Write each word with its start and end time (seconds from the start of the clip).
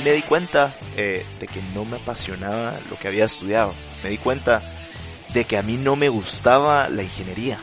ahí 0.00 0.04
me 0.04 0.12
di 0.12 0.22
cuenta 0.22 0.74
eh, 0.96 1.24
de 1.38 1.46
que 1.46 1.62
no 1.62 1.84
me 1.84 1.98
apasionaba 1.98 2.78
lo 2.90 2.98
que 2.98 3.08
había 3.08 3.24
estudiado. 3.24 3.74
Me 4.02 4.10
di 4.10 4.18
cuenta 4.18 4.62
de 5.32 5.44
que 5.44 5.56
a 5.56 5.62
mí 5.62 5.76
no 5.76 5.96
me 5.96 6.08
gustaba 6.08 6.88
la 6.88 7.02
ingeniería. 7.02 7.60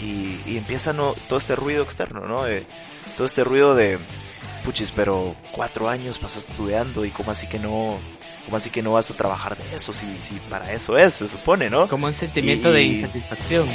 Y, 0.00 0.40
y 0.46 0.56
empieza 0.56 0.92
no, 0.92 1.14
todo 1.28 1.38
este 1.38 1.56
ruido 1.56 1.82
externo, 1.82 2.26
¿no? 2.26 2.44
Todo 3.16 3.26
este 3.26 3.44
ruido 3.44 3.74
de, 3.74 3.98
puchis, 4.64 4.92
pero 4.92 5.36
cuatro 5.52 5.88
años 5.88 6.18
pasaste 6.18 6.52
estudiando 6.52 7.04
y 7.04 7.10
cómo 7.10 7.30
así 7.30 7.46
que 7.46 7.58
no, 7.58 7.98
cómo 8.44 8.56
así 8.56 8.70
que 8.70 8.82
no 8.82 8.92
vas 8.92 9.10
a 9.10 9.14
trabajar 9.14 9.58
de 9.58 9.76
eso, 9.76 9.92
si, 9.92 10.06
si 10.20 10.36
para 10.48 10.72
eso 10.72 10.96
es, 10.96 11.14
se 11.14 11.28
supone, 11.28 11.68
¿no? 11.68 11.86
Como 11.88 12.06
un 12.06 12.14
sentimiento 12.14 12.72
de 12.72 12.82
insatisfacción. 12.84 13.68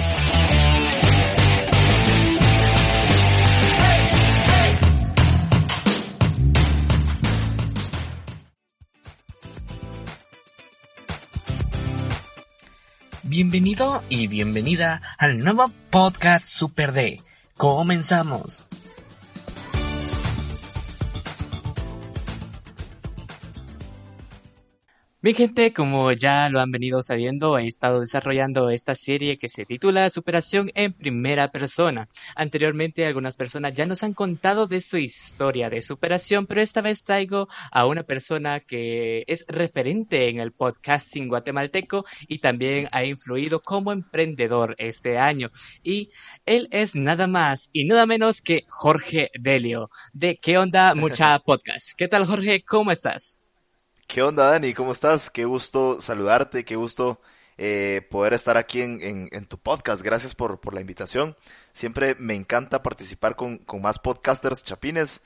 Bienvenido 13.36 14.02
y 14.08 14.28
bienvenida 14.28 15.02
al 15.18 15.40
nuevo 15.40 15.70
podcast 15.90 16.48
Super 16.48 16.94
D. 16.94 17.22
Comenzamos. 17.58 18.64
Mi 25.26 25.34
gente, 25.34 25.74
como 25.74 26.12
ya 26.12 26.50
lo 26.52 26.60
han 26.60 26.70
venido 26.70 27.02
sabiendo, 27.02 27.58
he 27.58 27.66
estado 27.66 28.00
desarrollando 28.00 28.70
esta 28.70 28.94
serie 28.94 29.40
que 29.40 29.50
se 29.50 29.66
titula 29.66 30.08
Superación 30.12 30.70
en 30.76 30.94
primera 30.94 31.52
persona. 31.52 32.08
Anteriormente 32.36 33.08
algunas 33.08 33.36
personas 33.36 33.74
ya 33.74 33.88
nos 33.88 34.04
han 34.04 34.14
contado 34.14 34.68
de 34.68 34.82
su 34.82 35.00
historia 35.00 35.72
de 35.72 35.82
superación, 35.82 36.46
pero 36.46 36.62
esta 36.62 36.82
vez 36.82 37.04
traigo 37.04 37.48
a 37.72 37.88
una 37.88 38.04
persona 38.04 38.60
que 38.60 39.24
es 39.26 39.46
referente 39.48 40.30
en 40.30 40.40
el 40.40 40.52
podcasting 40.52 41.28
guatemalteco 41.28 42.06
y 42.28 42.38
también 42.38 42.88
ha 42.92 43.04
influido 43.04 43.64
como 43.64 43.92
emprendedor 43.92 44.76
este 44.78 45.18
año. 45.18 45.50
Y 45.82 46.12
él 46.46 46.68
es 46.70 46.94
nada 46.94 47.26
más 47.26 47.72
y 47.74 47.86
nada 47.86 48.06
menos 48.06 48.44
que 48.44 48.66
Jorge 48.70 49.32
Delio 49.40 49.90
de 50.14 50.38
¿Qué 50.38 50.60
onda 50.60 50.94
mucha 50.94 51.40
podcast? 51.44 51.94
¿Qué 51.98 52.08
tal 52.08 52.28
Jorge? 52.28 52.64
¿Cómo 52.64 52.92
estás? 52.92 53.42
¿Qué 54.08 54.22
onda, 54.22 54.52
Dani? 54.52 54.74
¿Cómo 54.74 54.92
estás? 54.92 55.30
Qué 55.30 55.46
gusto 55.46 56.00
saludarte, 56.00 56.64
qué 56.64 56.76
gusto 56.76 57.20
eh, 57.58 58.08
poder 58.10 58.34
estar 58.34 58.58
aquí 58.58 58.82
en, 58.82 59.00
en, 59.32 59.46
tu 59.46 59.58
podcast. 59.58 60.02
Gracias 60.04 60.36
por, 60.36 60.60
por, 60.60 60.74
la 60.74 60.82
invitación. 60.82 61.36
Siempre 61.74 62.16
me 62.16 62.36
encanta 62.36 62.84
participar 62.84 63.36
con, 63.36 63.58
con, 63.60 63.82
más 63.82 64.00
podcasters 64.00 64.64
chapines 64.64 65.22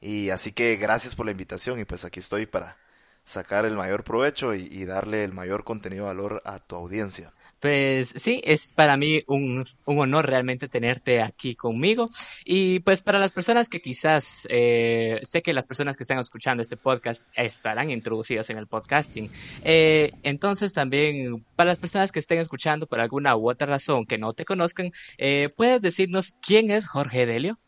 y 0.00 0.30
así 0.30 0.52
que 0.52 0.76
gracias 0.76 1.14
por 1.14 1.26
la 1.26 1.32
invitación 1.32 1.80
y 1.80 1.84
pues 1.84 2.04
aquí 2.04 2.20
estoy 2.20 2.46
para 2.46 2.76
sacar 3.24 3.64
el 3.64 3.76
mayor 3.76 4.04
provecho 4.04 4.54
y, 4.54 4.68
y 4.70 4.84
darle 4.84 5.24
el 5.24 5.32
mayor 5.32 5.64
contenido 5.64 6.04
de 6.04 6.14
valor 6.14 6.42
a 6.44 6.60
tu 6.60 6.76
audiencia. 6.76 7.32
Pues 7.60 8.12
sí, 8.16 8.40
es 8.44 8.72
para 8.72 8.96
mí 8.96 9.22
un, 9.26 9.64
un, 9.84 9.98
honor 9.98 10.26
realmente 10.26 10.68
tenerte 10.68 11.20
aquí 11.22 11.56
conmigo. 11.56 12.08
Y 12.44 12.80
pues 12.80 13.02
para 13.02 13.18
las 13.18 13.32
personas 13.32 13.68
que 13.68 13.80
quizás, 13.80 14.46
eh, 14.48 15.20
sé 15.24 15.42
que 15.42 15.52
las 15.52 15.66
personas 15.66 15.96
que 15.96 16.04
están 16.04 16.18
escuchando 16.18 16.62
este 16.62 16.76
podcast 16.76 17.26
estarán 17.34 17.90
introducidas 17.90 18.48
en 18.50 18.58
el 18.58 18.68
podcasting. 18.68 19.28
Eh, 19.64 20.12
entonces 20.22 20.72
también, 20.72 21.44
para 21.56 21.70
las 21.70 21.78
personas 21.78 22.12
que 22.12 22.20
estén 22.20 22.38
escuchando 22.38 22.86
por 22.86 23.00
alguna 23.00 23.36
u 23.36 23.50
otra 23.50 23.66
razón 23.66 24.06
que 24.06 24.18
no 24.18 24.34
te 24.34 24.44
conozcan, 24.44 24.92
eh, 25.16 25.48
¿puedes 25.56 25.82
decirnos 25.82 26.34
quién 26.40 26.70
es 26.70 26.86
Jorge 26.86 27.26
Delio? 27.26 27.58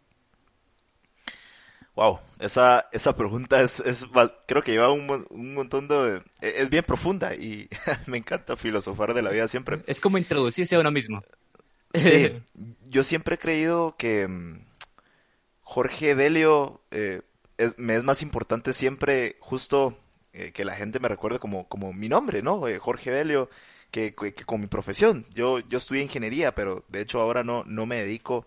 Wow, 2.00 2.18
esa, 2.38 2.88
esa 2.92 3.14
pregunta 3.14 3.60
es, 3.60 3.80
es 3.80 4.06
creo 4.46 4.62
que 4.62 4.72
lleva 4.72 4.90
un, 4.90 5.26
un, 5.28 5.52
montón 5.52 5.86
de... 5.86 6.22
Es 6.40 6.70
bien 6.70 6.82
profunda 6.82 7.34
y 7.34 7.68
me 8.06 8.16
encanta 8.16 8.56
filosofar 8.56 9.12
de 9.12 9.20
la 9.20 9.28
vida 9.28 9.46
siempre. 9.48 9.82
Es 9.86 10.00
como 10.00 10.16
introducirse 10.16 10.76
a 10.76 10.80
uno 10.80 10.90
mismo. 10.90 11.22
Sí, 11.92 12.32
yo 12.88 13.04
siempre 13.04 13.34
he 13.34 13.38
creído 13.38 13.96
que 13.98 14.26
mm, 14.26 14.64
Jorge 15.60 16.14
Delio 16.14 16.80
eh, 16.90 17.20
es, 17.58 17.78
me 17.78 17.96
es 17.96 18.02
más 18.02 18.22
importante 18.22 18.72
siempre 18.72 19.36
justo 19.38 19.94
eh, 20.32 20.52
que 20.52 20.64
la 20.64 20.76
gente 20.76 21.00
me 21.00 21.08
recuerde 21.08 21.38
como, 21.38 21.68
como 21.68 21.92
mi 21.92 22.08
nombre, 22.08 22.40
¿no? 22.40 22.66
Eh, 22.66 22.78
Jorge 22.78 23.10
Delio, 23.10 23.50
que, 23.90 24.14
que, 24.14 24.32
que, 24.32 24.44
con 24.44 24.62
mi 24.62 24.68
profesión. 24.68 25.26
Yo, 25.34 25.58
yo 25.68 25.76
estudié 25.76 26.00
ingeniería, 26.00 26.54
pero 26.54 26.82
de 26.88 27.02
hecho 27.02 27.20
ahora 27.20 27.44
no, 27.44 27.62
no 27.64 27.84
me 27.84 27.96
dedico 27.96 28.46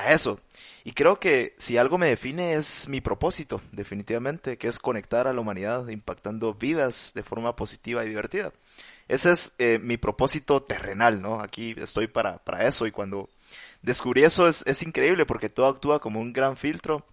a 0.00 0.12
eso. 0.12 0.40
Y 0.84 0.92
creo 0.92 1.20
que 1.20 1.54
si 1.58 1.76
algo 1.76 1.98
me 1.98 2.08
define 2.08 2.54
es 2.54 2.88
mi 2.88 3.00
propósito, 3.00 3.60
definitivamente, 3.72 4.56
que 4.56 4.68
es 4.68 4.78
conectar 4.78 5.26
a 5.26 5.32
la 5.32 5.40
humanidad 5.40 5.88
impactando 5.88 6.54
vidas 6.54 7.12
de 7.14 7.22
forma 7.22 7.54
positiva 7.56 8.04
y 8.04 8.08
divertida. 8.08 8.52
Ese 9.08 9.32
es 9.32 9.52
eh, 9.58 9.78
mi 9.78 9.96
propósito 9.96 10.62
terrenal, 10.62 11.20
¿no? 11.20 11.40
Aquí 11.40 11.74
estoy 11.76 12.06
para, 12.06 12.38
para 12.38 12.66
eso 12.66 12.86
y 12.86 12.92
cuando 12.92 13.28
descubrí 13.82 14.22
eso 14.24 14.46
es, 14.46 14.64
es 14.66 14.82
increíble 14.82 15.26
porque 15.26 15.48
todo 15.48 15.66
actúa 15.66 16.00
como 16.00 16.20
un 16.20 16.32
gran 16.32 16.56
filtro 16.56 17.04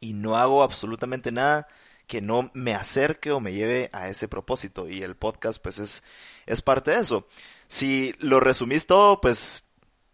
y 0.00 0.12
no 0.12 0.36
hago 0.36 0.62
absolutamente 0.62 1.32
nada 1.32 1.68
que 2.06 2.20
no 2.20 2.50
me 2.52 2.74
acerque 2.74 3.32
o 3.32 3.40
me 3.40 3.52
lleve 3.52 3.88
a 3.92 4.08
ese 4.08 4.28
propósito 4.28 4.88
y 4.88 5.02
el 5.02 5.16
podcast 5.16 5.62
pues 5.62 5.78
es, 5.78 6.02
es 6.46 6.60
parte 6.62 6.90
de 6.90 6.98
eso. 6.98 7.26
Si 7.66 8.14
lo 8.18 8.40
resumís 8.40 8.86
todo, 8.86 9.20
pues 9.20 9.64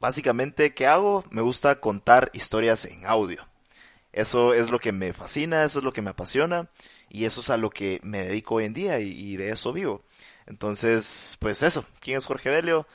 Básicamente, 0.01 0.73
¿qué 0.75 0.87
hago? 0.87 1.25
Me 1.31 1.43
gusta 1.43 1.79
contar 1.81 2.31
historias 2.33 2.87
en 2.87 3.05
audio. 3.07 3.47
Eso 4.13 4.55
es 4.55 4.71
lo 4.71 4.79
que 4.81 4.93
me 4.93 5.13
fascina, 5.13 5.63
eso 5.65 5.79
es 5.81 5.85
lo 5.85 5.93
que 5.93 6.03
me 6.03 6.11
apasiona 6.11 6.69
y 7.11 7.27
eso 7.27 7.43
es 7.43 7.51
a 7.51 7.59
lo 7.59 7.71
que 7.71 8.01
me 8.03 8.25
dedico 8.27 8.57
hoy 8.57 8.65
en 8.65 8.73
día 8.73 8.99
y, 8.99 9.37
de 9.37 9.51
eso 9.51 9.73
vivo. 9.73 10.03
Entonces, 10.47 11.37
pues 11.41 11.63
eso, 11.63 11.85
¿quién 12.01 12.17
es 12.17 12.27
Jorge 12.27 12.51
Delio? 12.51 12.87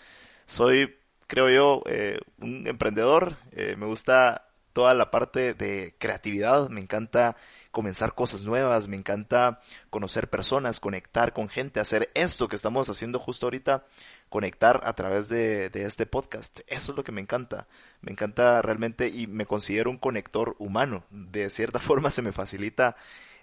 Soy, 0.46 0.96
creo 1.28 1.50
yo, 1.50 1.84
eh, 1.86 2.20
un 2.40 2.68
emprendedor, 2.68 3.38
eh, 3.52 3.76
me 3.78 3.86
gusta 3.86 4.48
toda 4.74 4.94
la 4.94 5.12
parte 5.12 5.54
de 5.54 5.96
creatividad, 6.00 6.70
me 6.70 6.82
encanta 6.82 7.38
comenzar 7.76 8.16
cosas 8.16 8.46
nuevas, 8.46 8.88
me 8.88 8.96
encanta 8.96 9.60
conocer 9.90 10.30
personas, 10.30 10.80
conectar 10.80 11.34
con 11.34 11.50
gente, 11.50 11.80
hacer 11.80 12.10
esto 12.14 12.48
que 12.48 12.56
estamos 12.56 12.90
haciendo 12.90 13.20
justo 13.20 13.46
ahorita, 13.46 13.86
conectar 14.30 14.82
a 14.84 14.94
través 14.94 15.28
de, 15.28 15.70
este 15.74 16.06
podcast. 16.06 16.60
Eso 16.68 16.92
es 16.92 16.98
lo 16.98 17.04
que 17.04 17.12
me 17.12 17.22
encanta. 17.22 17.68
Me 18.02 18.12
encanta 18.12 18.62
realmente 18.62 19.08
y 19.08 19.28
me 19.28 19.46
considero 19.46 19.90
un 19.90 19.98
conector 19.98 20.56
humano. 20.60 21.06
De 21.10 21.50
cierta 21.50 21.80
forma 21.82 22.12
se 22.12 22.22
me 22.22 22.32
facilita 22.32 22.96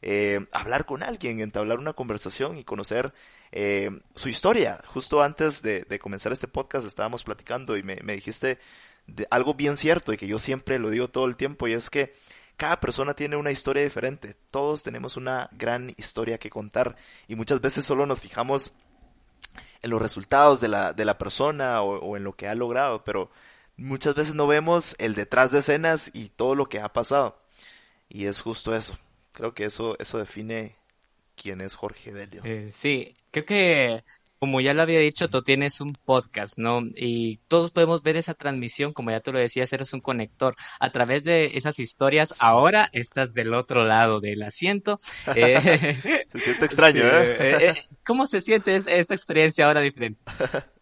eh, 0.02 0.46
hablar 0.52 0.84
con 0.84 1.02
alguien, 1.02 1.40
entablar 1.40 1.78
una 1.78 1.92
conversación 1.92 2.58
y 2.58 2.64
conocer 2.64 3.12
eh, 3.52 3.90
su 4.14 4.28
historia. 4.28 4.82
Justo 4.86 5.22
antes 5.22 5.62
de, 5.62 5.86
comenzar 6.00 6.32
este 6.32 6.48
podcast 6.48 6.86
estábamos 6.86 7.24
platicando 7.24 7.76
y 7.76 7.82
me, 7.82 7.96
me 8.02 8.14
dijiste 8.14 8.58
de 9.06 9.26
algo 9.30 9.54
bien 9.54 9.76
cierto 9.76 10.12
y 10.12 10.16
que 10.16 10.26
yo 10.26 10.38
siempre 10.38 10.78
lo 10.78 10.90
digo 10.90 11.08
todo 11.08 11.26
el 11.26 11.36
tiempo 11.36 11.66
y 11.66 11.72
es 11.72 11.90
que 11.90 12.12
cada 12.56 12.78
persona 12.80 13.14
tiene 13.14 13.36
una 13.36 13.50
historia 13.50 13.82
diferente. 13.82 14.36
Todos 14.50 14.82
tenemos 14.82 15.16
una 15.16 15.48
gran 15.52 15.94
historia 15.96 16.38
que 16.38 16.50
contar 16.50 16.96
y 17.26 17.34
muchas 17.34 17.60
veces 17.60 17.84
solo 17.84 18.06
nos 18.06 18.20
fijamos 18.20 18.72
en 19.82 19.90
los 19.90 20.00
resultados 20.00 20.60
de 20.60 20.68
la, 20.68 20.92
de 20.92 21.04
la 21.04 21.18
persona 21.18 21.82
o, 21.82 21.98
o 21.98 22.16
en 22.16 22.24
lo 22.24 22.34
que 22.34 22.48
ha 22.48 22.54
logrado, 22.54 23.04
pero 23.04 23.30
muchas 23.76 24.14
veces 24.14 24.34
no 24.34 24.46
vemos 24.46 24.94
el 24.98 25.14
detrás 25.14 25.50
de 25.50 25.58
escenas 25.58 26.10
y 26.14 26.28
todo 26.28 26.54
lo 26.54 26.68
que 26.68 26.80
ha 26.80 26.92
pasado. 26.92 27.38
Y 28.08 28.26
es 28.26 28.40
justo 28.40 28.74
eso. 28.74 28.98
Creo 29.32 29.54
que 29.54 29.64
eso, 29.64 29.96
eso 29.98 30.18
define 30.18 30.76
quién 31.34 31.60
es 31.60 31.74
Jorge 31.74 32.12
Delio. 32.12 32.42
Eh, 32.44 32.70
sí, 32.72 33.14
creo 33.30 33.46
que 33.46 34.04
como 34.42 34.60
ya 34.60 34.74
lo 34.74 34.82
había 34.82 34.98
dicho, 34.98 35.30
tú 35.30 35.44
tienes 35.44 35.80
un 35.80 35.92
podcast, 36.04 36.58
¿no? 36.58 36.82
Y 36.96 37.36
todos 37.46 37.70
podemos 37.70 38.02
ver 38.02 38.16
esa 38.16 38.34
transmisión, 38.34 38.92
como 38.92 39.12
ya 39.12 39.20
tú 39.20 39.32
lo 39.32 39.38
decías, 39.38 39.72
eres 39.72 39.92
un 39.92 40.00
conector. 40.00 40.56
A 40.80 40.90
través 40.90 41.22
de 41.22 41.52
esas 41.54 41.78
historias, 41.78 42.34
ahora 42.40 42.88
estás 42.92 43.34
del 43.34 43.54
otro 43.54 43.84
lado 43.84 44.18
del 44.18 44.42
asiento. 44.42 44.98
Eh, 45.36 46.24
se 46.32 46.38
siente 46.40 46.64
extraño, 46.64 47.02
sí, 47.02 47.08
¿eh? 47.08 47.36
eh, 47.38 47.56
eh 47.60 47.74
¿Cómo 48.04 48.26
se 48.26 48.40
siente 48.40 48.74
esta 48.74 49.14
experiencia 49.14 49.68
ahora 49.68 49.80
diferente? 49.80 50.20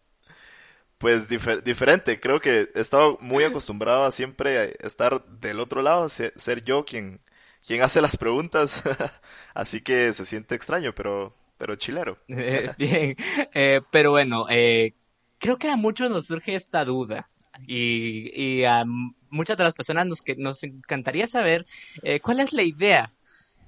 Pues 0.97 1.29
difer 1.29 1.63
diferente, 1.63 2.19
creo 2.19 2.39
que 2.39 2.69
he 2.73 2.79
estado 2.79 3.19
muy 3.21 3.43
acostumbrado 3.43 4.05
a 4.05 4.11
siempre 4.11 4.75
estar 4.79 5.23
del 5.25 5.59
otro 5.59 5.83
lado, 5.83 6.09
ser 6.09 6.63
yo 6.63 6.83
quien, 6.85 7.21
quien 7.65 7.83
hace 7.83 8.01
las 8.01 8.17
preguntas, 8.17 8.81
así 9.53 9.81
que 9.81 10.13
se 10.13 10.25
siente 10.25 10.55
extraño, 10.55 10.93
pero 10.93 11.35
pero 11.61 11.75
chilero. 11.75 12.17
Bien, 12.27 13.15
eh, 13.53 13.81
pero 13.91 14.09
bueno, 14.09 14.47
eh, 14.49 14.95
creo 15.37 15.57
que 15.57 15.69
a 15.69 15.75
muchos 15.75 16.09
nos 16.09 16.25
surge 16.25 16.55
esta 16.55 16.83
duda 16.85 17.29
y, 17.67 18.31
y 18.33 18.63
a 18.63 18.83
muchas 19.29 19.57
de 19.57 19.65
las 19.65 19.73
personas 19.73 20.07
nos, 20.07 20.21
que, 20.21 20.35
nos 20.35 20.63
encantaría 20.63 21.27
saber 21.27 21.67
eh, 22.01 22.19
cuál 22.19 22.39
es 22.39 22.51
la 22.51 22.63
idea 22.63 23.13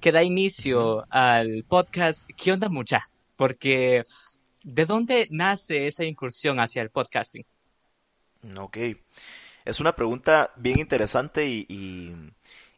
que 0.00 0.10
da 0.10 0.24
inicio 0.24 1.06
al 1.08 1.64
podcast 1.68 2.28
¿Qué 2.36 2.50
onda 2.50 2.68
mucha? 2.68 3.08
Porque 3.36 4.02
¿de 4.64 4.86
dónde 4.86 5.28
nace 5.30 5.86
esa 5.86 6.02
incursión 6.02 6.58
hacia 6.58 6.82
el 6.82 6.90
podcasting? 6.90 7.46
Ok, 8.58 8.76
es 9.64 9.78
una 9.78 9.94
pregunta 9.94 10.52
bien 10.56 10.80
interesante 10.80 11.46
y, 11.46 11.64
y, 11.68 12.12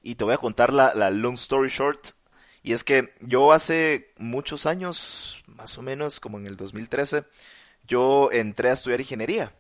y 0.03 0.17
te 0.17 0.25
voy 0.25 0.35
a 0.35 0.39
contar 0.39 0.75
la, 0.75 0.93
la 0.95 1.11
long 1.11 1.37
story 1.37 1.71
short 1.71 2.16
Y 2.67 2.73
es 2.73 2.83
que 2.83 3.15
yo 3.21 3.53
hace 3.53 4.11
muchos 4.19 4.67
años, 4.67 5.45
más 5.47 5.79
o 5.79 5.83
menos 5.83 6.19
como 6.19 6.37
en 6.41 6.49
el 6.49 6.57
2013, 6.57 7.23
yo 7.87 8.29
entré 8.33 8.71
a 8.71 8.73
estudiar 8.73 9.01
ingeniería. 9.01 9.53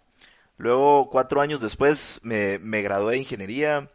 Luego, 0.56 1.08
cuatro 1.08 1.40
años 1.40 1.60
después, 1.60 2.18
me, 2.24 2.58
me 2.58 2.82
gradué 2.82 3.12
de 3.12 3.18
ingeniería. 3.18 3.88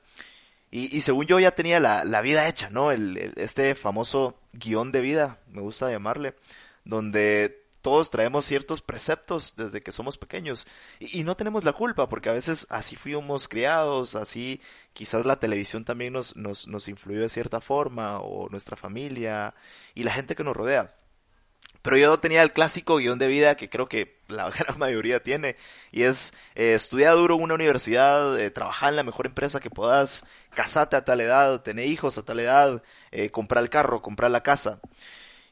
Y, 0.71 0.95
y, 0.95 1.01
según 1.01 1.25
yo 1.25 1.41
ya 1.41 1.51
tenía 1.51 1.81
la, 1.81 2.05
la 2.05 2.21
vida 2.21 2.47
hecha, 2.47 2.69
¿no? 2.69 2.93
El, 2.93 3.33
este 3.35 3.75
famoso 3.75 4.39
guion 4.53 4.93
de 4.93 5.01
vida, 5.01 5.39
me 5.49 5.59
gusta 5.59 5.91
llamarle, 5.91 6.35
donde 6.85 7.60
todos 7.81 8.11
traemos 8.11 8.45
ciertos 8.45 8.81
preceptos 8.81 9.55
desde 9.55 9.81
que 9.81 9.91
somos 9.91 10.17
pequeños 10.17 10.67
y, 10.99 11.23
no 11.23 11.35
tenemos 11.35 11.63
la 11.63 11.73
culpa 11.73 12.09
porque 12.09 12.29
a 12.29 12.33
veces 12.33 12.67
así 12.69 12.95
fuimos 12.95 13.47
criados, 13.47 14.15
así 14.15 14.61
quizás 14.93 15.25
la 15.25 15.39
televisión 15.39 15.85
también 15.85 16.13
nos, 16.13 16.35
nos, 16.35 16.67
nos 16.67 16.87
influyó 16.87 17.21
de 17.21 17.29
cierta 17.29 17.61
forma 17.61 18.19
o 18.19 18.49
nuestra 18.49 18.77
familia 18.77 19.53
y 19.95 20.03
la 20.03 20.11
gente 20.11 20.35
que 20.35 20.43
nos 20.43 20.55
rodea. 20.55 20.95
Pero 21.81 21.97
yo 21.97 22.19
tenía 22.19 22.43
el 22.43 22.51
clásico 22.51 22.97
guion 22.97 23.17
de 23.17 23.27
vida 23.27 23.55
que 23.55 23.69
creo 23.69 23.87
que 23.89 24.19
la 24.27 24.49
gran 24.57 24.77
mayoría 24.77 25.23
tiene 25.23 25.55
y 25.91 26.03
es 26.03 26.33
eh, 26.55 26.73
estudiar 26.73 27.15
duro 27.15 27.35
en 27.35 27.41
una 27.41 27.55
universidad, 27.55 28.39
eh, 28.39 28.51
trabajar 28.51 28.89
en 28.89 28.97
la 28.97 29.03
mejor 29.03 29.25
empresa 29.25 29.59
que 29.59 29.69
puedas, 29.69 30.25
casarte 30.51 30.95
a 30.95 31.05
tal 31.05 31.21
edad, 31.21 31.61
tener 31.61 31.87
hijos 31.87 32.17
a 32.17 32.23
tal 32.23 32.39
edad, 32.39 32.83
eh, 33.11 33.31
comprar 33.31 33.63
el 33.63 33.69
carro, 33.69 34.01
comprar 34.01 34.29
la 34.31 34.43
casa. 34.43 34.79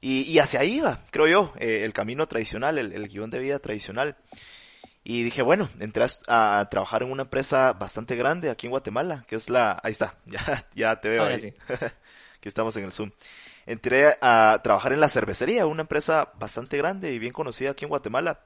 Y, 0.02 0.40
hacia 0.40 0.62
ahí 0.62 0.80
va, 0.80 1.02
creo 1.12 1.28
yo, 1.28 1.54
eh, 1.60 1.82
el 1.84 1.92
camino 1.92 2.26
tradicional, 2.28 2.78
el, 2.78 3.08
guion 3.10 3.30
de 3.30 3.40
vida 3.40 3.60
tradicional. 3.60 4.16
Y 5.04 5.24
dije, 5.24 5.42
bueno, 5.42 5.70
entré 5.80 6.06
a, 6.28 6.68
trabajar 6.72 7.04
en 7.04 7.12
una 7.12 7.24
empresa 7.24 7.74
bastante 7.74 8.16
grande 8.16 8.50
aquí 8.50 8.68
en 8.68 8.72
Guatemala, 8.72 9.26
que 9.28 9.36
es 9.36 9.50
la... 9.50 9.80
Ahí 9.84 9.92
está, 9.92 10.16
ya, 10.26 10.68
ya 10.74 11.00
te 11.02 11.10
veo 11.10 11.26
ahí. 11.26 11.40
Sí. 11.40 11.54
que 12.40 12.48
estamos 12.48 12.76
en 12.78 12.86
el 12.86 12.94
Zoom. 12.94 13.12
Entré 13.66 14.18
a 14.22 14.62
trabajar 14.64 14.94
en 14.94 15.02
la 15.02 15.10
cervecería, 15.10 15.66
una 15.66 15.82
empresa 15.82 16.32
bastante 16.40 16.78
grande 16.78 17.12
y 17.12 17.20
bien 17.20 17.34
conocida 17.34 17.72
aquí 17.72 17.84
en 17.84 17.90
Guatemala. 17.90 18.40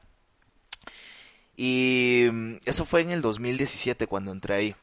Y 1.55 2.27
mm, 2.31 2.55
eso 2.65 2.83
fue 2.85 3.01
en 3.01 3.11
el 3.11 3.21
2017 3.21 4.07
cuando 4.07 4.31
entré 4.31 4.55
ahí. 4.55 4.75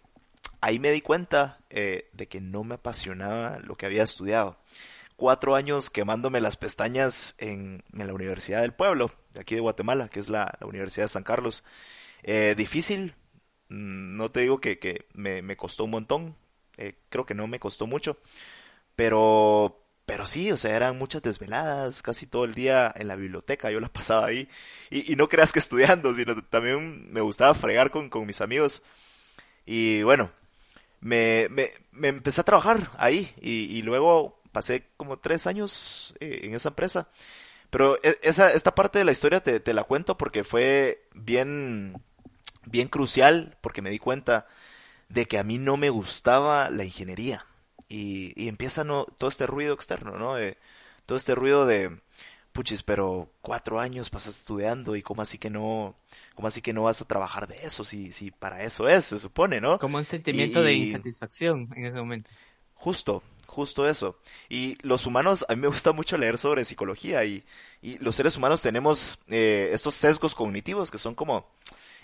Ahí 0.60 0.78
me 0.78 0.92
di 0.92 1.00
cuenta 1.00 1.58
eh, 1.68 2.08
de 2.12 2.28
que 2.28 2.40
no 2.40 2.62
me 2.62 2.76
apasionaba 2.76 3.58
lo 3.58 3.76
que 3.76 3.86
había 3.86 4.04
estudiado 4.04 4.58
cuatro 5.20 5.54
años 5.54 5.90
quemándome 5.90 6.40
las 6.40 6.56
pestañas 6.56 7.34
en, 7.36 7.84
la 7.92 8.14
Universidad 8.14 8.62
del 8.62 8.72
Pueblo, 8.72 9.10
de 9.34 9.42
aquí 9.42 9.54
de 9.54 9.60
Guatemala, 9.60 10.08
que 10.08 10.18
es 10.18 10.30
la, 10.30 10.56
Universidad 10.62 11.04
de 11.04 11.10
San 11.10 11.24
Carlos. 11.24 11.62
Eh, 12.22 12.54
difícil, 12.56 13.14
mm, 13.68 14.16
no 14.16 14.30
te 14.30 14.40
digo 14.40 14.62
que, 14.62 15.08
me, 15.12 15.56
costó 15.58 15.84
un 15.84 15.90
montón, 15.90 16.36
eh, 16.78 16.94
creo 17.10 17.26
que 17.26 17.34
no 17.34 17.46
me 17.46 17.60
costó 17.60 17.86
mucho, 17.86 18.16
pero, 18.96 19.84
pero 20.06 20.24
sí, 20.24 20.50
o 20.52 20.56
sea, 20.56 20.74
eran 20.74 20.96
muchas 20.96 21.20
desveladas, 21.20 22.00
casi 22.00 22.26
todo 22.26 22.46
el 22.46 22.54
día 22.54 22.90
en 22.96 23.06
la 23.06 23.16
biblioteca, 23.16 23.70
yo 23.70 23.78
la 23.78 23.88
pasaba 23.92 24.24
ahí, 24.26 24.48
y, 24.90 25.16
no 25.16 25.28
creas 25.28 25.52
que 25.52 25.58
estudiando, 25.58 26.14
sino 26.14 26.42
también 26.44 27.12
me 27.12 27.20
gustaba 27.20 27.54
fregar 27.54 27.90
con, 27.90 28.10
mis 28.26 28.40
amigos. 28.40 28.82
Y 29.66 30.02
bueno, 30.02 30.30
me, 31.00 31.48
me, 31.50 31.72
me, 31.92 32.08
empecé 32.08 32.40
a 32.40 32.44
trabajar 32.44 32.90
ahí 32.96 33.34
y 33.42 33.82
luego 33.82 34.39
pasé 34.52 34.88
como 34.96 35.18
tres 35.18 35.46
años 35.46 36.14
eh, 36.20 36.40
en 36.44 36.54
esa 36.54 36.70
empresa. 36.70 37.08
Pero 37.70 37.96
e, 38.02 38.18
esa, 38.22 38.52
esta 38.52 38.74
parte 38.74 38.98
de 38.98 39.04
la 39.04 39.12
historia 39.12 39.40
te, 39.40 39.60
te, 39.60 39.74
la 39.74 39.84
cuento 39.84 40.16
porque 40.16 40.44
fue 40.44 41.08
bien, 41.14 42.02
bien 42.66 42.88
crucial, 42.88 43.56
porque 43.60 43.82
me 43.82 43.90
di 43.90 43.98
cuenta 43.98 44.46
de 45.08 45.26
que 45.26 45.38
a 45.38 45.44
mí 45.44 45.58
no 45.58 45.76
me 45.76 45.90
gustaba 45.90 46.70
la 46.70 46.84
ingeniería. 46.84 47.46
Y, 47.88 48.32
y 48.40 48.48
empieza 48.48 48.84
no, 48.84 49.04
todo 49.04 49.30
este 49.30 49.46
ruido 49.46 49.74
externo, 49.74 50.16
¿no? 50.16 50.34
todo 51.06 51.16
este 51.16 51.34
ruido 51.34 51.66
de, 51.66 51.98
puchis, 52.52 52.82
pero 52.82 53.32
cuatro 53.40 53.80
años 53.80 54.10
pasas 54.10 54.36
estudiando 54.38 54.96
y 54.96 55.02
cómo 55.02 55.22
así 55.22 55.38
que 55.38 55.50
no, 55.50 55.96
cómo 56.34 56.48
así 56.48 56.60
que 56.62 56.72
no 56.72 56.82
vas 56.82 57.00
a 57.00 57.06
trabajar 57.06 57.46
de 57.46 57.64
eso, 57.64 57.84
si, 57.84 58.12
si 58.12 58.30
para 58.30 58.64
eso 58.64 58.88
es, 58.88 59.06
se 59.06 59.18
supone, 59.18 59.60
¿no? 59.60 59.78
Como 59.78 59.98
un 59.98 60.04
sentimiento 60.04 60.62
de 60.62 60.74
insatisfacción 60.74 61.68
en 61.76 61.86
ese 61.86 61.98
momento. 61.98 62.30
Justo, 62.74 63.22
justo 63.50 63.88
eso. 63.88 64.18
Y 64.48 64.76
los 64.82 65.06
humanos, 65.06 65.44
a 65.48 65.54
mí 65.54 65.60
me 65.60 65.68
gusta 65.68 65.92
mucho 65.92 66.16
leer 66.16 66.38
sobre 66.38 66.64
psicología 66.64 67.24
y, 67.24 67.44
y 67.82 67.98
los 67.98 68.16
seres 68.16 68.36
humanos 68.36 68.62
tenemos 68.62 69.18
eh, 69.28 69.70
estos 69.72 69.94
sesgos 69.94 70.34
cognitivos 70.34 70.90
que 70.90 70.98
son 70.98 71.14
como 71.14 71.46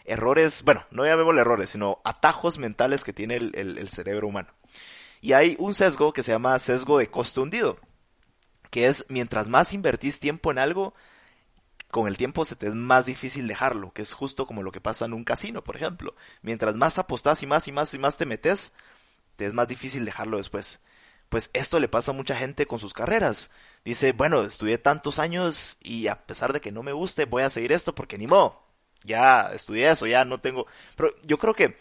errores, 0.04 0.62
bueno, 0.62 0.84
no 0.90 1.04
llamémosle 1.04 1.40
errores, 1.40 1.70
sino 1.70 2.00
atajos 2.04 2.58
mentales 2.58 3.04
que 3.04 3.12
tiene 3.12 3.36
el, 3.36 3.54
el, 3.54 3.88
cerebro 3.88 4.28
humano. 4.28 4.48
Y 5.20 5.32
hay 5.32 5.56
un 5.58 5.74
sesgo 5.74 6.12
que 6.12 6.22
se 6.22 6.32
llama 6.32 6.58
sesgo 6.58 6.98
de 6.98 7.10
costo 7.10 7.42
hundido, 7.42 7.78
que 8.70 8.86
es 8.86 9.06
mientras 9.08 9.48
más 9.48 9.72
invertís 9.72 10.20
tiempo 10.20 10.50
en 10.50 10.58
algo, 10.58 10.94
con 11.90 12.08
el 12.08 12.16
tiempo 12.16 12.44
se 12.44 12.56
te 12.56 12.68
es 12.68 12.74
más 12.74 13.06
difícil 13.06 13.46
dejarlo, 13.48 13.92
que 13.92 14.02
es 14.02 14.12
justo 14.12 14.46
como 14.46 14.62
lo 14.62 14.72
que 14.72 14.80
pasa 14.80 15.06
en 15.06 15.12
un 15.12 15.24
casino, 15.24 15.62
por 15.62 15.76
ejemplo. 15.76 16.14
Mientras 16.42 16.74
más 16.76 16.98
apostás 16.98 17.42
y 17.42 17.46
más 17.46 17.66
y 17.68 17.72
más 17.72 17.92
y 17.94 17.98
más 17.98 18.16
te 18.16 18.26
metes, 18.26 18.72
te 19.36 19.46
es 19.46 19.54
más 19.54 19.68
difícil 19.68 20.04
dejarlo 20.04 20.38
después 20.38 20.80
pues 21.28 21.50
esto 21.52 21.80
le 21.80 21.88
pasa 21.88 22.12
a 22.12 22.14
mucha 22.14 22.36
gente 22.36 22.66
con 22.66 22.78
sus 22.78 22.94
carreras. 22.94 23.50
Dice, 23.84 24.12
bueno, 24.12 24.42
estudié 24.42 24.78
tantos 24.78 25.18
años 25.18 25.78
y 25.82 26.08
a 26.08 26.26
pesar 26.26 26.52
de 26.52 26.60
que 26.60 26.72
no 26.72 26.82
me 26.82 26.92
guste, 26.92 27.24
voy 27.24 27.42
a 27.42 27.50
seguir 27.50 27.72
esto 27.72 27.94
porque 27.94 28.18
ni 28.18 28.26
modo. 28.26 28.62
Ya 29.04 29.52
estudié 29.52 29.90
eso, 29.90 30.06
ya 30.06 30.24
no 30.24 30.40
tengo... 30.40 30.66
Pero 30.96 31.10
yo 31.22 31.38
creo 31.38 31.54
que 31.54 31.78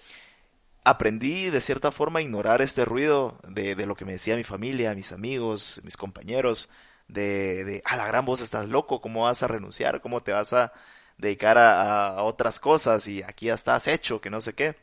aprendí 0.84 1.50
de 1.50 1.62
cierta 1.62 1.92
forma 1.92 2.20
a 2.20 2.22
ignorar 2.22 2.62
este 2.62 2.86
ruido 2.86 3.40
de, 3.48 3.76
de 3.76 3.86
lo 3.88 3.96
que 3.96 4.06
me 4.06 4.14
decía 4.14 4.36
mi 4.36 4.44
familia, 4.44 4.94
mis 4.96 5.12
amigos, 5.12 5.82
mis 5.84 5.98
compañeros, 5.98 6.70
de, 7.08 7.64
de, 7.66 7.82
a 7.86 7.98
la 7.98 8.08
gran 8.08 8.26
voz 8.26 8.42
estás 8.42 8.70
loco, 8.70 9.02
¿cómo 9.02 9.24
vas 9.24 9.44
a 9.44 9.48
renunciar? 9.48 10.02
¿Cómo 10.02 10.22
te 10.24 10.32
vas 10.32 10.54
a 10.54 10.74
dedicar 11.18 11.58
a, 11.58 12.10
a 12.10 12.24
otras 12.24 12.60
cosas? 12.60 13.08
Y 13.08 13.24
aquí 13.24 13.48
ya 13.48 13.56
estás 13.56 13.88
hecho, 13.88 14.22
que 14.22 14.30
no 14.30 14.40
sé 14.42 14.54
qué. 14.54 14.76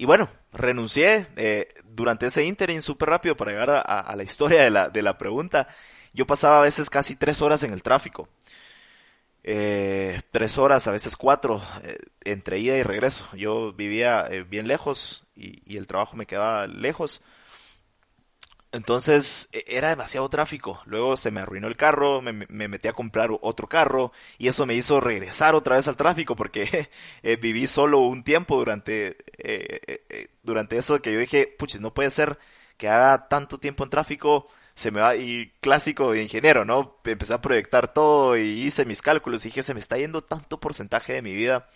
Y 0.00 0.06
bueno, 0.06 0.30
renuncié 0.50 1.26
eh, 1.36 1.68
durante 1.84 2.24
ese 2.24 2.42
interim 2.42 2.80
súper 2.80 3.10
rápido 3.10 3.36
para 3.36 3.50
llegar 3.50 3.84
a, 3.84 4.16
la 4.16 4.22
historia 4.22 4.62
de 4.62 4.70
la, 4.70 4.88
de 4.88 5.02
la 5.02 5.18
pregunta. 5.18 5.68
Yo 6.14 6.26
pasaba 6.26 6.60
a 6.60 6.62
veces 6.62 6.88
casi 6.88 7.16
tres 7.16 7.42
horas 7.42 7.64
en 7.64 7.74
el 7.74 7.82
tráfico. 7.82 8.26
Eh, 9.44 10.22
tres 10.30 10.56
horas, 10.56 10.88
a 10.88 10.90
veces 10.90 11.16
cuatro, 11.16 11.62
eh, 11.82 11.98
entre 12.24 12.60
ida 12.60 12.78
y 12.78 12.82
regreso. 12.82 13.28
Yo 13.36 13.74
vivía 13.74 14.26
bien 14.48 14.68
lejos 14.68 15.26
y, 15.36 15.76
el 15.76 15.86
trabajo 15.86 16.16
me 16.16 16.24
quedaba 16.24 16.66
lejos. 16.66 17.20
Entonces 18.72 19.48
e, 19.52 19.64
era 19.66 19.88
demasiado 19.90 20.28
tráfico. 20.28 20.80
Luego 20.86 21.16
se 21.16 21.30
me 21.30 21.40
arruinó 21.40 21.68
el 21.68 21.76
carro, 21.76 22.22
me, 22.22 22.32
metí 22.32 22.88
a 22.88 22.92
comprar 22.92 23.30
otro 23.40 23.68
carro 23.68 24.12
y 24.38 24.48
eso 24.48 24.66
me 24.66 24.74
hizo 24.74 25.00
regresar 25.00 25.54
otra 25.54 25.76
vez 25.76 25.88
al 25.88 25.96
tráfico 25.96 26.36
porque 26.36 26.90
eh, 27.22 27.36
viví 27.36 27.66
solo 27.66 27.98
un 28.00 28.22
tiempo 28.22 28.56
durante, 28.56 29.16
eh, 29.38 29.80
eh, 30.08 30.28
durante 30.42 30.76
eso 30.78 31.00
que 31.02 31.12
yo 31.12 31.18
dije, 31.20 31.46
puches, 31.58 31.80
no 31.80 31.92
puede 31.94 32.10
ser 32.10 32.38
que 32.76 32.88
haga 32.88 33.28
tanto 33.28 33.58
tiempo 33.58 33.84
en 33.84 33.90
tráfico, 33.90 34.48
se 34.74 34.90
me 34.90 35.00
va, 35.00 35.16
y 35.16 35.52
clásico 35.60 36.12
de 36.12 36.22
ingeniero, 36.22 36.64
¿no? 36.64 36.98
Empecé 37.04 37.34
a 37.34 37.42
proyectar 37.42 37.92
todo 37.92 38.38
y 38.38 38.62
hice 38.62 38.86
mis 38.86 39.02
cálculos 39.02 39.44
y 39.44 39.48
dije, 39.48 39.62
se 39.62 39.74
me 39.74 39.80
está 39.80 39.98
yendo 39.98 40.22
tanto 40.24 40.60
porcentaje 40.60 41.12
de 41.12 41.22
mi 41.22 41.34
vida 41.34 41.68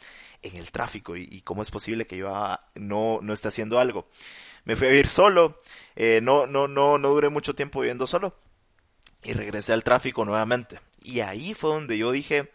en 0.42 0.56
el 0.56 0.70
tráfico 0.70 1.16
y, 1.16 1.28
y 1.30 1.42
cómo 1.42 1.62
es 1.62 1.70
posible 1.70 2.06
que 2.06 2.16
yo 2.16 2.32
no, 2.74 3.18
no 3.20 3.32
esté 3.34 3.48
haciendo 3.48 3.78
algo 3.78 4.08
me 4.64 4.76
fui 4.76 4.86
a 4.86 4.90
vivir 4.90 5.08
solo, 5.08 5.58
eh, 5.96 6.20
no, 6.22 6.46
no, 6.46 6.68
no, 6.68 6.98
no 6.98 7.08
duré 7.10 7.28
mucho 7.28 7.54
tiempo 7.54 7.80
viviendo 7.80 8.06
solo 8.06 8.34
y 9.24 9.32
regresé 9.32 9.72
al 9.72 9.84
tráfico 9.84 10.24
nuevamente. 10.24 10.80
Y 11.02 11.20
ahí 11.20 11.54
fue 11.54 11.70
donde 11.70 11.98
yo 11.98 12.12
dije, 12.12 12.52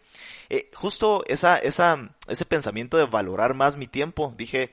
eh, 0.48 0.70
justo 0.74 1.24
esa, 1.26 1.58
esa, 1.58 2.10
ese 2.26 2.44
pensamiento 2.44 2.96
de 2.96 3.06
valorar 3.06 3.54
más 3.54 3.76
mi 3.76 3.86
tiempo, 3.86 4.34
dije, 4.36 4.72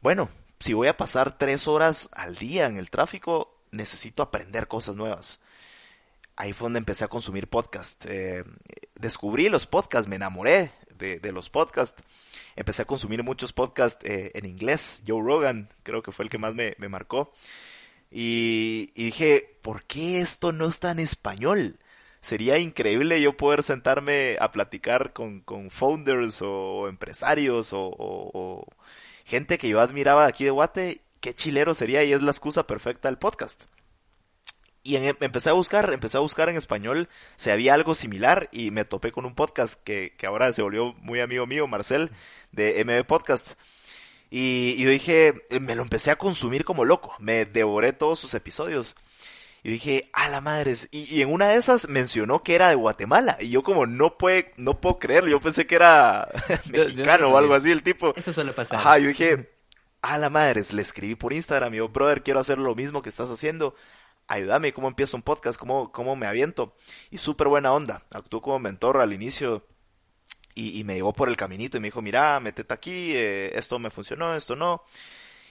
bueno, 0.00 0.30
si 0.58 0.72
voy 0.72 0.88
a 0.88 0.96
pasar 0.96 1.38
tres 1.38 1.68
horas 1.68 2.08
al 2.12 2.36
día 2.36 2.66
en 2.66 2.76
el 2.76 2.90
tráfico, 2.90 3.56
necesito 3.70 4.22
aprender 4.22 4.68
cosas 4.68 4.96
nuevas. 4.96 5.40
Ahí 6.36 6.52
fue 6.52 6.66
donde 6.66 6.78
empecé 6.78 7.04
a 7.04 7.08
consumir 7.08 7.48
podcast. 7.48 8.04
Eh, 8.06 8.44
descubrí 8.94 9.48
los 9.48 9.66
podcasts, 9.66 10.08
me 10.08 10.16
enamoré 10.16 10.72
de, 11.00 11.32
los 11.32 11.50
podcasts 11.50 12.02
empecé 12.56 12.82
a 12.82 12.86
consumir 12.86 13.22
muchos 13.22 13.52
podcasts 13.52 14.04
eh, 14.04 14.30
en 14.34 14.46
inglés. 14.46 15.02
Joe 15.06 15.22
Rogan, 15.22 15.68
creo 15.82 16.02
que 16.02 16.12
fue 16.12 16.24
el 16.24 16.30
que 16.30 16.38
más 16.38 16.54
me, 16.54 16.74
marcó. 16.88 17.32
Y, 18.10 18.92
dije, 18.94 19.58
¿por 19.62 19.84
qué 19.84 20.20
esto 20.20 20.52
no 20.52 20.68
está 20.68 20.90
en 20.90 21.00
español? 21.00 21.78
Sería 22.20 22.58
increíble 22.58 23.20
yo 23.22 23.36
poder 23.36 23.62
sentarme 23.62 24.36
a 24.40 24.52
platicar 24.52 25.12
con, 25.12 25.42
founders 25.70 26.42
o, 26.42 26.88
empresarios 26.88 27.70
o, 27.72 28.66
gente 29.24 29.58
que 29.58 29.68
yo 29.68 29.80
admiraba 29.80 30.24
de 30.24 30.28
aquí 30.28 30.44
de 30.44 30.50
Guate. 30.50 31.02
Qué 31.20 31.34
chilero 31.34 31.74
sería 31.74 32.02
y 32.04 32.12
es 32.12 32.22
la 32.22 32.30
excusa 32.30 32.66
perfecta 32.66 33.08
del 33.08 33.18
podcast. 33.18 33.64
Y 34.82 34.96
empecé 34.96 35.50
a 35.50 35.52
buscar, 35.52 35.92
empecé 35.92 36.16
a 36.16 36.20
buscar 36.20 36.48
en 36.48 36.56
español 36.56 37.08
si 37.36 37.50
había 37.50 37.74
algo 37.74 37.94
similar 37.94 38.48
y 38.50 38.70
me 38.70 38.86
topé 38.86 39.12
con 39.12 39.26
un 39.26 39.34
podcast 39.34 39.74
que, 39.84 40.14
que 40.16 40.26
ahora 40.26 40.52
se 40.52 40.62
volvió 40.62 40.94
muy 40.94 41.20
amigo 41.20 41.46
mío, 41.46 41.66
Marcel, 41.66 42.10
de 42.52 42.82
MB 42.84 43.06
Podcast. 43.06 43.46
Y, 44.30 44.76
yo 44.82 44.90
dije, 44.90 45.34
me 45.60 45.74
lo 45.74 45.82
empecé 45.82 46.12
a 46.12 46.16
consumir 46.16 46.64
como 46.64 46.84
loco, 46.84 47.14
me 47.18 47.44
devoré 47.44 47.92
todos 47.92 48.18
sus 48.20 48.32
episodios. 48.34 48.96
Y 49.62 49.70
dije, 49.70 50.08
a 50.14 50.28
la 50.30 50.40
madre. 50.40 50.74
Y, 50.90 51.14
y, 51.14 51.20
en 51.20 51.30
una 51.30 51.48
de 51.48 51.56
esas 51.56 51.88
mencionó 51.88 52.42
que 52.42 52.54
era 52.54 52.70
de 52.70 52.76
Guatemala. 52.76 53.36
Y 53.40 53.50
yo 53.50 53.62
como 53.62 53.84
no 53.86 54.16
puede, 54.16 54.54
no 54.56 54.80
puedo 54.80 54.98
creer. 54.98 55.26
Yo 55.26 55.40
pensé 55.40 55.66
que 55.66 55.74
era 55.74 56.28
mexicano 56.72 57.28
o 57.28 57.36
algo 57.36 57.52
así 57.52 57.70
el 57.70 57.82
tipo. 57.82 58.14
Eso 58.16 58.32
suele 58.32 58.52
pasar. 58.52 58.78
Ajá, 58.78 58.98
yo 58.98 59.08
dije, 59.08 59.50
a 60.00 60.16
la 60.16 60.30
madre. 60.30 60.62
Le 60.72 60.80
escribí 60.80 61.14
por 61.14 61.34
Instagram. 61.34 61.74
Y 61.74 61.78
yo, 61.78 61.90
brother, 61.90 62.22
quiero 62.22 62.40
hacer 62.40 62.56
lo 62.56 62.74
mismo 62.74 63.02
que 63.02 63.10
estás 63.10 63.28
haciendo. 63.28 63.74
Ayúdame, 64.30 64.72
¿cómo 64.72 64.86
empiezo 64.86 65.16
un 65.16 65.24
podcast? 65.24 65.58
¿Cómo, 65.58 65.90
cómo 65.90 66.14
me 66.14 66.28
aviento? 66.28 66.76
Y 67.10 67.18
súper 67.18 67.48
buena 67.48 67.72
onda. 67.72 68.06
Actuó 68.12 68.40
como 68.40 68.60
mentor 68.60 69.00
al 69.00 69.12
inicio. 69.12 69.66
Y, 70.54 70.78
y, 70.78 70.84
me 70.84 70.94
llevó 70.94 71.12
por 71.12 71.28
el 71.28 71.36
caminito 71.36 71.76
y 71.76 71.80
me 71.80 71.88
dijo, 71.88 72.00
mira, 72.00 72.38
metete 72.38 72.72
aquí, 72.72 73.12
eh, 73.12 73.50
esto 73.58 73.80
me 73.80 73.90
funcionó, 73.90 74.36
esto 74.36 74.54
no. 74.54 74.84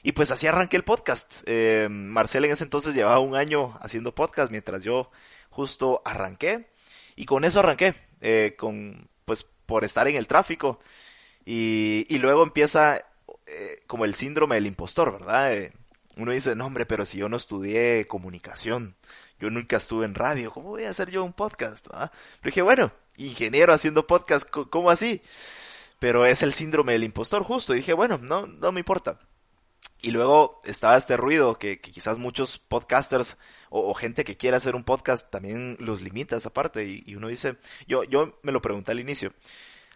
Y 0.02 0.14
pues 0.14 0.32
así 0.32 0.48
arranqué 0.48 0.78
el 0.78 0.86
podcast. 0.86 1.44
Eh, 1.46 1.90
Marcel 1.90 2.46
en 2.46 2.52
ese 2.52 2.64
entonces 2.64 2.96
llevaba 2.96 3.20
un 3.20 3.36
año 3.36 3.78
haciendo 3.82 4.16
podcast 4.16 4.50
mientras 4.50 4.82
yo 4.82 5.12
justo 5.50 6.02
arranqué. 6.06 6.70
Y 7.18 7.26
con 7.26 7.44
eso 7.44 7.60
arranqué, 7.60 7.96
eh, 8.22 8.56
con, 8.58 9.10
pues 9.26 9.46
por 9.66 9.84
estar 9.84 10.08
en 10.08 10.16
el 10.16 10.26
tráfico. 10.26 10.80
Y, 11.44 12.06
y 12.08 12.18
luego 12.20 12.44
empieza 12.44 13.04
eh, 13.46 13.82
como 13.88 14.06
el 14.06 14.16
síndrome 14.16 14.56
del 14.56 14.68
impostor, 14.68 15.12
¿verdad? 15.12 15.72
Uno 16.20 16.34
dice, 16.34 16.56
no 16.56 16.66
hombre, 16.66 16.86
pero 16.86 17.06
si 17.06 17.18
yo 17.18 17.30
no 17.30 17.38
estudié 17.38 18.06
comunicación, 18.06 18.96
yo 19.40 19.50
nunca 19.50 19.78
estuve 19.78 20.06
en 20.06 20.16
radio, 20.16 20.52
¿cómo 20.52 20.70
voy 20.70 20.84
a 20.84 20.90
hacer 20.90 21.10
yo 21.10 21.24
un 21.24 21.34
podcast? 21.34 21.88
¿verdad? 21.88 22.12
Pero 22.42 22.52
dije, 22.52 22.62
bueno, 22.62 22.92
ingeniero 23.16 23.74
haciendo 23.74 24.06
podcast, 24.06 24.50
¿cómo 24.50 24.92
así? 24.92 25.22
Pero 25.98 26.26
es 26.26 26.44
el 26.44 26.54
síndrome 26.54 26.94
del 26.94 27.06
impostor 27.06 27.44
justo. 27.44 27.74
Y 27.74 27.78
dije, 27.78 27.94
bueno, 27.94 28.18
no, 28.22 28.48
no 28.48 28.72
me 28.74 28.82
importa. 28.82 29.20
Y 30.02 30.12
luego 30.12 30.62
estaba 30.64 30.98
este 30.98 31.18
ruido 31.18 31.58
que, 31.58 31.80
quizás 31.80 32.18
muchos 32.18 32.58
podcasters 32.58 33.38
o, 33.70 33.94
gente 33.94 34.24
que 34.24 34.38
quiere 34.38 34.58
hacer 34.58 34.76
un 34.76 34.84
podcast 34.84 35.30
también 35.30 35.78
los 35.80 36.02
limita 36.02 36.38
esa 36.38 36.52
parte. 36.52 36.86
Y, 36.86 37.04
y, 37.06 37.16
uno 37.16 37.30
dice, 37.30 37.58
yo, 37.88 38.04
yo 38.04 38.40
me 38.44 38.52
lo 38.52 38.62
pregunté 38.62 38.92
al 38.92 39.00
inicio, 39.00 39.34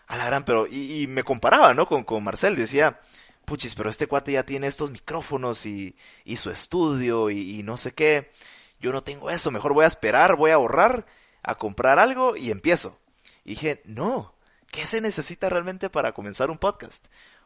a 0.07 0.17
la 0.17 0.25
gran, 0.25 0.45
pero, 0.45 0.67
y, 0.67 1.03
y 1.03 1.07
me 1.07 1.23
comparaba, 1.23 1.73
¿no? 1.73 1.87
Con, 1.87 2.03
con 2.03 2.23
Marcel, 2.23 2.55
decía, 2.55 2.99
puchis, 3.45 3.75
pero 3.75 3.89
este 3.89 4.07
cuate 4.07 4.33
ya 4.33 4.43
tiene 4.43 4.67
estos 4.67 4.91
micrófonos 4.91 5.65
y, 5.65 5.95
y 6.25 6.37
su 6.37 6.49
estudio 6.49 7.29
y, 7.29 7.63
no 7.63 7.77
sé 7.77 7.93
qué. 7.93 8.31
Yo 8.79 8.91
no 8.91 9.03
tengo 9.03 9.29
eso, 9.29 9.51
mejor 9.51 9.73
voy 9.73 9.85
a 9.85 9.87
esperar, 9.87 10.35
voy 10.35 10.51
a 10.51 10.55
ahorrar, 10.55 11.05
a 11.41 11.55
comprar 11.55 11.99
algo 11.99 12.35
y 12.35 12.51
empiezo. 12.51 12.99
Y 13.45 13.51
dije, 13.51 13.81
no, 13.85 14.35
¿qué 14.71 14.85
se 14.85 15.01
necesita 15.01 15.49
realmente 15.49 15.89
para 15.89 16.13
comenzar 16.13 16.49
un 16.49 16.57
podcast? 16.57 17.05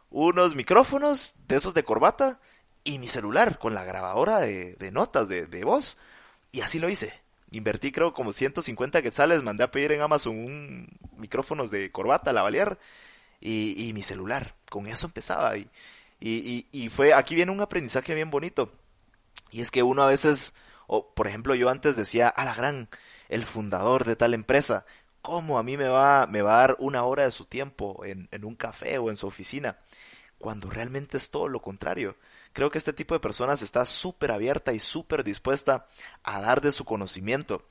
unos 0.09 0.55
micrófonos 0.55 1.33
de 1.47 1.57
esos 1.57 1.73
de 1.73 1.83
corbata 1.83 2.39
y 2.83 2.99
mi 2.99 3.07
celular 3.07 3.59
con 3.59 3.73
la 3.73 3.83
grabadora 3.83 4.39
de, 4.39 4.75
de 4.75 4.91
notas 4.91 5.27
de, 5.27 5.45
de, 5.45 5.63
voz. 5.63 5.97
Y 6.51 6.61
así 6.61 6.79
lo 6.79 6.89
hice. 6.89 7.13
Invertí 7.51 7.91
creo 7.91 8.13
como 8.13 8.31
150 8.31 9.01
quetzales, 9.01 9.43
mandé 9.43 9.63
a 9.63 9.71
pedir 9.71 9.91
en 9.91 10.01
Amazon 10.01 10.37
un 10.37 10.87
micrófonos 11.17 11.71
de 11.71 11.91
corbata, 11.91 12.33
lavalier 12.33 12.77
y, 13.39 13.87
y 13.87 13.93
mi 13.93 14.03
celular. 14.03 14.55
Con 14.69 14.87
eso 14.87 15.07
empezaba. 15.07 15.57
Y, 15.57 15.69
y, 16.19 16.67
y, 16.71 16.89
fue, 16.89 17.13
aquí 17.13 17.35
viene 17.35 17.51
un 17.51 17.61
aprendizaje 17.61 18.15
bien 18.15 18.31
bonito. 18.31 18.71
Y 19.51 19.61
es 19.61 19.71
que 19.71 19.83
uno 19.83 20.03
a 20.03 20.07
veces, 20.07 20.53
o 20.87 21.13
por 21.13 21.27
ejemplo 21.27 21.55
yo 21.55 21.69
antes 21.69 21.95
decía, 21.95 22.27
a 22.29 22.45
la 22.45 22.53
gran, 22.53 22.89
el 23.29 23.45
fundador 23.45 24.05
de 24.05 24.15
tal 24.15 24.33
empresa, 24.33 24.85
¿Cómo 25.27 25.59
a 25.59 25.63
mí 25.63 25.75
me 25.75 25.89
va, 25.89 26.25
me 26.25 26.41
va 26.41 26.55
a 26.55 26.61
dar 26.61 26.77
una 26.79 27.03
hora 27.03 27.23
de 27.25 27.31
su 27.31 27.43
tiempo 27.43 28.05
en, 28.05 28.29
en 28.31 28.45
un 28.45 28.55
café 28.55 28.97
o 28.97 29.09
en 29.09 29.17
su 29.17 29.27
oficina? 29.27 29.77
Cuando 30.37 30.69
realmente 30.69 31.17
es 31.17 31.31
todo 31.31 31.49
lo 31.49 31.61
contrario. 31.61 32.15
Creo 32.53 32.71
que 32.71 32.77
este 32.77 32.93
tipo 32.93 33.13
de 33.13 33.19
personas 33.19 33.61
está 33.61 33.83
súper 33.85 34.31
abierta 34.31 34.71
y 34.71 34.79
súper 34.79 35.25
dispuesta 35.25 35.85
a 36.23 36.39
dar 36.39 36.61
de 36.61 36.71
su 36.71 36.85
conocimiento. 36.85 37.65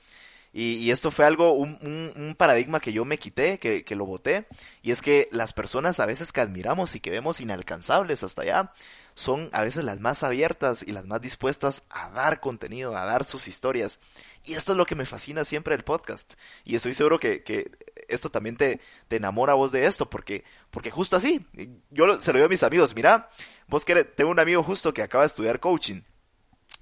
Y, 0.58 0.90
esto 0.90 1.10
fue 1.10 1.26
algo, 1.26 1.52
un, 1.52 2.34
paradigma 2.38 2.80
que 2.80 2.90
yo 2.90 3.04
me 3.04 3.18
quité, 3.18 3.58
que, 3.58 3.84
que, 3.84 3.94
lo 3.94 4.06
boté, 4.06 4.46
y 4.80 4.90
es 4.90 5.02
que 5.02 5.28
las 5.30 5.52
personas 5.52 6.00
a 6.00 6.06
veces 6.06 6.32
que 6.32 6.40
admiramos 6.40 6.94
y 6.96 7.00
que 7.00 7.10
vemos 7.10 7.42
inalcanzables 7.42 8.22
hasta 8.22 8.40
allá, 8.40 8.72
son 9.12 9.50
a 9.52 9.60
veces 9.60 9.84
las 9.84 10.00
más 10.00 10.22
abiertas 10.22 10.82
y 10.82 10.92
las 10.92 11.04
más 11.04 11.20
dispuestas 11.20 11.84
a 11.90 12.08
dar 12.08 12.40
contenido, 12.40 12.96
a 12.96 13.04
dar 13.04 13.26
sus 13.26 13.48
historias. 13.48 14.00
Y 14.44 14.54
esto 14.54 14.72
es 14.72 14.78
lo 14.78 14.86
que 14.86 14.94
me 14.94 15.04
fascina 15.04 15.44
siempre 15.44 15.76
del 15.76 15.84
podcast. 15.84 16.32
Y 16.64 16.74
estoy 16.74 16.94
seguro 16.94 17.18
que, 17.18 17.42
que 17.42 17.72
esto 18.08 18.30
también 18.30 18.56
te, 18.56 18.80
te, 19.08 19.16
enamora 19.16 19.52
a 19.52 19.56
vos 19.56 19.72
de 19.72 19.84
esto, 19.84 20.08
porque, 20.08 20.42
porque 20.70 20.90
justo 20.90 21.16
así, 21.16 21.46
yo 21.90 22.18
se 22.18 22.32
lo 22.32 22.38
digo 22.38 22.46
a 22.46 22.48
mis 22.48 22.62
amigos, 22.62 22.94
mira, 22.94 23.28
vos 23.68 23.84
querés, 23.84 24.06
tengo 24.14 24.30
un 24.30 24.40
amigo 24.40 24.62
justo 24.62 24.94
que 24.94 25.02
acaba 25.02 25.24
de 25.24 25.28
estudiar 25.28 25.60
coaching. 25.60 26.00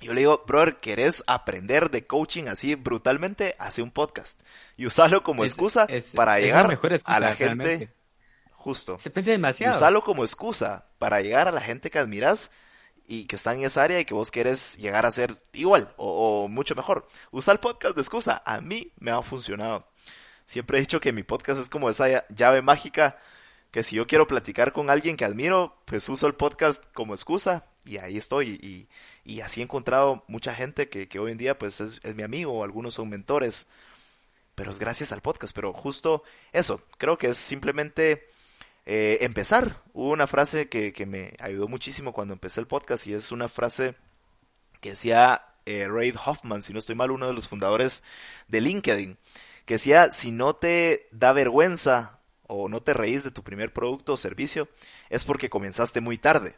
Yo 0.01 0.13
le 0.13 0.21
digo, 0.21 0.45
brother, 0.47 0.77
¿querés 0.81 1.23
aprender 1.27 1.91
de 1.91 2.07
coaching 2.07 2.45
así 2.49 2.75
brutalmente? 2.75 3.57
Hace 3.59 3.81
un 3.83 3.91
podcast. 3.91 4.39
Y 4.77 4.87
usarlo 4.87 5.23
como 5.23 5.45
excusa 5.45 5.87
es- 5.89 6.13
para 6.15 6.39
es 6.39 6.45
llegar 6.47 6.69
mejor 6.69 6.93
excusa, 6.93 7.17
a 7.17 7.21
la 7.21 7.29
gente. 7.35 7.45
realmente. 7.45 7.95
Justo. 8.53 8.99
Se 8.99 9.11
prende 9.11 9.31
Y 9.33 9.35
demasiado. 9.35 9.77
usarlo 9.77 10.03
como 10.03 10.25
excusa 10.25 10.87
para 10.99 11.21
llegar 11.21 11.49
a 11.49 11.53
la 11.53 11.61
gente 11.61 11.91
que 11.91 11.99
admiras 11.99 12.51
y 13.07 13.27
que 13.27 13.37
está 13.37 13.53
en 13.55 13.65
esa 13.65 13.83
área 13.83 14.01
y 14.01 14.05
que 14.07 14.15
vos 14.15 14.31
querés 14.31 14.77
llegar 14.79 15.05
a 15.07 15.11
ser 15.11 15.37
igual 15.53 15.93
o, 15.97 16.45
o 16.45 16.49
mucho 16.49 16.75
mejor. 16.75 17.07
Usa 17.31 17.53
el 17.53 17.61
podcast 17.61 17.95
de 17.95 18.01
excusa. 18.03 18.43
A 18.47 18.61
mí 18.61 18.91
me 18.99 19.11
ha 19.11 19.23
funcionado. 19.23 19.87
Siempre 20.47 20.79
he 20.79 20.81
dicho 20.81 21.01
que 21.01 21.13
mi 21.13 21.23
podcast 21.23 21.61
es 21.61 21.69
como 21.71 21.89
esa 21.91 22.09
lla- 22.09 22.25
llave 22.31 22.63
mágica 22.63 23.19
que 23.71 23.83
si 23.83 23.97
yo 23.97 24.07
quiero 24.07 24.27
platicar 24.27 24.73
con 24.73 24.89
alguien 24.91 25.17
que 25.17 25.25
admiro, 25.25 25.77
pues 25.85 26.09
uso 26.09 26.27
el 26.27 26.35
podcast 26.35 26.83
como 26.95 27.13
excusa 27.15 27.67
y 27.85 27.99
ahí 27.99 28.17
estoy. 28.17 28.59
Y, 28.63 28.89
y 29.25 29.41
así 29.41 29.61
he 29.61 29.65
encontrado 29.65 30.25
mucha 30.29 30.55
gente 30.55 30.89
que, 30.89 31.09
que 31.09 31.19
hoy 31.19 31.33
en 31.33 31.39
día 31.39 31.59
pues 31.59 31.81
es, 31.81 32.01
es 32.03 32.15
mi 32.15 32.23
amigo 32.23 32.65
algunos 32.65 32.95
son 32.95 33.09
mentores. 33.09 33.67
Pero 34.55 34.71
es 34.71 34.79
gracias 34.79 35.13
al 35.13 35.21
podcast. 35.21 35.55
Pero 35.55 35.73
justo 35.73 36.23
eso, 36.53 36.83
creo 36.99 37.19
que 37.19 37.29
es 37.29 37.39
simplemente 37.39 38.29
eh, 38.87 39.19
empezar. 39.23 39.83
Hubo 39.93 40.11
una 40.11 40.27
frase 40.27 40.69
que, 40.69 40.93
que 40.93 41.07
me 41.07 41.35
ayudó 41.41 41.69
muchísimo 41.69 42.13
cuando 42.13 42.35
empecé 42.35 42.61
el 42.61 42.67
podcast 42.67 43.07
y 43.07 43.15
es 43.15 43.33
una 43.33 43.49
frase 43.49 43.95
que 44.81 44.91
decía 44.91 45.43
eh, 45.67 45.89
Reid 45.89 46.17
Hoffman, 46.25 46.63
si 46.63 46.73
no 46.73 46.79
estoy 46.79 46.95
mal, 46.95 47.11
uno 47.11 47.27
de 47.27 47.33
los 47.33 47.49
fundadores 47.49 48.03
de 48.49 48.61
LinkedIn, 48.61 49.17
que 49.65 49.75
decía, 49.75 50.13
si 50.13 50.31
no 50.31 50.57
te 50.57 51.09
da 51.11 51.33
vergüenza 51.33 52.21
o 52.47 52.69
no 52.69 52.83
te 52.83 52.93
reís 52.93 53.25
de 53.25 53.31
tu 53.31 53.43
primer 53.43 53.73
producto 53.73 54.13
o 54.13 54.17
servicio, 54.19 54.69
es 55.09 55.25
porque 55.25 55.49
comenzaste 55.49 56.01
muy 56.01 56.19
tarde. 56.19 56.55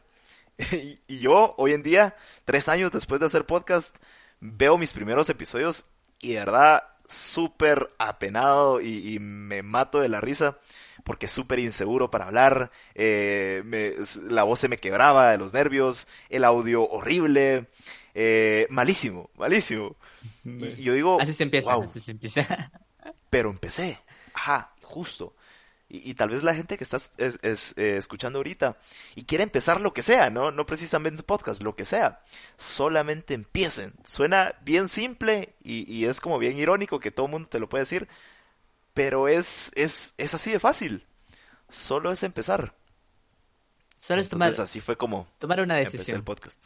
Y, 0.58 1.00
y 1.06 1.18
yo, 1.18 1.54
hoy 1.58 1.72
en 1.72 1.82
día, 1.82 2.16
tres 2.44 2.68
años 2.68 2.92
después 2.92 3.20
de 3.20 3.26
hacer 3.26 3.46
podcast, 3.46 3.94
veo 4.40 4.78
mis 4.78 4.92
primeros 4.92 5.28
episodios 5.30 5.84
y 6.20 6.32
de 6.32 6.38
verdad 6.40 6.82
súper 7.08 7.90
apenado 7.98 8.80
y, 8.80 9.14
y 9.14 9.18
me 9.20 9.62
mato 9.62 10.00
de 10.00 10.08
la 10.08 10.20
risa 10.20 10.58
porque 11.04 11.28
súper 11.28 11.60
inseguro 11.60 12.10
para 12.10 12.26
hablar, 12.26 12.72
eh, 12.94 13.62
me- 13.64 13.94
la 14.28 14.42
voz 14.42 14.58
se 14.58 14.68
me 14.68 14.78
quebraba 14.78 15.30
de 15.30 15.38
los 15.38 15.52
nervios, 15.52 16.08
el 16.30 16.42
audio 16.42 16.82
horrible, 16.88 17.68
eh, 18.14 18.66
malísimo, 18.70 19.30
malísimo. 19.36 19.94
Y, 20.44 20.64
y 20.66 20.82
yo 20.82 20.94
digo, 20.94 21.20
Así 21.20 21.32
se 21.32 21.44
empieza, 21.44 21.74
"Wow, 21.76 21.84
así 21.84 22.00
se 22.00 22.10
empieza. 22.10 22.42
pero 23.30 23.50
empecé. 23.50 24.00
Ajá, 24.34 24.72
justo. 24.82 25.36
Y, 25.88 26.10
y 26.10 26.14
tal 26.14 26.30
vez 26.30 26.42
la 26.42 26.54
gente 26.54 26.76
que 26.76 26.84
está 26.84 26.96
es- 26.96 27.74
eh, 27.76 27.96
escuchando 27.96 28.38
ahorita 28.40 28.76
y 29.14 29.24
quiere 29.24 29.44
empezar 29.44 29.80
lo 29.80 29.92
que 29.94 30.02
sea, 30.02 30.30
¿no? 30.30 30.50
No 30.50 30.66
precisamente 30.66 31.22
podcast, 31.22 31.62
lo 31.62 31.76
que 31.76 31.84
sea. 31.84 32.22
Solamente 32.56 33.34
empiecen. 33.34 33.94
Suena 34.04 34.54
bien 34.62 34.88
simple 34.88 35.54
y, 35.62 35.90
y 35.92 36.06
es 36.06 36.20
como 36.20 36.38
bien 36.38 36.58
irónico 36.58 36.98
que 36.98 37.10
todo 37.12 37.26
el 37.26 37.32
mundo 37.32 37.48
te 37.48 37.60
lo 37.60 37.68
puede 37.68 37.82
decir, 37.82 38.08
pero 38.94 39.28
es, 39.28 39.70
es, 39.76 40.14
es 40.18 40.34
así 40.34 40.50
de 40.50 40.58
fácil. 40.60 41.06
Solo 41.68 42.10
es 42.12 42.22
empezar. 42.22 42.74
Solo 43.98 44.20
es 44.20 44.28
tomar, 44.28 44.48
Entonces 44.48 44.70
así 44.70 44.80
fue 44.80 44.96
como 44.96 45.26
tomar 45.38 45.60
una 45.60 45.78
el 45.78 45.84
decisión. 45.84 46.22
podcast. 46.24 46.60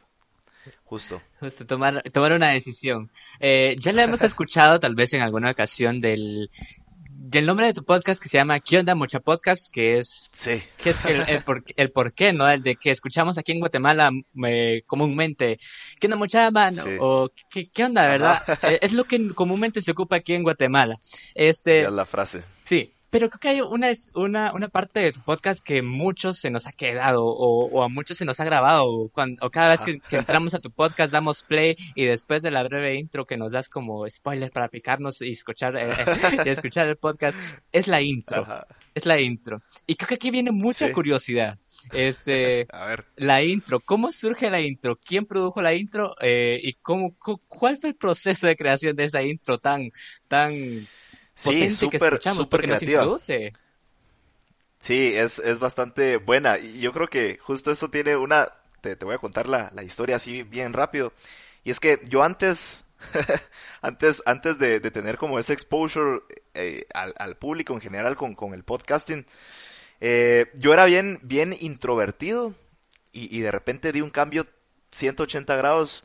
Justo. 0.85 1.23
Justo, 1.41 1.67
tomar, 1.67 2.03
tomar 2.13 2.33
una 2.33 2.49
decisión. 2.51 3.11
Eh, 3.39 3.77
ya 3.79 3.93
le 3.93 4.03
hemos 4.03 4.23
escuchado 4.23 4.79
tal 4.81 4.95
vez 4.95 5.13
en 5.13 5.23
alguna 5.23 5.51
ocasión 5.51 5.99
del, 6.01 6.51
del 7.31 7.47
nombre 7.47 7.67
de 7.67 7.73
tu 7.75 7.85
podcast 7.85 8.21
que 8.21 8.29
se 8.29 8.39
llama 8.39 8.59
¿Qué 8.59 8.79
onda 8.79 8.97
Mucha 8.97 9.21
Podcast? 9.21 9.73
Que 9.73 9.99
es, 9.99 10.29
Sí. 10.33 10.61
que 10.79 10.91
es 10.91 11.05
el, 11.05 11.21
el, 11.29 11.45
por, 11.45 11.63
el 11.77 11.93
por 11.93 12.13
qué, 12.13 12.33
¿no? 12.33 12.49
El 12.51 12.65
de 12.65 12.75
que 12.75 12.91
escuchamos 12.91 13.39
aquí 13.39 13.53
en 13.53 13.61
Guatemala 13.61 14.11
eh, 14.45 14.83
comúnmente. 14.85 15.61
¿Qué 16.01 16.09
onda 16.09 16.17
mucha 16.17 16.51
mano? 16.51 16.83
Sí. 16.83 16.91
O 16.99 17.31
¿qué, 17.49 17.71
qué 17.71 17.85
onda, 17.85 18.09
verdad? 18.09 18.43
Eh, 18.63 18.81
es 18.83 18.95
lo 18.95 19.05
que 19.05 19.33
comúnmente 19.33 19.81
se 19.81 19.93
ocupa 19.93 20.17
aquí 20.17 20.35
en 20.35 20.43
Guatemala. 20.43 20.99
Este, 21.37 21.83
Ya 21.83 21.89
es 21.89 21.95
la 21.95 22.05
frase. 22.05 22.43
Sí, 22.65 22.93
pero 23.11 23.29
creo 23.29 23.41
que 23.41 23.49
hay 23.49 23.61
una, 23.61 23.91
es- 23.91 24.11
una, 24.15 24.53
una 24.55 24.69
parte 24.69 25.01
de 25.01 25.13
tu 25.13 25.21
podcast 25.21 25.61
que 25.65 25.83
muchos 25.83 26.39
se 26.39 26.51
nos 26.51 26.67
ha 26.67 26.73
quedado 26.73 27.25
o, 27.27 27.67
o 27.71 27.83
a 27.83 27.89
muchos 27.89 28.17
se 28.19 28.25
nos 28.25 28.41
ha 28.41 28.45
grabado 28.45 28.87
o, 28.89 29.09
cuando, 29.09 29.45
o 29.47 29.51
cada 29.51 29.71
vez 29.71 29.81
que, 29.83 29.99
que 30.01 30.17
entramos 30.17 30.55
a 30.55 30.61
tu 30.61 30.71
podcast 30.71 31.13
damos 31.13 31.43
play 31.43 31.77
y 31.95 32.05
después 32.05 32.43
de 32.43 32.51
la 32.51 32.63
breve 32.63 32.95
intro 32.95 33.27
que 33.27 33.37
nos 33.37 33.53
das 33.53 33.69
como 33.69 34.09
spoiler 34.09 34.51
para 34.51 34.69
picarnos 34.69 35.21
y 35.23 35.31
escuchar, 35.31 35.77
eh, 35.77 35.89
y 36.47 36.49
escuchar 36.49 36.89
el 36.89 36.97
podcast, 36.97 37.39
es 37.73 37.89
la 37.89 38.01
intro, 38.01 38.43
Ajá. 38.43 38.67
es 38.95 39.05
la 39.07 39.21
intro. 39.21 39.59
Y 39.87 39.97
creo 39.97 40.09
que 40.09 40.15
aquí 40.15 40.31
viene 40.31 40.51
mucha 40.53 40.87
Sí. 40.87 40.93
curiosidad. 40.93 41.59
Este, 41.93 42.67
A 42.73 42.87
ver. 42.87 43.05
la 43.17 43.43
intro, 43.43 43.81
¿cómo 43.81 44.13
surge 44.13 44.51
la 44.51 44.61
intro? 44.61 44.97
¿Quién 45.05 45.27
produjo 45.27 45.61
la 45.63 45.75
intro? 45.75 46.15
Eh, 46.21 46.59
¿Y 46.63 46.75
cómo, 46.75 47.15
cu- 47.19 47.41
cuál 47.49 47.77
fue 47.77 47.91
el 47.91 47.97
proceso 47.97 48.47
de 48.47 48.57
creación 48.57 48.95
de 48.97 49.05
esa 49.05 49.23
intro 49.23 49.59
tan, 49.59 49.91
tan 50.29 50.87
Sí, 51.41 51.49
potente 51.49 51.89
que 51.89 51.99
súper, 51.99 51.99
escuchamos? 51.99 52.49
súper 52.49 52.49
Porque 52.49 52.67
nos 52.67 52.83
creativa. 52.83 52.85
introduce. 52.85 53.59
Sí, 54.79 55.13
es, 55.15 55.39
es 55.41 55.59
bastante 55.59 56.17
buena. 56.17 56.59
Y 56.59 56.81
yo 56.81 56.93
creo 56.93 57.09
que 57.09 57.39
justo 57.39 57.71
eso 57.71 57.91
tiene 57.91 58.17
una... 58.17 58.49
Te, 58.81 58.97
te 58.97 59.05
voy 59.05 59.15
a 59.15 59.19
contar 59.19 59.47
la, 59.49 59.71
la 59.75 59.83
historia 59.85 60.17
así 60.17 60.43
bien 60.43 60.73
rápido. 60.73 61.13
Y 61.65 61.71
es 61.71 61.81
que 61.81 62.01
yo 62.09 62.23
antes, 62.23 62.85
antes, 63.83 64.23
antes 64.25 64.59
de, 64.59 64.81
de 64.81 64.91
tener 64.91 65.19
como 65.19 65.39
ese 65.39 65.53
exposure 65.53 66.21
eh, 66.55 66.87
al, 66.95 67.15
al 67.19 67.37
público 67.37 67.75
en 67.75 67.81
general 67.83 68.17
con, 68.17 68.35
con 68.35 68.55
el 68.55 68.65
podcasting, 68.65 69.27
eh, 70.01 70.47
yo 70.55 70.73
era 70.73 70.87
bien, 70.87 71.21
bien 71.23 71.57
introvertido 71.61 72.55
y, 73.13 73.37
y 73.37 73.41
de 73.41 73.51
repente 73.51 73.93
di 73.93 74.01
un 74.01 74.11
cambio 74.11 74.47
180 74.93 75.57
grados 75.57 76.05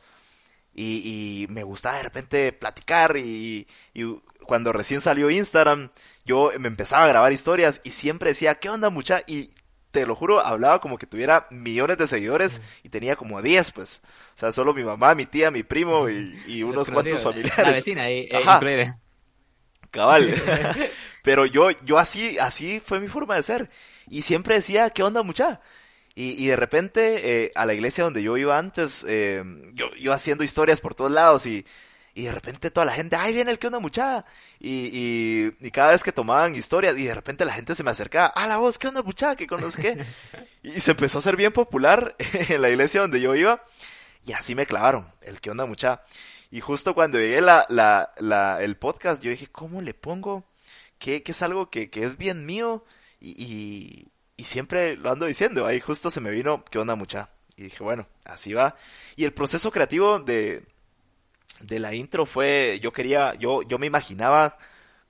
y, 0.74 1.44
y 1.44 1.52
me 1.52 1.62
gustaba 1.64 1.96
de 1.98 2.02
repente 2.04 2.52
platicar 2.52 3.16
y, 3.16 3.66
y 3.94 4.04
cuando 4.46 4.72
recién 4.72 5.00
salió 5.00 5.30
Instagram, 5.30 5.90
yo 6.24 6.50
me 6.58 6.68
empezaba 6.68 7.04
a 7.04 7.08
grabar 7.08 7.32
historias 7.32 7.80
y 7.84 7.90
siempre 7.90 8.30
decía, 8.30 8.56
¿qué 8.56 8.68
onda 8.68 8.90
mucha? 8.90 9.22
Y 9.26 9.50
te 9.90 10.06
lo 10.06 10.14
juro, 10.14 10.40
hablaba 10.40 10.80
como 10.80 10.98
que 10.98 11.06
tuviera 11.06 11.46
millones 11.50 11.96
de 11.98 12.06
seguidores 12.06 12.60
y 12.82 12.90
tenía 12.90 13.16
como 13.16 13.40
10, 13.40 13.70
pues. 13.72 14.02
O 14.34 14.38
sea, 14.38 14.52
solo 14.52 14.74
mi 14.74 14.84
mamá, 14.84 15.14
mi 15.14 15.26
tía, 15.26 15.50
mi 15.50 15.62
primo 15.62 16.08
y, 16.08 16.38
y 16.46 16.62
unos 16.62 16.90
cuantos 16.90 17.22
familiares. 17.22 17.58
La 17.58 17.72
vecina, 17.72 18.10
eh, 18.10 18.28
incluida. 18.30 18.98
Cabal. 19.90 20.34
Pero 21.22 21.46
yo, 21.46 21.70
yo 21.84 21.98
así, 21.98 22.38
así 22.38 22.80
fue 22.84 23.00
mi 23.00 23.08
forma 23.08 23.36
de 23.36 23.42
ser. 23.42 23.70
Y 24.08 24.22
siempre 24.22 24.56
decía, 24.56 24.90
¿qué 24.90 25.02
onda 25.02 25.22
mucha? 25.22 25.60
Y, 26.14 26.42
y 26.42 26.48
de 26.48 26.56
repente, 26.56 27.44
eh, 27.44 27.52
a 27.54 27.66
la 27.66 27.74
iglesia 27.74 28.04
donde 28.04 28.22
yo 28.22 28.36
iba 28.36 28.58
antes, 28.58 29.04
eh, 29.08 29.42
yo, 29.72 29.94
yo 29.96 30.12
haciendo 30.12 30.44
historias 30.44 30.80
por 30.80 30.94
todos 30.94 31.10
lados 31.10 31.46
y, 31.46 31.66
y 32.16 32.22
de 32.22 32.32
repente 32.32 32.70
toda 32.70 32.86
la 32.86 32.94
gente, 32.94 33.14
ay, 33.14 33.34
viene 33.34 33.50
el 33.50 33.58
qué 33.58 33.66
onda 33.66 33.78
mucha. 33.78 34.24
Y, 34.58 34.88
y, 34.90 35.52
y 35.60 35.70
cada 35.70 35.92
vez 35.92 36.02
que 36.02 36.12
tomaban 36.12 36.54
historias 36.54 36.96
y 36.96 37.04
de 37.04 37.14
repente 37.14 37.44
la 37.44 37.52
gente 37.52 37.74
se 37.74 37.84
me 37.84 37.90
acercaba, 37.90 38.32
ah, 38.34 38.46
la 38.46 38.56
voz, 38.56 38.78
qué 38.78 38.88
onda 38.88 39.02
mucha, 39.02 39.36
que 39.36 39.46
conoces 39.46 39.76
qué. 39.76 40.06
Y 40.62 40.80
se 40.80 40.92
empezó 40.92 41.18
a 41.18 41.20
ser 41.20 41.36
bien 41.36 41.52
popular 41.52 42.16
en 42.48 42.62
la 42.62 42.70
iglesia 42.70 43.02
donde 43.02 43.20
yo 43.20 43.34
iba. 43.34 43.62
Y 44.24 44.32
así 44.32 44.54
me 44.54 44.64
clavaron, 44.64 45.12
el 45.20 45.42
qué 45.42 45.50
onda 45.50 45.66
mucha. 45.66 46.04
Y 46.50 46.60
justo 46.60 46.94
cuando 46.94 47.18
llegué 47.18 47.42
la, 47.42 47.66
la, 47.68 48.14
la, 48.16 48.62
el 48.62 48.78
podcast, 48.78 49.22
yo 49.22 49.30
dije, 49.30 49.48
¿cómo 49.48 49.82
le 49.82 49.92
pongo? 49.92 50.46
Que, 50.98 51.22
que 51.22 51.32
es 51.32 51.42
algo 51.42 51.68
que, 51.68 51.90
que 51.90 52.04
es 52.04 52.16
bien 52.16 52.46
mío 52.46 52.82
y, 53.20 53.32
y, 53.32 54.08
y 54.38 54.44
siempre 54.44 54.96
lo 54.96 55.10
ando 55.10 55.26
diciendo. 55.26 55.66
Ahí 55.66 55.80
justo 55.80 56.10
se 56.10 56.22
me 56.22 56.30
vino, 56.30 56.64
¿qué 56.64 56.78
onda 56.78 56.94
mucha? 56.94 57.28
Y 57.58 57.64
dije, 57.64 57.84
bueno, 57.84 58.08
así 58.24 58.54
va. 58.54 58.74
Y 59.16 59.24
el 59.24 59.34
proceso 59.34 59.70
creativo 59.70 60.18
de, 60.18 60.64
de 61.60 61.78
la 61.78 61.94
intro 61.94 62.26
fue, 62.26 62.78
yo 62.82 62.92
quería, 62.92 63.34
yo, 63.34 63.62
yo 63.62 63.78
me 63.78 63.86
imaginaba 63.86 64.58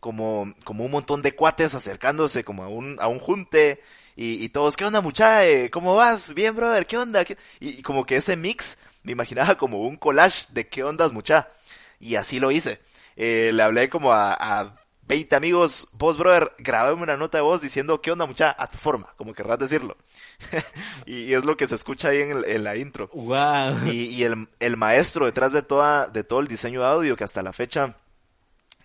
como, 0.01 0.55
como 0.65 0.85
un 0.85 0.91
montón 0.91 1.23
de 1.23 1.35
cuates 1.35 1.75
acercándose 1.75 2.45
como 2.45 2.65
a 2.65 2.69
un, 2.69 2.97
a 3.01 3.09
un 3.09 3.19
junte 3.19 3.81
y, 4.17 4.43
y 4.45 4.49
todos, 4.49 4.77
¿qué 4.77 4.85
onda 4.85 5.01
mucha? 5.01 5.45
Eh, 5.47 5.71
¿Cómo 5.71 5.95
vas? 5.95 6.35
Bien, 6.35 6.55
brother, 6.55 6.87
¿qué 6.87 6.99
onda? 6.99 7.25
¿Qué-?" 7.25 7.37
Y, 7.61 7.81
y 7.81 7.83
como 7.83 8.07
que 8.07 8.17
ese 8.17 8.37
mix 8.37 8.79
me 9.03 9.13
imaginaba 9.13 9.57
como 9.57 9.83
un 9.83 9.97
collage 9.97 10.47
de 10.51 10.69
¿qué 10.69 10.83
ondas 10.85 11.13
mucha? 11.13 11.49
Y 12.01 12.17
así 12.17 12.41
lo 12.41 12.51
hice. 12.51 12.81
Eh, 13.17 13.51
le 13.55 13.63
hablé 13.63 13.89
como 13.89 14.13
a, 14.13 14.35
a 14.35 14.77
20 15.09 15.37
amigos, 15.37 15.89
vos, 15.93 16.19
brother, 16.19 16.53
grabame 16.59 17.03
una 17.03 17.17
nota 17.17 17.39
de 17.39 17.43
voz 17.43 17.61
diciendo 17.61 18.01
¿qué 18.03 18.11
onda 18.11 18.27
mucha? 18.27 18.55
A 18.59 18.69
tu 18.69 18.79
forma, 18.79 19.13
como 19.17 19.33
querrás 19.35 19.59
decirlo. 19.59 19.97
y, 21.07 21.25
y 21.25 21.35
es 21.35 21.45
lo 21.45 21.57
que 21.57 21.67
se 21.67 21.75
escucha 21.77 22.09
ahí 22.09 22.21
en, 22.23 22.31
el- 22.39 22.45
en 22.45 22.65
la 22.65 22.77
intro. 22.77 23.09
Wow. 23.13 23.87
Y, 23.87 24.07
y 24.07 24.25
el, 24.25 24.49
el 24.61 24.77
maestro 24.77 25.27
detrás 25.27 25.53
de 25.53 25.63
toda, 25.63 26.09
de 26.09 26.25
todo 26.25 26.41
el 26.41 26.49
diseño 26.49 26.81
de 26.81 26.87
audio 26.89 27.17
que 27.17 27.25
hasta 27.25 27.43
la 27.43 27.53
fecha 27.53 27.97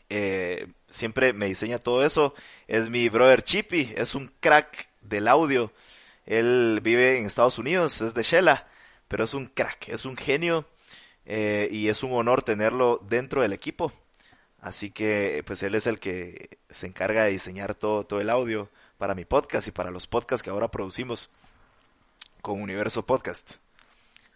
eh, 0.09 0.67
siempre 0.89 1.33
me 1.33 1.45
diseña 1.47 1.79
todo 1.79 2.05
eso 2.05 2.33
es 2.67 2.89
mi 2.89 3.07
brother 3.09 3.43
Chippy, 3.43 3.93
es 3.95 4.15
un 4.15 4.31
crack 4.39 4.87
del 5.01 5.27
audio. 5.27 5.71
Él 6.25 6.79
vive 6.83 7.17
en 7.17 7.25
Estados 7.25 7.57
Unidos, 7.57 8.01
es 8.01 8.13
de 8.13 8.23
Shela, 8.23 8.67
pero 9.07 9.23
es 9.23 9.33
un 9.33 9.47
crack, 9.47 9.89
es 9.89 10.05
un 10.05 10.15
genio 10.15 10.65
eh, 11.25 11.67
y 11.71 11.87
es 11.89 12.03
un 12.03 12.13
honor 12.13 12.43
tenerlo 12.43 12.99
dentro 13.09 13.41
del 13.41 13.53
equipo. 13.53 13.91
Así 14.61 14.91
que 14.91 15.43
pues 15.45 15.63
él 15.63 15.75
es 15.75 15.87
el 15.87 15.99
que 15.99 16.59
se 16.69 16.85
encarga 16.87 17.25
de 17.25 17.31
diseñar 17.31 17.73
todo, 17.73 18.05
todo 18.05 18.21
el 18.21 18.29
audio 18.29 18.69
para 18.99 19.15
mi 19.15 19.25
podcast 19.25 19.67
y 19.67 19.71
para 19.71 19.89
los 19.89 20.05
podcasts 20.05 20.43
que 20.43 20.51
ahora 20.51 20.69
producimos 20.69 21.31
con 22.41 22.61
Universo 22.61 23.05
Podcast. 23.05 23.55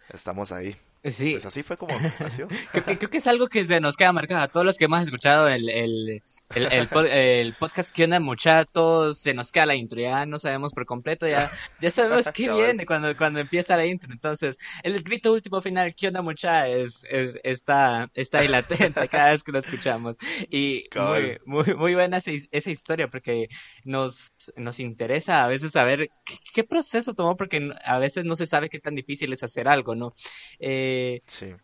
Estamos 0.08 0.50
ahí. 0.50 0.76
Sí, 1.10 1.32
Pues 1.32 1.46
así 1.46 1.62
fue 1.62 1.76
como 1.76 1.94
nació. 2.20 2.48
creo 2.72 2.84
que, 2.84 2.98
creo 2.98 3.10
que 3.10 3.18
es 3.18 3.26
algo 3.26 3.46
que 3.48 3.64
se 3.64 3.80
nos 3.80 3.96
queda 3.96 4.12
marcado. 4.12 4.40
A 4.42 4.48
todos 4.48 4.66
los 4.66 4.76
que 4.76 4.86
hemos 4.86 5.02
escuchado 5.02 5.48
el, 5.48 5.68
el, 5.68 6.22
el, 6.54 6.72
el, 6.72 6.90
pod- 6.90 7.08
el 7.10 7.54
podcast 7.54 7.94
que 7.94 8.04
onda 8.04 8.18
mucha, 8.18 8.64
todos 8.64 9.18
se 9.18 9.32
nos 9.34 9.52
queda 9.52 9.66
la 9.66 9.74
intro, 9.76 10.00
ya 10.00 10.26
no 10.26 10.38
sabemos 10.38 10.72
por 10.72 10.84
completo, 10.86 11.26
ya, 11.28 11.50
ya 11.80 11.90
sabemos 11.90 12.30
qué 12.32 12.50
viene 12.50 12.86
cuando, 12.86 13.16
cuando 13.16 13.40
empieza 13.40 13.76
la 13.76 13.86
intro, 13.86 14.10
entonces 14.12 14.56
el 14.82 15.02
grito 15.02 15.32
último 15.32 15.62
final, 15.62 15.94
¿qué 15.94 16.08
onda 16.08 16.22
mucha? 16.22 16.66
Es, 16.68 17.04
es, 17.08 17.38
está, 17.44 18.10
está 18.14 18.38
ahí 18.40 18.48
latente 18.48 19.08
cada 19.08 19.30
vez 19.32 19.42
que 19.42 19.52
lo 19.52 19.58
escuchamos. 19.60 20.16
Y 20.50 20.84
muy, 20.96 21.38
muy, 21.44 21.74
muy 21.74 21.94
buena 21.94 22.16
esa, 22.16 22.30
esa 22.50 22.70
historia 22.70 23.08
porque 23.08 23.48
nos, 23.84 24.32
nos 24.56 24.80
interesa 24.80 25.44
a 25.44 25.48
veces 25.48 25.72
saber 25.72 26.08
qué, 26.24 26.34
qué 26.54 26.64
proceso 26.64 27.14
tomó 27.14 27.36
porque 27.36 27.70
a 27.84 27.98
veces 27.98 28.24
no 28.24 28.34
se 28.36 28.46
sabe 28.46 28.68
qué 28.68 28.80
tan 28.80 28.94
difícil 28.94 29.32
es 29.32 29.42
hacer 29.42 29.68
algo, 29.68 29.94
¿no? 29.94 30.12
Eh, 30.58 30.94
Sí. 31.26 31.54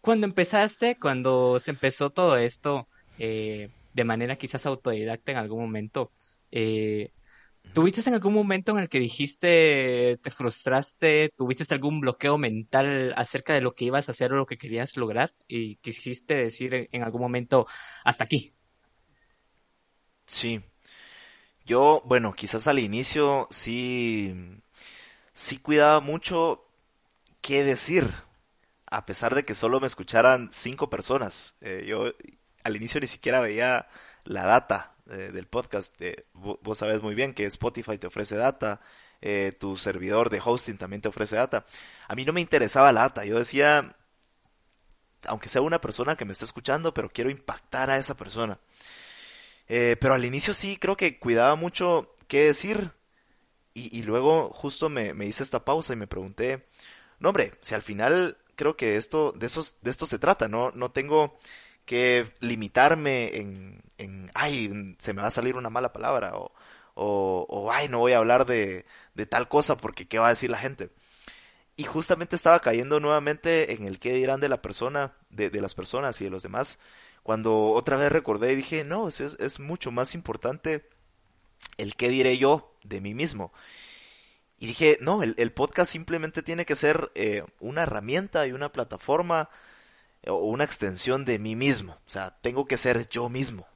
cuando 0.00 0.26
empezaste, 0.26 0.98
cuando 0.98 1.60
se 1.60 1.70
empezó 1.72 2.10
todo 2.10 2.36
esto, 2.36 2.88
eh, 3.18 3.70
de 3.92 4.04
manera 4.04 4.36
quizás 4.36 4.66
autodidacta 4.66 5.32
en 5.32 5.38
algún 5.38 5.60
momento, 5.62 6.12
eh, 6.50 7.12
¿tuviste 7.72 8.02
en 8.08 8.14
algún 8.14 8.34
momento 8.34 8.72
en 8.72 8.78
el 8.84 8.88
que 8.88 9.00
dijiste, 9.00 10.18
te 10.22 10.30
frustraste, 10.30 11.30
tuviste 11.36 11.72
algún 11.74 12.00
bloqueo 12.00 12.38
mental 12.38 13.12
acerca 13.16 13.54
de 13.54 13.60
lo 13.62 13.74
que 13.74 13.86
ibas 13.86 14.08
a 14.08 14.12
hacer 14.12 14.32
o 14.32 14.36
lo 14.36 14.46
que 14.46 14.58
querías 14.58 14.96
lograr 14.96 15.34
y 15.48 15.76
quisiste 15.76 16.34
decir 16.34 16.88
en 16.92 17.02
algún 17.02 17.22
momento, 17.22 17.66
hasta 18.04 18.24
aquí? 18.24 18.54
Sí. 20.26 20.60
Yo, 21.64 22.02
bueno, 22.06 22.32
quizás 22.34 22.66
al 22.66 22.78
inicio 22.78 23.46
sí, 23.50 24.34
sí 25.34 25.58
cuidaba 25.58 26.00
mucho 26.00 26.64
qué 27.40 27.64
decir, 27.64 28.14
a 28.90 29.06
pesar 29.06 29.34
de 29.34 29.44
que 29.44 29.54
solo 29.54 29.80
me 29.80 29.86
escucharan 29.86 30.48
cinco 30.52 30.90
personas. 30.90 31.56
Eh, 31.60 31.84
yo 31.86 32.12
al 32.64 32.76
inicio 32.76 33.00
ni 33.00 33.06
siquiera 33.06 33.40
veía 33.40 33.88
la 34.24 34.44
data 34.44 34.94
eh, 35.10 35.30
del 35.32 35.46
podcast. 35.46 35.94
Eh, 36.00 36.26
vo- 36.34 36.58
vos 36.62 36.78
sabes 36.78 37.02
muy 37.02 37.14
bien 37.14 37.34
que 37.34 37.44
Spotify 37.46 37.98
te 37.98 38.06
ofrece 38.06 38.36
data, 38.36 38.80
tu 39.58 39.76
servidor 39.76 40.30
de 40.30 40.40
hosting 40.44 40.78
también 40.78 41.02
te 41.02 41.08
ofrece 41.08 41.36
data. 41.36 41.64
A 42.06 42.14
mí 42.14 42.24
no 42.24 42.32
me 42.32 42.40
interesaba 42.40 42.92
la 42.92 43.00
data. 43.02 43.24
Yo 43.24 43.38
decía, 43.38 43.96
aunque 45.24 45.48
sea 45.48 45.60
una 45.60 45.80
persona 45.80 46.16
que 46.16 46.24
me 46.24 46.32
está 46.32 46.44
escuchando, 46.44 46.94
pero 46.94 47.10
quiero 47.10 47.28
impactar 47.30 47.90
a 47.90 47.98
esa 47.98 48.16
persona. 48.16 48.60
Pero 49.66 50.14
al 50.14 50.24
inicio 50.24 50.54
sí 50.54 50.76
creo 50.76 50.96
que 50.96 51.18
cuidaba 51.18 51.56
mucho 51.56 52.14
qué 52.28 52.44
decir. 52.44 52.92
Y, 53.74 53.96
y 53.96 54.02
luego 54.02 54.50
justo 54.52 54.88
me, 54.88 55.14
me 55.14 55.26
hice 55.26 55.42
esta 55.42 55.64
pausa 55.64 55.92
y 55.92 55.96
me 55.96 56.06
pregunté, 56.06 56.66
no 57.18 57.28
hombre, 57.30 57.54
si 57.60 57.74
al 57.74 57.82
final 57.82 58.36
creo 58.58 58.76
que 58.76 58.96
esto, 58.96 59.32
de 59.32 59.46
esos, 59.46 59.76
de 59.82 59.90
esto 59.90 60.04
se 60.04 60.18
trata, 60.18 60.48
no, 60.48 60.72
no 60.72 60.90
tengo 60.90 61.38
que 61.86 62.34
limitarme 62.40 63.36
en, 63.36 63.82
en, 63.98 64.30
ay, 64.34 64.96
se 64.98 65.14
me 65.14 65.22
va 65.22 65.28
a 65.28 65.30
salir 65.30 65.54
una 65.54 65.70
mala 65.70 65.92
palabra, 65.92 66.36
o, 66.36 66.52
o, 66.94 67.46
o, 67.48 67.72
ay, 67.72 67.88
no 67.88 68.00
voy 68.00 68.12
a 68.12 68.18
hablar 68.18 68.46
de, 68.46 68.84
de 69.14 69.26
tal 69.26 69.48
cosa 69.48 69.76
porque 69.76 70.08
qué 70.08 70.18
va 70.18 70.26
a 70.26 70.30
decir 70.30 70.50
la 70.50 70.58
gente. 70.58 70.90
Y 71.76 71.84
justamente 71.84 72.34
estaba 72.34 72.60
cayendo 72.60 72.98
nuevamente 72.98 73.72
en 73.74 73.84
el 73.84 74.00
qué 74.00 74.12
dirán 74.12 74.40
de 74.40 74.48
la 74.48 74.60
persona, 74.60 75.14
de, 75.30 75.50
de 75.50 75.60
las 75.60 75.76
personas 75.76 76.20
y 76.20 76.24
de 76.24 76.30
los 76.30 76.42
demás, 76.42 76.80
cuando 77.22 77.70
otra 77.70 77.96
vez 77.96 78.10
recordé 78.10 78.52
y 78.52 78.56
dije, 78.56 78.82
no, 78.82 79.06
es, 79.06 79.20
es 79.20 79.60
mucho 79.60 79.92
más 79.92 80.16
importante 80.16 80.88
el 81.76 81.94
qué 81.94 82.08
diré 82.08 82.38
yo 82.38 82.74
de 82.82 83.00
mí 83.00 83.14
mismo. 83.14 83.52
Y 84.58 84.66
dije, 84.66 84.98
no, 85.00 85.22
el, 85.22 85.34
el 85.38 85.52
podcast 85.52 85.90
simplemente 85.90 86.42
tiene 86.42 86.66
que 86.66 86.76
ser 86.76 87.10
eh, 87.14 87.44
una 87.60 87.84
herramienta 87.84 88.46
y 88.46 88.52
una 88.52 88.72
plataforma 88.72 89.50
o 90.26 90.34
una 90.34 90.64
extensión 90.64 91.24
de 91.24 91.38
mí 91.38 91.54
mismo. 91.54 91.92
O 92.06 92.10
sea, 92.10 92.36
tengo 92.40 92.66
que 92.66 92.76
ser 92.76 93.08
yo 93.08 93.28
mismo. 93.28 93.66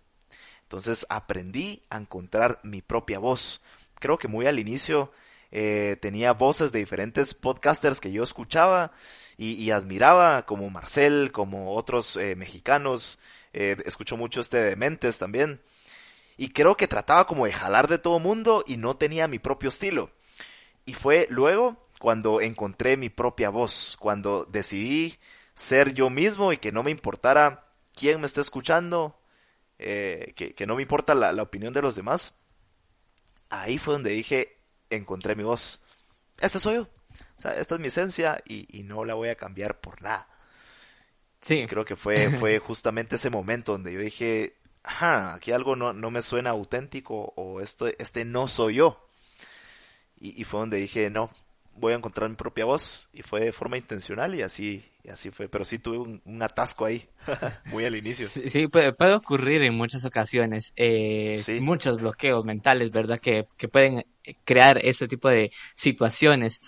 Entonces 0.72 1.06
aprendí 1.10 1.82
a 1.90 1.98
encontrar 1.98 2.58
mi 2.62 2.80
propia 2.80 3.18
voz. 3.18 3.60
Creo 4.00 4.18
que 4.18 4.26
muy 4.26 4.46
al 4.46 4.58
inicio 4.58 5.12
eh, 5.50 5.98
tenía 6.00 6.32
voces 6.32 6.72
de 6.72 6.78
diferentes 6.78 7.34
podcasters 7.34 8.00
que 8.00 8.10
yo 8.10 8.24
escuchaba 8.24 8.90
y, 9.36 9.70
admiraba, 9.70 10.46
como 10.46 10.70
Marcel, 10.70 11.30
como 11.30 11.74
otros 11.74 12.16
eh, 12.16 12.36
mexicanos. 12.36 13.18
Eh, 13.52 13.76
escucho 13.84 14.16
mucho 14.16 14.40
este 14.40 14.56
de 14.56 14.76
Mentes 14.76 15.18
también. 15.18 15.60
Y 16.38 16.48
creo 16.48 16.76
que 16.76 16.88
trataba 16.88 17.26
como 17.26 17.44
de 17.44 17.52
jalar 17.52 17.86
de 17.88 17.98
todo 17.98 18.18
mundo 18.18 18.64
y 18.66 18.78
no 18.78 18.96
tenía 18.96 19.28
mi 19.28 19.38
propio 19.38 19.68
estilo. 19.68 20.10
Y 20.84 20.94
fue 20.94 21.26
luego 21.30 21.76
cuando 21.98 22.40
encontré 22.40 22.96
mi 22.96 23.08
propia 23.10 23.50
voz, 23.50 23.96
cuando 24.00 24.44
decidí 24.44 25.18
ser 25.54 25.94
yo 25.94 26.10
mismo 26.10 26.52
y 26.52 26.56
que 26.56 26.72
no 26.72 26.82
me 26.82 26.90
importara 26.90 27.68
quién 27.94 28.20
me 28.20 28.26
está 28.26 28.40
escuchando, 28.40 29.16
eh, 29.78 30.32
que, 30.34 30.66
no 30.66 30.76
me 30.76 30.82
importa 30.82 31.14
la, 31.14 31.40
opinión 31.42 31.72
de 31.72 31.82
los 31.82 31.94
demás. 31.94 32.36
Ahí 33.50 33.78
fue 33.78 33.94
donde 33.94 34.10
dije, 34.10 34.58
encontré 34.90 35.36
mi 35.36 35.42
voz. 35.42 35.80
Esta 36.38 36.58
soy 36.58 36.76
yo. 36.76 36.82
O 36.82 37.40
sea, 37.40 37.54
esta 37.54 37.74
es 37.74 37.80
mi 37.80 37.88
esencia 37.88 38.42
y, 38.46 38.82
no 38.84 39.04
la 39.04 39.14
voy 39.14 39.28
a 39.28 39.36
cambiar 39.36 39.80
por 39.80 40.02
nada. 40.02 40.26
Sí. 41.40 41.66
creo 41.68 41.84
que 41.84 41.96
fue, 41.96 42.30
fue 42.40 42.58
justamente 42.58 43.16
ese 43.16 43.30
momento 43.30 43.72
donde 43.72 43.92
yo 43.92 44.00
dije, 44.00 44.56
ajá, 44.82 45.34
aquí 45.34 45.52
algo 45.52 45.76
no, 45.76 45.92
no 45.92 46.10
me 46.10 46.22
suena 46.22 46.50
auténtico 46.50 47.32
o 47.36 47.60
esto, 47.60 47.86
este 47.86 48.24
no 48.24 48.48
soy 48.48 48.76
yo. 48.76 49.08
Y, 50.22 50.40
y, 50.40 50.44
fue 50.44 50.60
donde 50.60 50.76
dije, 50.76 51.10
no, 51.10 51.30
voy 51.76 51.92
a 51.92 51.96
encontrar 51.96 52.28
mi 52.28 52.36
propia 52.36 52.64
voz 52.64 53.08
y 53.12 53.22
fue 53.22 53.40
de 53.40 53.52
forma 53.52 53.76
intencional 53.76 54.34
y 54.34 54.42
así, 54.42 54.84
y 55.02 55.08
así 55.08 55.30
fue. 55.30 55.48
Pero 55.48 55.64
sí 55.64 55.78
tuve 55.78 55.98
un, 55.98 56.42
atasco 56.42 56.84
ahí, 56.84 57.08
muy 57.66 57.84
al 57.84 57.96
inicio. 57.96 58.28
Sí, 58.28 58.68
puede, 58.68 58.94
ocurrir 59.14 59.62
en 59.62 59.74
muchas 59.74 60.04
ocasiones. 60.04 60.72
Eh, 60.76 61.58
Muchos 61.60 61.98
bloqueos 61.98 62.44
mentales, 62.44 62.90
¿verdad? 62.90 63.18
Que, 63.18 63.46
que 63.56 63.68
pueden 63.68 64.04
crear 64.44 64.78
ese 64.84 65.08
tipo 65.08 65.28
de 65.28 65.50
situaciones. 65.74 66.60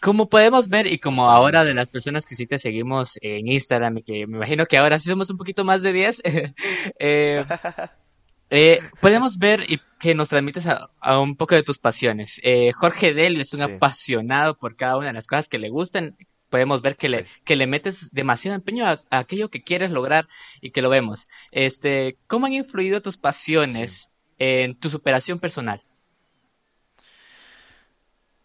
Como 0.00 0.28
podemos 0.28 0.68
ver 0.68 0.86
y 0.86 0.98
como 0.98 1.30
ahora 1.30 1.64
de 1.64 1.74
las 1.74 1.88
personas 1.88 2.26
que 2.26 2.34
sí 2.34 2.46
te 2.46 2.58
seguimos 2.58 3.18
en 3.22 3.48
Instagram 3.48 3.98
y 3.98 4.02
que 4.02 4.26
me 4.26 4.36
imagino 4.36 4.66
que 4.66 4.78
ahora 4.78 4.98
sí 4.98 5.08
somos 5.08 5.30
un 5.30 5.36
poquito 5.36 5.64
más 5.64 5.82
de 5.82 5.92
10, 5.92 6.22
eh, 6.98 7.44
eh, 8.50 8.80
podemos 9.00 9.38
ver 9.38 9.64
y 9.70 9.80
que 9.98 10.14
nos 10.14 10.28
transmites 10.28 10.66
a, 10.66 11.20
un 11.20 11.36
poco 11.36 11.54
de 11.54 11.62
tus 11.62 11.78
pasiones. 11.78 12.40
Eh, 12.42 12.72
Jorge 12.72 13.14
Delio 13.14 13.40
es 13.40 13.54
un 13.54 13.62
apasionado 13.62 14.56
por 14.56 14.76
cada 14.76 14.96
una 14.96 15.08
de 15.08 15.12
las 15.14 15.26
cosas 15.26 15.48
que 15.48 15.58
le 15.58 15.68
gustan. 15.68 16.16
Podemos 16.50 16.80
ver 16.80 16.96
que, 16.96 17.08
le, 17.08 17.26
que 17.44 17.56
le 17.56 17.66
metes 17.66 18.12
demasiado 18.12 18.54
empeño 18.54 18.86
a, 18.86 19.02
aquello 19.10 19.50
que 19.50 19.62
quieres 19.62 19.90
lograr 19.90 20.28
y 20.60 20.70
que 20.70 20.82
lo 20.82 20.90
vemos. 20.90 21.28
Este, 21.50 22.16
¿Cómo 22.26 22.46
han 22.46 22.52
influido 22.52 23.02
tus 23.02 23.16
pasiones 23.16 24.12
en 24.38 24.74
tu 24.74 24.88
superación 24.90 25.38
personal? 25.40 25.82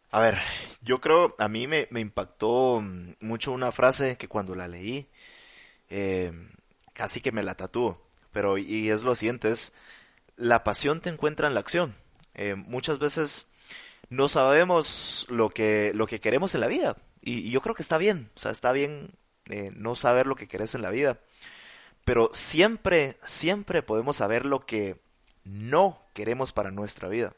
A 0.10 0.20
ver, 0.20 0.40
yo 0.82 1.00
creo, 1.00 1.36
a 1.38 1.48
mí 1.48 1.68
me, 1.68 1.88
impactó 1.96 2.84
mucho 3.22 3.52
una 3.52 3.72
frase 3.72 4.18
que 4.18 4.28
cuando 4.28 4.56
la 4.56 4.68
leí, 4.68 5.08
eh, 5.90 6.34
casi 6.94 7.22
que 7.22 7.32
me 7.32 7.44
la 7.44 7.56
tatúo. 7.56 8.11
Pero, 8.32 8.58
y 8.58 8.90
es 8.90 9.04
lo 9.04 9.16
siguiente, 9.16 9.50
es, 9.50 9.74
la 10.38 10.64
pasión 10.64 11.02
te 11.02 11.10
encuentra 11.10 11.48
en 11.48 11.54
la 11.54 11.60
acción. 11.60 11.96
Eh, 12.34 12.56
muchas 12.56 13.00
veces 13.00 13.48
no 14.10 14.28
sabemos 14.28 15.26
lo 15.30 15.50
que, 15.50 15.92
lo 15.94 16.08
que 16.08 16.20
queremos 16.20 16.56
en 16.56 16.62
la 16.62 16.68
vida. 16.68 16.98
Y, 17.22 17.52
yo 17.52 17.62
creo 17.62 17.76
que 17.76 17.84
está 17.84 17.98
bien, 17.98 18.30
o 18.36 18.40
sea, 18.40 18.52
está 18.52 18.72
bien 18.72 19.12
eh, 19.46 19.72
no 19.76 19.96
saber 19.96 20.28
lo 20.28 20.36
que 20.36 20.48
querés 20.48 20.76
en 20.76 20.82
la 20.82 20.90
vida. 20.90 21.20
Pero 22.06 22.30
siempre, 22.34 23.18
siempre 23.24 23.84
podemos 23.84 24.18
saber 24.18 24.46
lo 24.46 24.66
que 24.66 25.00
no 25.44 26.02
queremos 26.14 26.52
para 26.52 26.72
nuestra 26.72 27.08
vida. 27.10 27.34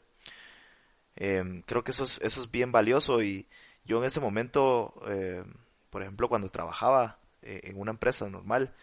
Em, 1.16 1.62
creo 1.62 1.84
que 1.84 1.92
eso 1.92 2.04
es, 2.04 2.20
eso 2.22 2.40
es 2.42 2.50
bien 2.50 2.72
valioso 2.72 3.22
y 3.22 3.46
yo 3.84 3.98
en 3.98 4.04
ese 4.04 4.20
momento, 4.20 4.94
em, 5.06 5.44
por 5.90 6.02
ejemplo, 6.02 6.28
cuando 6.28 6.48
trabajaba 6.50 7.18
eh, 7.42 7.60
en 7.64 7.78
una 7.78 7.92
empresa 7.92 8.28
normal, 8.28 8.74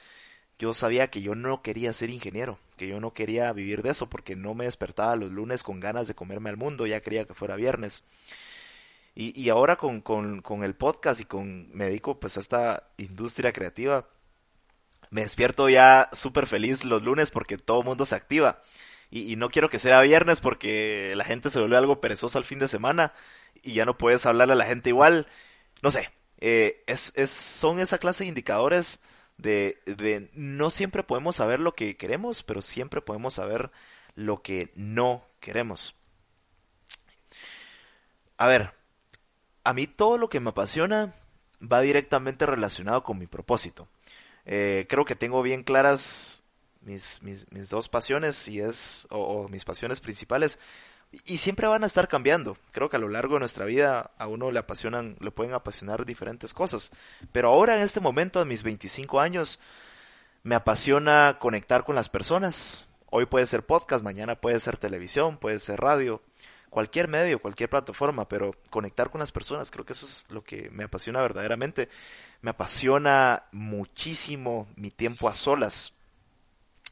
yo 0.61 0.75
sabía 0.75 1.09
que 1.09 1.23
yo 1.23 1.33
no 1.33 1.63
quería 1.63 1.91
ser 1.91 2.11
ingeniero, 2.11 2.59
que 2.77 2.87
yo 2.87 2.99
no 2.99 3.13
quería 3.13 3.51
vivir 3.51 3.81
de 3.81 3.89
eso 3.89 4.07
porque 4.07 4.35
no 4.35 4.53
me 4.53 4.65
despertaba 4.65 5.15
los 5.15 5.31
lunes 5.31 5.63
con 5.63 5.79
ganas 5.79 6.07
de 6.07 6.13
comerme 6.13 6.51
al 6.51 6.57
mundo, 6.57 6.85
ya 6.85 7.01
quería 7.01 7.25
que 7.25 7.33
fuera 7.33 7.55
viernes. 7.55 8.03
Y, 9.15 9.39
y 9.39 9.49
ahora 9.49 9.75
con, 9.77 10.01
con, 10.01 10.43
con, 10.43 10.63
el 10.63 10.75
podcast 10.75 11.19
y 11.19 11.25
con, 11.25 11.71
me 11.73 11.85
dedico 11.85 12.19
pues 12.19 12.37
a 12.37 12.41
esta 12.41 12.91
industria 12.97 13.51
creativa, 13.53 14.07
me 15.09 15.21
despierto 15.21 15.67
ya 15.67 16.09
súper 16.13 16.45
feliz 16.45 16.85
los 16.85 17.01
lunes 17.01 17.31
porque 17.31 17.57
todo 17.57 17.79
el 17.79 17.87
mundo 17.87 18.05
se 18.05 18.13
activa 18.13 18.61
y, 19.09 19.35
no 19.37 19.49
quiero 19.49 19.69
que 19.69 19.79
sea 19.79 19.99
viernes 20.01 20.41
porque 20.41 21.13
la 21.15 21.25
gente 21.25 21.49
se 21.49 21.59
vuelve 21.59 21.75
algo 21.75 21.99
perezosa 21.99 22.37
al 22.37 22.45
fin 22.45 22.59
de 22.59 22.67
semana 22.67 23.13
y 23.63 23.73
ya 23.73 23.85
no 23.85 23.97
puedes 23.97 24.27
hablarle 24.27 24.53
a 24.53 24.57
la 24.57 24.65
gente 24.65 24.89
igual. 24.89 25.27
No 25.81 25.89
sé, 25.89 26.11
eh, 26.39 26.83
es, 26.85 27.13
es, 27.15 27.31
son 27.31 27.79
esa 27.79 27.97
clase 27.97 28.23
de 28.23 28.29
indicadores 28.29 28.99
de, 29.41 29.81
de 29.85 30.29
no 30.33 30.69
siempre 30.69 31.03
podemos 31.03 31.37
saber 31.37 31.59
lo 31.59 31.73
que 31.73 31.97
queremos, 31.97 32.43
pero 32.43 32.61
siempre 32.61 33.01
podemos 33.01 33.33
saber 33.33 33.71
lo 34.15 34.41
que 34.41 34.71
no 34.75 35.25
queremos. 35.39 35.95
A 38.37 38.47
ver, 38.47 38.73
a 39.63 39.73
mí 39.73 39.87
todo 39.87 40.17
lo 40.17 40.29
que 40.29 40.39
me 40.39 40.51
apasiona 40.51 41.15
va 41.61 41.81
directamente 41.81 42.45
relacionado 42.45 43.03
con 43.03 43.17
mi 43.17 43.27
propósito. 43.27 43.87
Eh, 44.45 44.85
creo 44.89 45.05
que 45.05 45.15
tengo 45.15 45.41
bien 45.41 45.63
claras 45.63 46.43
mis, 46.81 47.21
mis, 47.21 47.51
mis 47.51 47.69
dos 47.69 47.89
pasiones 47.89 48.47
y 48.47 48.59
es, 48.59 49.07
o, 49.09 49.47
mis 49.47 49.65
pasiones 49.65 49.99
principales, 49.99 50.59
y 51.25 51.37
siempre 51.37 51.67
van 51.67 51.83
a 51.83 51.87
estar 51.87 52.07
cambiando. 52.07 52.57
Creo 52.71 52.89
que 52.89 52.95
a 52.95 52.99
lo 52.99 53.09
largo 53.09 53.35
de 53.35 53.39
nuestra 53.41 53.65
vida 53.65 54.11
a 54.17 54.27
uno 54.27 54.51
le 54.51 54.59
apasionan, 54.59 55.17
le 55.19 55.31
pueden 55.31 55.53
apasionar 55.53 56.05
diferentes 56.05 56.53
cosas. 56.53 56.91
Pero 57.31 57.49
ahora 57.49 57.75
en 57.75 57.81
este 57.81 57.99
momento 57.99 58.39
de 58.39 58.45
mis 58.45 58.63
25 58.63 59.19
años 59.19 59.59
me 60.43 60.55
apasiona 60.55 61.37
conectar 61.39 61.83
con 61.83 61.95
las 61.95 62.09
personas. 62.09 62.87
Hoy 63.09 63.25
puede 63.25 63.45
ser 63.45 63.65
podcast, 63.65 64.03
mañana 64.03 64.35
puede 64.35 64.59
ser 64.59 64.77
televisión, 64.77 65.37
puede 65.37 65.59
ser 65.59 65.81
radio, 65.81 66.21
cualquier 66.69 67.09
medio, 67.09 67.41
cualquier 67.41 67.69
plataforma, 67.69 68.29
pero 68.29 68.55
conectar 68.69 69.09
con 69.09 69.19
las 69.19 69.33
personas, 69.33 69.69
creo 69.69 69.85
que 69.85 69.91
eso 69.91 70.05
es 70.05 70.25
lo 70.29 70.43
que 70.43 70.69
me 70.71 70.85
apasiona 70.85 71.21
verdaderamente. 71.21 71.89
Me 72.41 72.51
apasiona 72.51 73.43
muchísimo 73.51 74.67
mi 74.77 74.89
tiempo 74.91 75.27
a 75.27 75.33
solas 75.33 75.93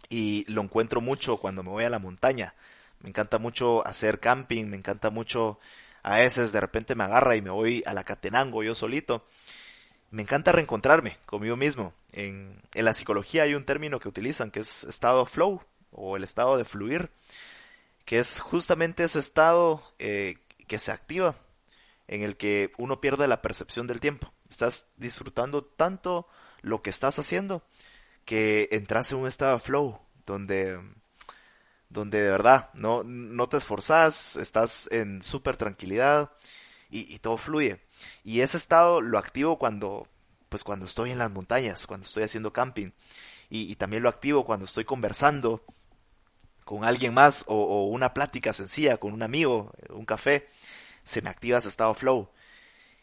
y 0.10 0.44
lo 0.52 0.62
encuentro 0.62 1.00
mucho 1.00 1.38
cuando 1.38 1.64
me 1.64 1.70
voy 1.70 1.86
a 1.86 1.90
la 1.90 2.00
montaña. 2.00 2.54
Me 3.02 3.10
encanta 3.10 3.38
mucho 3.38 3.86
hacer 3.86 4.20
camping, 4.20 4.66
me 4.66 4.78
encanta 4.78 5.10
mucho 5.10 5.60
a 6.04 6.18
veces 6.18 6.52
de 6.52 6.62
repente 6.62 6.96
me 6.96 7.04
agarra 7.04 7.36
y 7.36 7.42
me 7.42 7.50
voy 7.50 7.84
a 7.86 7.94
la 7.94 8.04
Catenango 8.04 8.64
yo 8.64 8.76
solito. 8.76 9.26
Me 10.12 10.22
encanta 10.22 10.52
reencontrarme 10.52 11.18
conmigo 11.26 11.56
mismo. 11.56 11.94
En, 12.14 12.62
en 12.74 12.86
la 12.86 12.94
psicología 12.94 13.44
hay 13.44 13.54
un 13.54 13.66
término 13.66 14.00
que 14.00 14.10
utilizan 14.10 14.52
que 14.52 14.62
es 14.62 14.84
estado 14.86 15.26
flow 15.26 15.62
o 15.92 16.18
el 16.18 16.24
estado 16.24 16.58
de 16.58 16.66
fluir, 16.66 17.10
que 18.06 18.20
es 18.20 18.40
justamente 18.40 19.04
ese 19.04 19.20
estado 19.20 19.84
eh, 20.00 20.38
que 20.68 20.80
se 20.80 20.92
activa 20.92 21.36
en 22.08 22.24
el 22.24 22.38
que 22.38 22.74
uno 22.78 23.02
pierde 23.02 23.28
la 23.28 23.42
percepción 23.42 23.86
del 23.86 24.00
tiempo. 24.00 24.34
Estás 24.50 24.88
disfrutando 24.98 25.64
tanto 25.64 26.28
lo 26.62 26.82
que 26.82 26.90
estás 26.90 27.20
haciendo 27.20 27.62
que 28.26 28.68
entras 28.72 29.12
en 29.12 29.20
un 29.20 29.28
estado 29.28 29.56
de 29.56 29.60
flow, 29.60 30.00
donde, 30.26 30.80
donde 31.90 32.22
de 32.22 32.32
verdad 32.32 32.70
no, 32.74 33.04
no 33.04 33.50
te 33.50 33.58
esforzas, 33.58 34.36
estás 34.38 34.88
en 34.92 35.24
súper 35.24 35.58
tranquilidad 35.58 36.32
y, 36.92 37.20
todo 37.20 37.38
fluye. 37.38 37.80
Y 38.24 38.42
ese 38.42 38.58
estado 38.58 39.02
lo 39.02 39.20
activo 39.20 39.60
cuando, 39.60 40.08
pues 40.50 40.64
cuando 40.64 40.86
estoy 40.88 41.12
en 41.12 41.20
las 41.20 41.32
montañas, 41.32 41.86
cuando 41.86 42.06
estoy 42.06 42.24
haciendo 42.24 42.52
camping. 42.54 42.92
Y, 43.50 43.76
también 43.76 44.04
lo 44.04 44.10
activo 44.10 44.46
cuando 44.46 44.66
estoy 44.66 44.86
conversando 44.86 45.64
con 46.66 46.86
alguien 46.86 47.14
más 47.14 47.46
o, 47.48 47.86
una 47.86 48.14
plática 48.14 48.54
sencilla 48.54 48.98
con 48.98 49.14
un 49.14 49.24
amigo, 49.24 49.72
un 49.90 50.06
café, 50.06 50.48
se 51.04 51.22
me 51.22 51.30
activa 51.30 51.58
ese 51.60 51.68
estado 51.68 51.94
flow. 51.94 52.30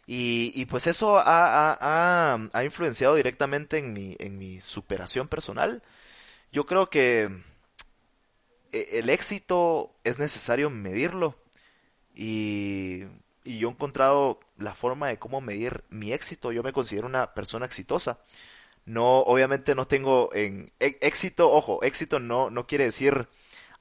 Y, 0.09 0.65
pues 0.67 0.87
eso 0.87 1.19
ha, 1.19 1.79
ha, 2.53 2.65
influenciado 2.65 3.17
directamente 3.17 3.79
en 3.79 3.93
mi, 3.93 4.17
en 4.19 4.39
mi 4.39 4.61
superación 4.61 5.29
personal. 5.29 5.83
Yo 6.53 6.67
creo 6.67 6.91
que 6.91 7.29
el 8.93 9.11
éxito 9.11 9.95
es 10.05 10.19
necesario 10.19 10.71
medirlo 10.71 11.37
y, 12.15 13.05
y, 13.45 13.59
yo 13.59 13.69
he 13.69 13.73
encontrado 13.73 14.41
la 14.59 14.75
forma 14.75 15.09
de 15.09 15.19
cómo 15.19 15.41
medir 15.41 15.85
mi 15.91 16.13
éxito. 16.13 16.53
Yo 16.53 16.63
me 16.63 16.73
considero 16.73 17.07
una 17.07 17.35
persona 17.35 17.67
exitosa. 17.67 18.21
No, 18.87 19.21
obviamente 19.21 19.75
no 19.75 19.87
tengo 19.87 20.33
en 20.33 20.73
e, 20.81 20.99
éxito, 21.01 21.51
ojo, 21.53 21.83
éxito 21.83 22.21
no, 22.21 22.51
no 22.51 22.67
quiere 22.67 22.85
decir 22.85 23.29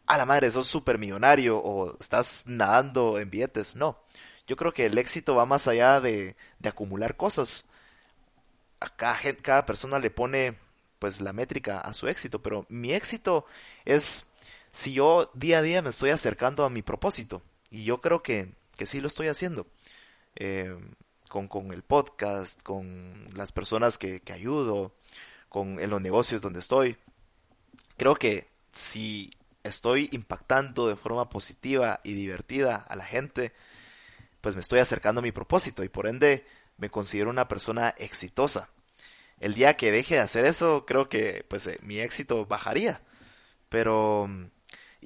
a 0.07 0.17
la 0.17 0.25
madre, 0.25 0.51
sos 0.51 0.67
súper 0.67 0.99
millonario 0.99 1.57
o 1.59 1.97
estás 1.99 2.43
nadando 2.47 3.19
en 3.19 3.29
billetes. 3.29 3.75
No, 3.75 3.99
yo 4.47 4.55
creo 4.55 4.73
que 4.73 4.85
el 4.87 4.97
éxito 4.97 5.35
va 5.35 5.45
más 5.45 5.67
allá 5.67 6.01
de, 6.01 6.35
de 6.59 6.69
acumular 6.69 7.17
cosas. 7.17 7.65
A 8.79 8.89
cada, 8.95 9.17
cada 9.41 9.65
persona 9.65 9.99
le 9.99 10.11
pone 10.11 10.57
pues 10.99 11.21
la 11.21 11.33
métrica 11.33 11.79
a 11.81 11.93
su 11.93 12.07
éxito, 12.07 12.41
pero 12.41 12.65
mi 12.69 12.93
éxito 12.93 13.45
es 13.85 14.25
si 14.75 14.91
yo 14.91 15.31
día 15.33 15.59
a 15.59 15.61
día 15.61 15.81
me 15.81 15.89
estoy 15.89 16.09
acercando 16.09 16.65
a 16.65 16.69
mi 16.69 16.81
propósito. 16.81 17.41
Y 17.71 17.85
yo 17.85 18.01
creo 18.01 18.21
que, 18.21 18.51
que 18.75 18.85
sí 18.85 18.99
lo 18.99 19.07
estoy 19.07 19.29
haciendo. 19.29 19.67
Eh, 20.35 20.77
con, 21.29 21.47
con, 21.47 21.71
el 21.71 21.81
podcast, 21.81 22.61
con 22.61 23.29
las 23.33 23.53
personas 23.53 23.97
que, 23.97 24.19
que 24.19 24.33
ayudo, 24.33 24.93
con 25.47 25.79
en 25.79 25.89
los 25.89 26.01
negocios 26.01 26.41
donde 26.41 26.59
estoy. 26.59 26.97
Creo 27.95 28.15
que 28.15 28.49
si 28.73 29.31
estoy 29.63 30.09
impactando 30.11 30.89
de 30.89 30.97
forma 30.97 31.29
positiva 31.29 32.01
y 32.03 32.13
divertida 32.13 32.75
a 32.75 32.97
la 32.97 33.05
gente, 33.05 33.53
pues 34.41 34.55
me 34.55 34.61
estoy 34.61 34.79
acercando 34.79 35.19
a 35.19 35.23
mi 35.23 35.31
propósito 35.31 35.85
y 35.85 35.89
por 35.89 36.05
ende 36.05 36.45
me 36.75 36.89
considero 36.89 37.29
una 37.29 37.47
persona 37.47 37.95
exitosa. 37.97 38.69
El 39.39 39.53
día 39.53 39.77
que 39.77 39.93
deje 39.93 40.15
de 40.15 40.21
hacer 40.21 40.45
eso, 40.45 40.85
creo 40.85 41.07
que 41.07 41.45
pues 41.47 41.65
eh, 41.65 41.79
mi 41.81 41.99
éxito 41.99 42.45
bajaría. 42.45 43.01
Pero... 43.69 44.29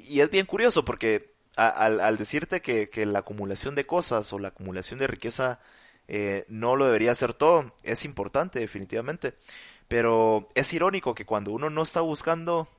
Y 0.08 0.22
es 0.22 0.30
bien 0.30 0.46
curioso 0.46 0.86
porque 0.86 1.34
al, 1.56 2.18
decirte 2.18 2.62
que, 2.62 3.06
la 3.06 3.20
acumulación 3.20 3.76
de 3.76 3.86
cosas 3.86 4.32
o 4.32 4.40
la 4.40 4.50
acumulación 4.50 5.00
de 5.00 5.08
riqueza 5.08 5.60
eh, 6.08 6.46
no 6.48 6.76
lo 6.76 6.86
debería 6.86 7.12
hacer 7.12 7.34
todo, 7.34 7.74
es 7.84 8.06
importante 8.06 8.60
definitivamente. 8.60 9.36
Pero 9.88 10.48
es 10.56 10.72
irónico 10.74 11.16
que 11.16 11.26
cuando 11.26 11.52
uno 11.52 11.70
no 11.70 11.84
está 11.84 12.02
buscando 12.02 12.70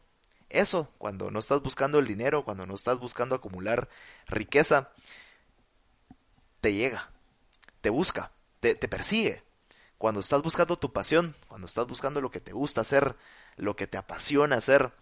eso, 0.48 0.88
cuando 0.98 1.30
no 1.30 1.40
estás 1.40 1.60
buscando 1.62 1.98
el 1.98 2.06
dinero, 2.06 2.44
cuando 2.44 2.66
no 2.66 2.74
estás 2.74 2.98
buscando 2.98 3.34
acumular 3.34 3.88
riqueza, 4.26 4.90
te 6.60 6.72
llega, 6.72 7.10
te 7.80 7.90
busca, 7.90 8.32
te, 8.60 8.74
te 8.74 8.88
persigue. 8.88 9.42
Cuando 9.98 10.20
estás 10.20 10.42
buscando 10.42 10.78
tu 10.78 10.92
pasión, 10.92 11.34
cuando 11.48 11.66
estás 11.66 11.86
buscando 11.86 12.20
lo 12.22 12.30
que 12.30 12.40
te 12.40 12.52
gusta 12.52 12.80
hacer, 12.80 13.16
lo 13.56 13.76
que 13.76 13.86
te 13.86 13.98
apasiona 13.98 14.56
hacer, 14.56 14.92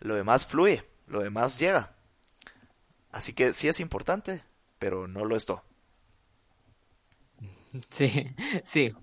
lo 0.00 0.14
demás 0.14 0.44
fluye, 0.44 0.84
lo 1.08 1.22
demás 1.22 1.58
llega. 1.58 1.94
Así 3.10 3.32
que 3.32 3.52
sí 3.52 3.68
es 3.68 3.80
importante, 3.80 4.42
pero 4.78 5.08
no 5.08 5.24
lo 5.24 5.36
es 5.36 5.46
todo. 5.46 5.62
Sí, 7.90 8.24
sí, 8.64 8.94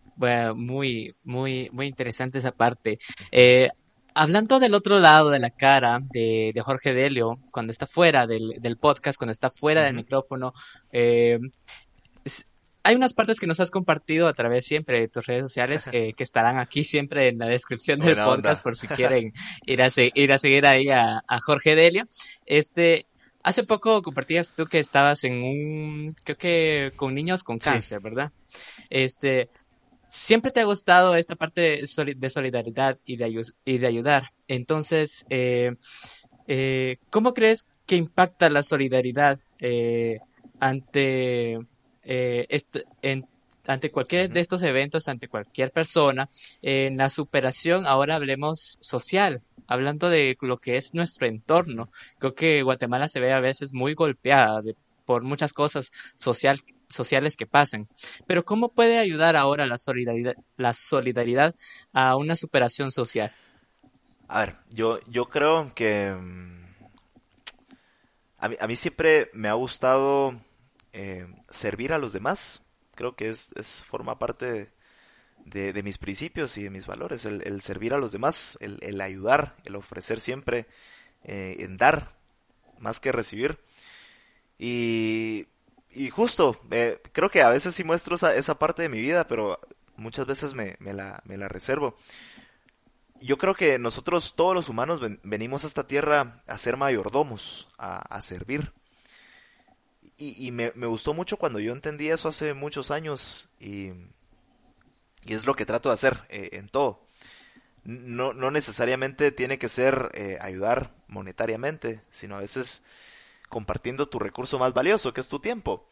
muy, 0.56 1.16
muy, 1.24 1.70
muy 1.72 1.86
interesante 1.86 2.40
esa 2.40 2.52
parte. 2.52 2.98
Eh, 3.32 3.70
hablando 4.14 4.60
del 4.60 4.74
otro 4.74 5.00
lado 5.00 5.30
de 5.30 5.40
la 5.40 5.52
cara 5.52 6.00
de, 6.12 6.52
Jorge 6.64 6.94
Delio, 6.94 7.40
cuando 7.52 7.72
está 7.72 7.86
fuera 7.86 8.26
del, 8.26 8.78
podcast, 8.80 9.18
cuando 9.18 9.32
está 9.32 9.50
fuera 9.50 9.84
del 9.84 9.94
micrófono, 9.94 10.54
eh, 10.92 11.40
hay 12.86 12.96
unas 12.96 13.14
partes 13.14 13.40
que 13.40 13.48
nos 13.48 13.60
has 13.60 13.72
compartido 13.72 14.28
a 14.28 14.34
través 14.34 14.66
siempre 14.66 15.00
de 15.00 15.08
tus 15.08 15.26
redes 15.26 15.44
sociales 15.44 15.86
que 15.92 16.14
estarán 16.20 16.60
aquí 16.60 16.84
siempre 16.84 17.30
en 17.30 17.40
la 17.40 17.48
descripción 17.48 18.00
del 18.00 18.16
podcast 18.16 18.64
por 18.64 18.76
si 18.76 18.88
quieren 18.88 19.34
ir 19.66 19.82
a, 19.82 19.90
ir 19.96 20.32
a 20.32 20.38
seguir 20.38 20.66
ahí 20.66 20.90
a, 20.90 21.24
a 21.28 21.40
Jorge 21.40 21.76
Delio. 21.76 22.06
Este, 22.46 23.08
Hace 23.46 23.64
poco 23.64 24.02
compartías 24.02 24.56
tú 24.56 24.66
que 24.66 24.80
estabas 24.80 25.24
en 25.24 25.44
un, 25.44 26.16
creo 26.24 26.36
que 26.36 26.94
con 26.96 27.14
niños 27.14 27.44
con 27.44 27.60
cáncer, 27.60 28.00
¿verdad? 28.00 28.32
Este, 28.90 29.50
siempre 30.10 30.50
te 30.50 30.62
ha 30.62 30.64
gustado 30.64 31.16
esta 31.16 31.36
parte 31.36 31.84
de 31.86 32.30
solidaridad 32.32 32.98
y 33.06 33.18
de, 33.18 33.46
y 33.64 33.78
de 33.78 33.86
ayudar. 33.86 34.24
Entonces, 34.48 35.28
eh, 35.30 35.76
eh, 36.48 36.98
¿cómo 37.12 37.36
crees 37.36 37.68
que 37.86 37.98
impacta 37.98 38.50
la 38.50 38.64
solidaridad 38.64 39.40
eh, 39.60 40.18
ante, 40.60 41.60
ante 43.68 43.92
cualquier 43.92 44.30
de 44.30 44.40
estos 44.40 44.62
eventos, 44.64 45.08
ante 45.08 45.28
cualquier 45.28 45.72
persona, 45.72 46.30
en 46.62 46.98
la 46.98 47.10
superación, 47.10 47.86
ahora 47.86 48.16
hablemos 48.16 48.78
social, 48.80 49.42
hablando 49.68 50.10
de 50.10 50.38
lo 50.42 50.58
que 50.58 50.78
es 50.78 50.94
nuestro 50.94 51.28
entorno, 51.28 51.90
creo 52.20 52.36
que 52.36 52.64
Guatemala 52.64 53.10
se 53.10 53.20
ve 53.20 53.34
a 53.34 53.40
veces 53.40 53.74
muy 53.74 53.94
golpeada 53.94 54.62
por 55.06 55.24
muchas 55.24 55.54
cosas 55.54 55.92
social, 56.16 56.60
sociales 56.90 57.36
que 57.38 57.46
pasan. 57.46 57.88
Pero 58.26 58.44
¿cómo 58.44 58.70
puede 58.70 58.98
ayudar 58.98 59.36
ahora 59.36 59.68
la 59.68 59.78
solidaridad, 59.78 60.36
la 60.58 60.74
solidaridad 60.74 61.56
a 61.94 62.16
una 62.18 62.36
superación 62.36 62.92
social? 62.92 63.34
A 64.28 64.40
ver, 64.40 64.56
yo, 64.72 65.00
yo 65.08 65.26
creo 65.26 65.74
que 65.76 66.12
mm, 66.12 66.66
a 68.40 68.50
mí, 68.50 68.56
a 68.60 68.68
mí 68.68 68.76
siempre 68.76 69.30
me 69.34 69.48
ha 69.48 69.54
gustado 69.54 70.40
eh, 70.98 71.28
servir 71.50 71.92
a 71.92 71.98
los 71.98 72.14
demás. 72.14 72.64
Creo 72.96 73.18
que 73.18 73.28
es, 73.28 73.84
forma 73.86 74.18
parte 74.18 74.72
de, 75.44 75.84
mis 75.84 75.98
principios 75.98 76.58
y 76.58 76.64
de 76.64 76.70
mis 76.70 76.88
valores, 76.88 77.26
el, 77.26 77.62
servir 77.62 77.94
a 77.94 77.98
los 77.98 78.14
demás, 78.14 78.58
el, 78.62 79.02
ayudar, 79.02 79.58
el 79.66 79.76
ofrecer 79.76 80.22
siempre, 80.22 80.68
eh, 81.26 81.58
en 81.60 81.76
dar, 81.76 82.16
más 82.80 83.02
que 83.02 83.12
recibir. 83.12 83.60
Y, 84.58 85.48
justo, 86.12 86.62
eh, 86.72 87.02
creo 87.12 87.30
que 87.30 87.42
a 87.42 87.50
veces 87.50 87.76
sí 87.76 87.84
muestro 87.84 88.16
esa, 88.16 88.58
parte 88.58 88.82
de 88.82 88.90
mi 88.90 89.02
vida, 89.02 89.28
pero 89.28 89.60
muchas 89.98 90.26
veces 90.26 90.54
me, 90.54 90.78
la, 90.80 91.22
me 91.26 91.36
la 91.36 91.50
reservo. 91.50 91.98
Yo 93.20 93.38
creo 93.38 93.54
que 93.54 93.78
nosotros, 93.80 94.34
todos 94.38 94.56
los 94.56 94.70
humanos, 94.70 95.02
venimos 95.24 95.66
a 95.66 95.68
esta 95.68 95.88
tierra 95.88 96.42
a 96.48 96.58
ser 96.58 96.78
mayordomos, 96.78 97.68
a 97.78 98.22
servir. 98.22 98.72
Y, 100.18 100.48
y 100.48 100.52
me, 100.52 100.72
me, 100.76 100.88
gustó 100.88 101.14
mucho 101.14 101.38
cuando 101.38 101.60
yo 101.60 101.74
entendí 101.74 102.10
eso 102.10 102.30
hace 102.30 102.54
muchos 102.54 102.90
años 102.90 103.50
y, 103.60 103.90
y 105.26 105.34
es 105.34 105.46
lo 105.46 105.56
que 105.56 105.66
trato 105.66 105.90
de 105.90 105.96
hacer 105.96 106.22
eh, 106.30 106.52
en 106.54 106.70
todo. 106.70 107.02
No, 107.84 108.34
no, 108.34 108.50
necesariamente 108.50 109.32
tiene 109.32 109.60
que 109.60 109.70
ser 109.70 110.12
eh, 110.14 110.38
ayudar 110.42 110.92
monetariamente, 111.08 112.02
sino 112.12 112.36
a 112.36 112.40
veces 112.40 112.82
compartiendo 113.50 114.08
tu 114.10 114.18
recurso 114.20 114.58
más 114.58 114.74
valioso, 114.74 115.14
que 115.14 115.22
es 115.22 115.30
tu 115.30 115.40
tiempo. 115.40 115.88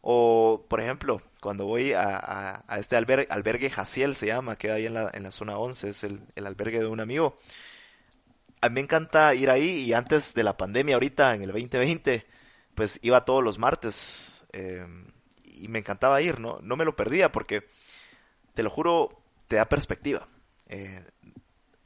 O, 0.00 0.66
por 0.68 0.80
ejemplo, 0.80 1.22
cuando 1.40 1.66
voy 1.66 1.92
a, 1.92 2.64
a, 2.66 2.78
este 2.78 2.96
albergue, 2.96 3.26
albergue 3.30 3.70
Jaciel 3.70 4.14
se 4.14 4.26
llama, 4.26 4.56
queda 4.56 4.74
ahí 4.74 4.86
en 4.86 4.94
la, 4.94 5.10
en 5.12 5.22
la 5.22 5.30
zona 5.30 5.58
11, 5.58 5.90
es 5.90 6.04
el, 6.04 6.20
el, 6.34 6.46
albergue 6.46 6.78
de 6.80 6.86
un 6.86 7.00
amigo. 7.00 7.36
A 8.60 8.68
mí 8.68 8.76
me 8.76 8.80
encanta 8.80 9.34
ir 9.34 9.50
ahí 9.50 9.84
y 9.84 9.92
antes 9.92 10.34
de 10.34 10.42
la 10.42 10.56
pandemia, 10.56 10.96
ahorita 10.96 11.34
en 11.34 11.42
el 11.42 11.52
2020, 11.52 12.26
pues 12.78 13.00
iba 13.02 13.24
todos 13.24 13.42
los 13.42 13.58
martes 13.58 14.44
eh, 14.52 14.86
y 15.42 15.66
me 15.66 15.80
encantaba 15.80 16.22
ir, 16.22 16.38
¿no? 16.38 16.60
No 16.62 16.76
me 16.76 16.84
lo 16.84 16.94
perdía 16.94 17.32
porque 17.32 17.66
te 18.54 18.62
lo 18.62 18.70
juro, 18.70 19.20
te 19.48 19.56
da 19.56 19.68
perspectiva. 19.68 20.28
Eh, 20.68 21.04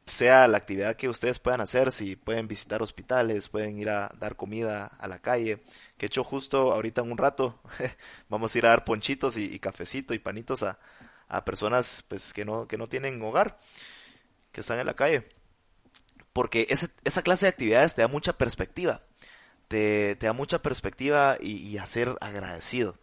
sea 0.05 0.47
la 0.49 0.59
actividad 0.59 0.97
que 0.97 1.09
ustedes 1.09 1.39
puedan 1.39 1.63
hacer, 1.63 1.93
si 1.93 2.15
pueden 2.15 2.47
visitar 2.47 2.83
hospitales, 2.83 3.49
pueden 3.49 3.79
ir 3.79 3.89
a 3.89 4.13
dar 4.19 4.37
comida 4.37 4.85
a 4.99 5.09
la 5.09 5.19
calle, 5.19 5.63
que 5.97 6.05
hecho 6.05 6.25
justo 6.25 6.75
ahorita 6.75 7.01
en 7.01 7.11
un 7.11 7.17
rato 7.17 7.59
vamos 8.29 8.55
a 8.55 8.59
ir 8.59 8.67
a 8.67 8.69
dar 8.69 8.85
ponchitos 8.85 9.39
y, 9.39 9.59
cafecito 9.61 10.13
y 10.13 10.19
panitos 10.19 10.63
a, 10.63 10.79
personas 11.47 12.05
pues 12.07 12.35
que 12.35 12.45
no, 12.45 12.69
que 12.69 12.77
no 12.77 12.87
tienen 12.87 13.23
hogar, 13.23 13.59
que 14.53 14.61
están 14.61 14.79
en 14.79 14.85
la 14.85 14.95
calle. 14.95 15.27
Porque 16.35 16.67
esa 16.69 17.23
clase 17.23 17.47
de 17.47 17.51
actividades 17.51 17.95
te 17.95 18.03
da 18.03 18.09
mucha 18.09 18.37
perspectiva, 18.37 19.01
te, 19.73 20.27
da 20.27 20.33
mucha 20.33 20.61
perspectiva 20.61 21.39
y, 21.41 21.57
y 21.67 21.79
a 21.79 21.87
ser 21.87 22.17
agradecido. 22.21 22.97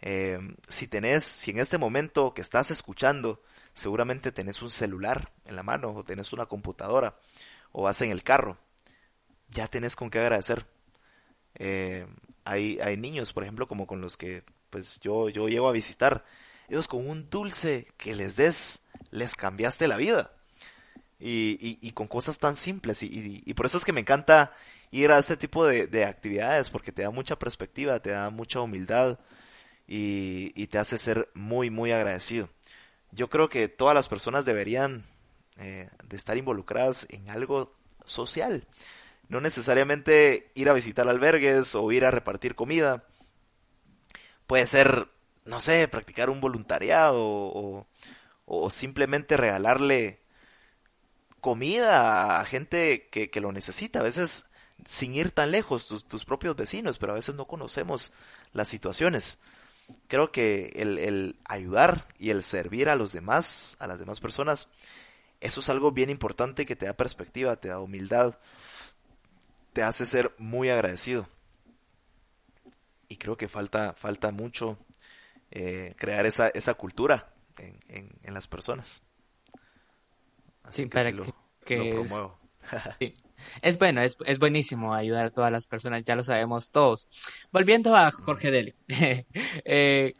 Eh, 0.00 0.38
si 0.68 0.88
tenés, 0.88 1.22
si 1.24 1.52
en 1.52 1.60
este 1.60 1.78
momento 1.78 2.34
que 2.34 2.42
estás 2.42 2.70
escuchando, 2.70 3.40
seguramente 3.74 4.32
tenés 4.32 4.60
un 4.62 4.70
celular 4.70 5.30
en 5.44 5.54
la 5.56 5.62
mano, 5.62 5.90
o 5.94 6.04
tenés 6.04 6.32
una 6.32 6.46
computadora, 6.46 7.16
o 7.70 7.82
vas 7.82 8.00
en 8.02 8.10
el 8.10 8.22
carro, 8.22 8.58
ya 9.50 9.68
tenés 9.68 9.94
con 9.94 10.10
qué 10.10 10.18
agradecer. 10.18 10.66
Eh, 11.54 12.06
hay, 12.44 12.80
hay 12.80 12.96
niños, 12.96 13.32
por 13.32 13.44
ejemplo, 13.44 13.68
como 13.68 13.86
con 13.86 14.00
los 14.00 14.16
que 14.16 14.44
pues 14.70 14.98
yo, 15.00 15.28
yo 15.28 15.48
llevo 15.48 15.68
a 15.68 15.72
visitar, 15.72 16.24
ellos 16.68 16.88
con 16.88 17.06
un 17.06 17.28
dulce 17.28 17.92
que 17.98 18.14
les 18.14 18.36
des, 18.36 18.80
les 19.10 19.36
cambiaste 19.36 19.86
la 19.86 19.98
vida. 19.98 20.32
Y, 21.24 21.78
y, 21.80 21.92
con 21.92 22.08
cosas 22.08 22.40
tan 22.40 22.56
simples. 22.56 23.04
Y, 23.04 23.44
y, 23.46 23.54
por 23.54 23.66
eso 23.66 23.76
es 23.76 23.84
que 23.84 23.92
me 23.92 24.00
encanta 24.00 24.52
ir 24.92 25.10
a 25.10 25.18
este 25.18 25.36
tipo 25.36 25.66
de, 25.66 25.88
de 25.88 26.04
actividades, 26.04 26.70
porque 26.70 26.92
te 26.92 27.02
da 27.02 27.10
mucha 27.10 27.36
perspectiva, 27.36 27.98
te 28.00 28.10
da 28.10 28.30
mucha 28.30 28.60
humildad, 28.60 29.18
y, 29.86 30.66
te 30.68 30.78
hace 30.78 30.96
ser 30.96 31.28
muy, 31.34 31.70
muy 31.70 31.92
agradecido. 31.92 32.48
Yo 33.10 33.28
creo 33.28 33.48
que 33.48 33.68
todas 33.68 33.94
las 33.94 34.08
personas 34.08 34.44
deberían 34.44 35.04
eh, 35.58 35.90
de 36.04 36.16
estar 36.16 36.36
involucradas 36.36 37.06
en 37.10 37.28
algo 37.28 37.76
social. 38.04 38.66
No 39.28 39.40
necesariamente 39.40 40.50
ir 40.54 40.70
a 40.70 40.72
visitar 40.72 41.08
albergues 41.08 41.74
o 41.74 41.92
ir 41.92 42.04
a 42.04 42.10
repartir 42.10 42.54
comida. 42.54 43.04
Puede 44.46 44.66
ser, 44.66 45.08
no 45.44 45.60
sé, 45.60 45.88
practicar 45.88 46.30
un 46.30 46.40
voluntariado 46.40 47.18
o, 47.20 47.86
o 48.46 48.70
simplemente 48.70 49.36
regalarle 49.36 50.20
comida 51.40 52.40
a 52.40 52.44
gente 52.46 53.08
que, 53.10 53.30
que, 53.30 53.40
lo 53.40 53.52
necesita. 53.52 54.00
A 54.00 54.04
veces 54.04 54.46
sin 54.86 55.14
ir 55.14 55.30
tan 55.30 55.50
lejos, 55.50 55.86
tus, 55.86 56.04
tus 56.04 56.24
propios 56.24 56.56
vecinos, 56.56 56.98
pero 56.98 57.12
a 57.12 57.16
veces 57.16 57.34
no 57.34 57.46
conocemos 57.46 58.12
las 58.52 58.68
situaciones 58.68 59.38
creo 60.08 60.30
que 60.32 60.72
el, 60.76 61.36
ayudar 61.44 62.06
y 62.18 62.30
el 62.30 62.42
servir 62.42 62.88
a 62.88 62.96
los 62.96 63.12
demás, 63.12 63.76
a 63.80 63.86
las 63.86 63.98
demás 63.98 64.20
personas, 64.20 64.70
eso 65.40 65.60
es 65.60 65.68
algo 65.68 65.92
bien 65.92 66.10
importante 66.10 66.66
que 66.66 66.76
te 66.76 66.86
da 66.86 66.94
perspectiva, 66.94 67.56
te 67.56 67.68
da 67.68 67.80
humildad, 67.80 68.38
te 69.72 69.82
hace 69.82 70.06
ser 70.06 70.34
muy 70.38 70.70
agradecido. 70.70 71.28
Y 73.08 73.16
creo 73.16 73.36
que 73.36 73.48
falta, 73.48 73.94
falta 73.94 74.30
mucho 74.30 74.78
eh, 75.50 75.94
crear 75.98 76.26
esa, 76.26 76.48
esa 76.48 76.74
cultura 76.74 77.34
en, 77.58 78.10
en, 78.22 78.34
las 78.34 78.46
personas. 78.46 79.02
Así 80.62 80.84
que, 80.84 80.88
para 80.88 81.12
que, 81.64 81.76
lo, 81.76 81.90
promuevo. 81.90 82.38
Es 83.00 83.12
bueno, 83.78 84.00
es, 84.00 84.16
es 84.26 84.38
buenísimo 84.38 84.94
ayudar 84.94 85.26
a 85.26 85.30
todas 85.30 85.52
las 85.52 85.66
personas, 85.66 86.04
ya 86.04 86.16
lo 86.16 86.24
sabemos 86.24 86.70
todos. 86.70 87.06
Volviendo 87.50 87.96
a 87.96 88.10
Jorge 88.10 88.50
Deli, 88.50 88.74
eh, 89.64 90.14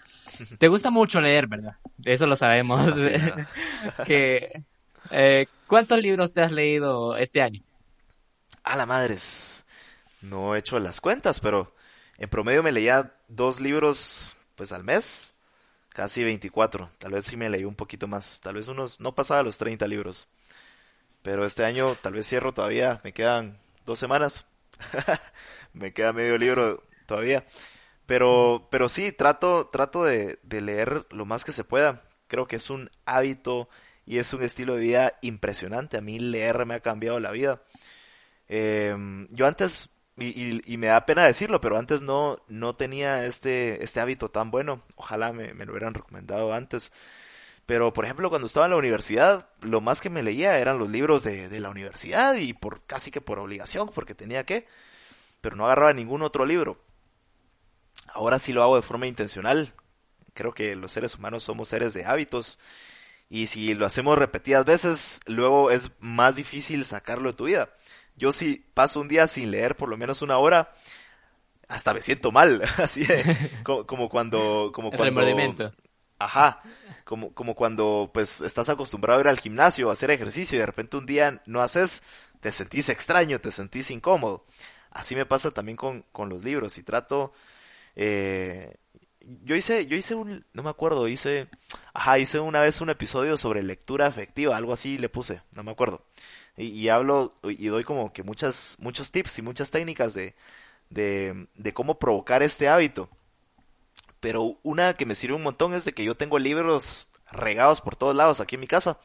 te 0.59 0.69
gusta 0.69 0.91
mucho 0.91 1.21
leer, 1.21 1.47
¿verdad? 1.47 1.75
Eso 2.05 2.27
lo 2.27 2.37
sabemos. 2.37 2.95
que, 4.07 4.63
eh, 5.11 5.47
¿Cuántos 5.67 5.99
libros 6.01 6.33
te 6.33 6.43
has 6.43 6.53
leído 6.53 7.17
este 7.17 7.43
año? 7.43 7.63
A 8.63 8.77
la 8.77 8.87
madres. 8.87 9.65
No 10.21 10.55
he 10.55 10.59
hecho 10.59 10.79
las 10.79 11.01
cuentas, 11.01 11.41
pero 11.41 11.75
en 12.19 12.29
promedio 12.29 12.63
me 12.63 12.73
leía 12.73 13.15
dos 13.29 13.61
libros 13.61 14.37
pues 14.55 14.71
al 14.73 14.85
mes, 14.85 15.33
casi 15.89 16.23
24. 16.23 16.91
Tal 16.99 17.13
vez 17.13 17.25
sí 17.25 17.37
me 17.37 17.51
leí 17.51 17.65
un 17.65 17.75
poquito 17.75 18.07
más, 18.07 18.41
tal 18.41 18.55
vez 18.55 18.69
unos, 18.69 19.01
no 19.01 19.15
pasaba 19.15 19.43
los 19.43 19.59
30 19.59 19.87
libros. 19.89 20.29
Pero 21.23 21.45
este 21.45 21.65
año 21.65 21.95
tal 22.01 22.15
vez 22.15 22.27
cierro 22.27 22.53
todavía, 22.53 23.01
me 23.05 23.13
quedan 23.13 23.59
dos 23.87 23.99
semanas. 23.99 24.47
me 25.73 25.93
queda 25.93 26.13
medio 26.13 26.37
libro 26.39 26.83
todavía. 27.07 27.45
Pero, 28.07 28.69
pero 28.71 28.89
sí, 28.89 29.13
trato, 29.13 29.69
trato 29.73 30.05
de, 30.05 30.39
de, 30.43 30.61
leer 30.61 31.07
lo 31.11 31.25
más 31.25 31.45
que 31.45 31.53
se 31.53 31.65
pueda. 31.65 32.03
Creo 32.27 32.47
que 32.47 32.57
es 32.57 32.69
un 32.71 32.91
hábito 33.07 33.69
y 34.05 34.19
es 34.19 34.33
un 34.33 34.43
estilo 34.43 34.75
de 34.75 34.81
vida 34.81 35.19
impresionante. 35.23 35.97
A 35.97 36.01
mí 36.01 36.19
leer 36.19 36.67
me 36.67 36.75
ha 36.75 36.81
cambiado 36.81 37.21
la 37.21 37.31
vida. 37.31 37.63
Eh, 38.49 38.95
yo 39.31 39.47
antes, 39.47 39.95
y, 40.17 40.73
y, 40.73 40.77
me 40.77 40.89
da 40.89 41.07
pena 41.07 41.25
decirlo, 41.25 41.61
pero 41.61 41.79
antes 41.79 42.03
no, 42.03 42.39
no 42.49 42.75
tenía 42.75 43.25
este, 43.25 43.83
este 43.83 44.01
hábito 44.01 44.31
tan 44.31 44.51
bueno. 44.51 44.83
Ojalá 44.97 45.33
me, 45.33 45.55
me 45.55 45.65
lo 45.65 45.73
hubieran 45.73 45.95
recomendado 45.95 46.53
antes. 46.53 46.93
Pero, 47.67 47.93
por 47.93 48.05
ejemplo, 48.05 48.29
cuando 48.29 48.47
estaba 48.47 48.67
en 48.67 48.73
la 48.73 48.79
universidad, 48.79 49.49
lo 49.61 49.81
más 49.81 50.01
que 50.01 50.11
me 50.11 50.23
leía 50.23 50.59
eran 50.59 50.79
los 50.79 50.91
libros 50.91 51.23
de, 51.23 51.49
de 51.49 51.61
la 51.61 51.71
universidad 51.71 52.35
y 52.35 52.53
por 52.53 52.83
casi 52.83 53.11
que 53.11 53.21
por 53.21 53.39
obligación, 53.39 53.89
porque 53.95 54.15
tenía 54.15 54.45
que, 54.45 54.67
pero 55.41 55.57
no 55.57 55.67
agarraba 55.67 55.93
ningún 55.93 56.23
otro 56.23 56.45
libro. 56.45 56.79
Ahora 58.13 58.39
sí 58.39 58.53
lo 58.53 58.63
hago 58.63 58.77
de 58.77 58.83
forma 58.83 59.07
intencional. 59.07 59.73
Creo 60.35 60.53
que 60.53 60.75
los 60.77 60.93
seres 60.93 61.15
humanos 61.15 61.45
somos 61.45 61.69
seres 61.69 61.95
de 61.95 62.05
hábitos 62.05 62.59
y 63.33 63.47
si 63.47 63.73
lo 63.73 63.87
hacemos 63.87 64.19
repetidas 64.19 64.67
veces, 64.67 65.21
luego 65.25 65.71
es 65.71 65.91
más 66.01 66.37
difícil 66.37 66.85
sacarlo 66.85 67.31
de 67.31 67.37
tu 67.37 67.45
vida. 67.45 67.71
Yo 68.15 68.31
si 68.31 68.57
paso 68.75 69.01
un 69.01 69.09
día 69.09 69.27
sin 69.27 69.51
leer 69.51 69.75
por 69.75 69.89
lo 69.89 69.97
menos 69.97 70.21
una 70.21 70.37
hora, 70.37 70.71
hasta 71.67 71.95
me 71.95 72.03
siento 72.03 72.31
mal, 72.31 72.61
así 72.77 73.07
de, 73.07 73.25
como, 73.65 73.87
como 73.87 74.09
cuando, 74.11 74.71
como 74.75 74.91
cuando, 74.91 75.25
ajá, 76.25 76.63
como, 77.05 77.33
como 77.35 77.55
cuando 77.55 78.11
pues 78.13 78.41
estás 78.41 78.69
acostumbrado 78.69 79.19
a 79.19 79.23
ir 79.23 79.29
al 79.29 79.39
gimnasio, 79.39 79.91
a 79.91 79.93
hacer 79.93 80.11
ejercicio 80.11 80.57
y 80.57 80.61
de 80.61 80.67
repente 80.67 80.97
un 80.97 81.07
día 81.07 81.43
no 81.47 81.63
haces, 81.63 82.03
te 82.41 82.53
sentís 82.53 82.89
extraño, 82.89 83.41
te 83.41 83.53
sentís 83.53 83.91
incómodo. 83.91 84.45
Así 84.91 85.17
me 85.17 85.27
pasa 85.27 85.51
también 85.51 85.77
con, 85.77 86.05
con 86.13 86.29
los 86.29 86.45
libros 86.45 86.77
y 86.79 86.83
trato, 86.83 87.33
eh, 87.97 88.77
yo 89.45 89.55
hice, 89.55 89.87
yo 89.87 89.97
hice 89.97 90.15
un, 90.15 90.45
no 90.53 90.63
me 90.63 90.71
acuerdo, 90.71 91.09
hice, 91.09 91.49
ajá, 91.95 92.19
hice 92.19 92.41
una 92.41 92.61
vez 92.61 92.81
un 92.81 92.91
episodio 92.91 93.37
sobre 93.37 93.63
lectura 93.63 94.07
afectiva, 94.07 94.57
algo 94.57 94.73
así 94.73 94.99
le 94.99 95.09
puse, 95.09 95.43
no 95.53 95.63
me 95.63 95.71
acuerdo. 95.71 96.05
Y, 96.57 96.67
y 96.67 96.89
hablo 96.89 97.39
y 97.43 97.67
doy 97.69 97.85
como 97.85 98.13
que 98.13 98.23
muchas, 98.23 98.77
muchos 98.81 99.11
tips 99.11 99.39
y 99.39 99.43
muchas 99.43 99.71
técnicas 99.71 100.15
de, 100.15 100.35
de, 100.91 101.47
de 101.55 101.73
cómo 101.73 101.99
provocar 101.99 102.43
este 102.43 102.69
hábito. 102.69 103.09
Pero 104.23 104.57
una 104.63 104.95
que 104.95 105.05
me 105.05 105.17
sirve 105.17 105.35
un 105.35 105.43
montón 105.43 105.75
es 105.75 105.85
de 105.85 105.93
que 105.93 106.05
yo 106.05 106.17
tengo 106.17 106.39
libros 106.39 107.09
regados 107.33 107.81
por 107.81 107.97
todos 107.97 108.15
lados 108.15 108.41
aquí 108.41 108.55
en 108.55 108.61
mi 108.61 108.69
casa. 108.69 109.01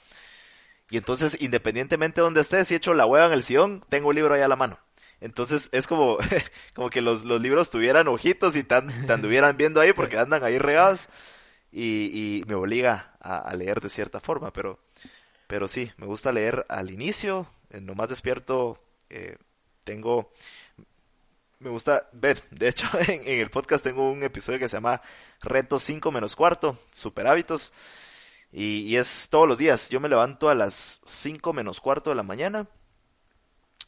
Y 0.91 0.97
entonces, 0.97 1.41
independientemente 1.41 2.21
de 2.21 2.25
donde 2.25 2.41
esté, 2.41 2.63
si 2.63 2.75
echo 2.75 2.93
la 2.93 3.07
hueva 3.07 3.25
en 3.25 3.33
el 3.33 3.43
sillón, 3.43 3.83
tengo 3.89 4.09
un 4.09 4.15
libro 4.15 4.35
ahí 4.35 4.41
a 4.41 4.47
la 4.47 4.55
mano. 4.55 4.77
Entonces 5.19 5.69
es 5.71 5.87
como, 5.87 6.19
como 6.75 6.91
que 6.91 7.01
los, 7.01 7.23
los 7.25 7.41
libros 7.41 7.71
tuvieran 7.71 8.07
ojitos 8.07 8.55
y 8.55 8.63
tan, 8.63 9.07
te 9.07 9.11
anduvieran 9.11 9.57
viendo 9.57 9.81
ahí 9.81 9.91
porque 9.91 10.19
andan 10.19 10.43
ahí 10.43 10.59
regados 10.59 11.09
y, 11.71 12.11
y 12.13 12.43
me 12.45 12.53
obliga 12.53 13.15
a, 13.19 13.39
a, 13.39 13.55
leer 13.55 13.81
de 13.81 13.89
cierta 13.89 14.19
forma, 14.19 14.53
pero, 14.53 14.79
pero 15.47 15.67
sí, 15.67 15.91
me 15.97 16.05
gusta 16.05 16.31
leer 16.31 16.63
al 16.69 16.91
inicio, 16.91 17.47
en 17.71 17.87
lo 17.87 17.95
más 17.95 18.09
despierto, 18.09 18.79
eh, 19.09 19.37
tengo, 19.83 20.31
me 21.59 21.69
gusta 21.69 22.07
ver, 22.13 22.41
de 22.51 22.69
hecho 22.69 22.87
en, 23.07 23.21
el 23.25 23.49
podcast 23.49 23.83
tengo 23.83 24.11
un 24.11 24.23
episodio 24.23 24.59
que 24.59 24.67
se 24.67 24.77
llama 24.77 25.01
Reto 25.41 25.79
5 25.79 26.11
menos 26.11 26.35
cuarto, 26.35 26.77
super 26.91 27.27
hábitos, 27.27 27.73
y, 28.51 28.95
es 28.95 29.29
todos 29.29 29.47
los 29.47 29.57
días, 29.57 29.89
yo 29.89 29.99
me 29.99 30.09
levanto 30.09 30.49
a 30.49 30.55
las 30.55 31.01
5 31.05 31.53
menos 31.53 31.81
cuarto 31.81 32.11
de 32.11 32.15
la 32.15 32.23
mañana, 32.23 32.67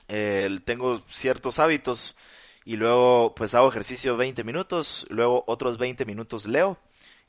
eh, 0.07 0.59
tengo 0.65 1.01
ciertos 1.09 1.59
hábitos 1.59 2.17
y 2.65 2.75
luego 2.75 3.33
pues 3.35 3.55
hago 3.55 3.69
ejercicio 3.69 4.17
20 4.17 4.43
minutos, 4.43 5.07
luego 5.09 5.43
otros 5.47 5.77
20 5.77 6.05
minutos 6.05 6.47
leo 6.47 6.79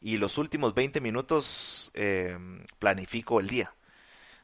y 0.00 0.16
los 0.16 0.38
últimos 0.38 0.74
20 0.74 1.00
minutos 1.00 1.90
eh, 1.94 2.36
planifico 2.78 3.40
el 3.40 3.48
día. 3.48 3.74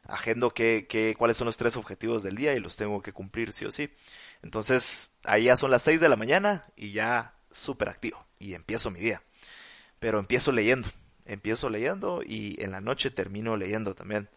Agendo 0.08 0.50
que, 0.54 0.86
que, 0.88 1.16
cuáles 1.18 1.36
son 1.36 1.46
los 1.46 1.56
tres 1.56 1.76
objetivos 1.76 2.22
del 2.22 2.36
día 2.36 2.54
y 2.54 2.60
los 2.60 2.76
tengo 2.76 3.02
que 3.02 3.12
cumplir 3.12 3.52
sí 3.52 3.64
o 3.64 3.72
sí. 3.72 3.90
Entonces 4.46 5.10
ahí 5.24 5.44
ya 5.44 5.56
son 5.56 5.72
las 5.72 5.82
6 5.82 6.00
de 6.00 6.08
la 6.08 6.14
mañana 6.14 6.66
y 6.76 6.92
ya 6.92 7.34
súper 7.50 7.88
activo 7.88 8.24
y 8.38 8.54
empiezo 8.54 8.92
mi 8.92 9.00
día. 9.00 9.20
Pero 9.98 10.20
empiezo 10.20 10.52
leyendo, 10.52 10.88
empiezo 11.24 11.68
leyendo 11.68 12.22
y 12.24 12.54
en 12.60 12.70
la 12.70 12.80
noche 12.80 13.10
termino 13.10 13.56
leyendo 13.56 13.96
también. 13.96 14.28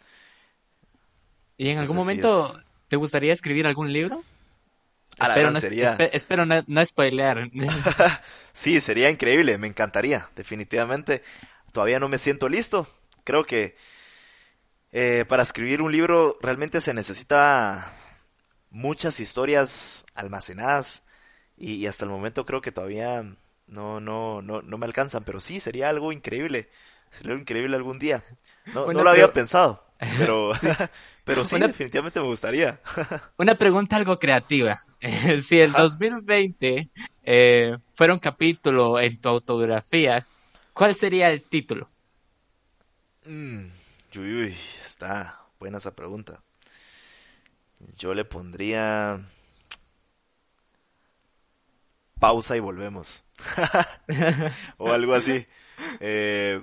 ¿Y 1.57 1.69
en 1.69 1.77
algún 1.77 1.95
momento 1.95 2.47
es... 2.47 2.65
¿Te 2.87 2.95
gustaría 2.95 3.31
escribir 3.31 3.67
algún 3.67 3.93
libro? 3.93 4.23
espero, 5.21 5.51
no, 5.51 5.61
sería... 5.61 5.85
espe 5.85 6.17
espero 6.17 6.43
no, 6.47 6.63
no 6.65 6.83
spoilear. 6.83 7.51
sí, 8.53 8.79
sería 8.79 9.11
increíble, 9.11 9.59
me 9.59 9.67
encantaría, 9.67 10.27
definitivamente. 10.35 11.21
Todavía 11.71 11.99
no 11.99 12.09
me 12.09 12.17
siento 12.17 12.49
listo. 12.49 12.87
Creo 13.23 13.43
que 13.43 13.75
eh, 14.91 15.23
para 15.27 15.43
escribir 15.43 15.83
un 15.83 15.91
libro 15.91 16.39
realmente 16.41 16.81
se 16.81 16.95
necesita 16.95 17.93
muchas 18.71 19.19
historias 19.19 20.05
almacenadas 20.13 21.03
y, 21.57 21.73
y, 21.73 21.87
hasta 21.87 22.05
el 22.05 22.11
momento 22.11 22.45
creo 22.45 22.61
que 22.61 22.71
todavía 22.71 23.23
no, 23.67 23.99
no, 23.99 24.41
no, 24.41 24.61
no 24.61 24.77
me 24.77 24.85
alcanzan, 24.85 25.23
pero 25.23 25.39
sí, 25.41 25.59
sería 25.59 25.89
algo 25.89 26.11
increíble. 26.11 26.69
Sería 27.11 27.31
algo 27.31 27.41
increíble 27.41 27.75
algún 27.75 27.99
día. 27.99 28.23
No, 28.67 28.85
bueno, 28.85 28.99
no 28.99 29.03
lo 29.05 29.11
pero... 29.11 29.23
había 29.23 29.33
pensado, 29.33 29.85
pero... 30.17 30.55
sí. 30.59 30.67
Pero 31.29 31.45
sí, 31.45 31.57
una, 31.57 31.67
definitivamente 31.67 32.19
me 32.19 32.25
gustaría. 32.25 32.81
una 33.37 33.53
pregunta 33.53 33.95
algo 33.95 34.17
creativa. 34.17 34.83
si 35.41 35.59
el 35.59 35.71
2020 35.71 36.89
eh, 37.21 37.77
fuera 37.93 38.13
un 38.13 38.19
capítulo 38.19 38.99
en 38.99 39.21
tu 39.21 39.29
autobiografía, 39.29 40.25
¿cuál 40.73 40.95
sería 40.95 41.29
el 41.29 41.43
título? 41.43 41.87
Mm, 43.25 43.65
uy, 44.15 44.33
uy, 44.41 44.57
está 44.83 45.39
buena 45.59 45.77
esa 45.77 45.95
pregunta. 45.95 46.41
Yo 47.97 48.13
le 48.13 48.25
pondría 48.25 49.21
pausa 52.19 52.57
y 52.57 52.59
volvemos. 52.59 53.23
o 54.77 54.91
algo 54.91 55.13
así. 55.13 55.45
Eh, 55.99 56.61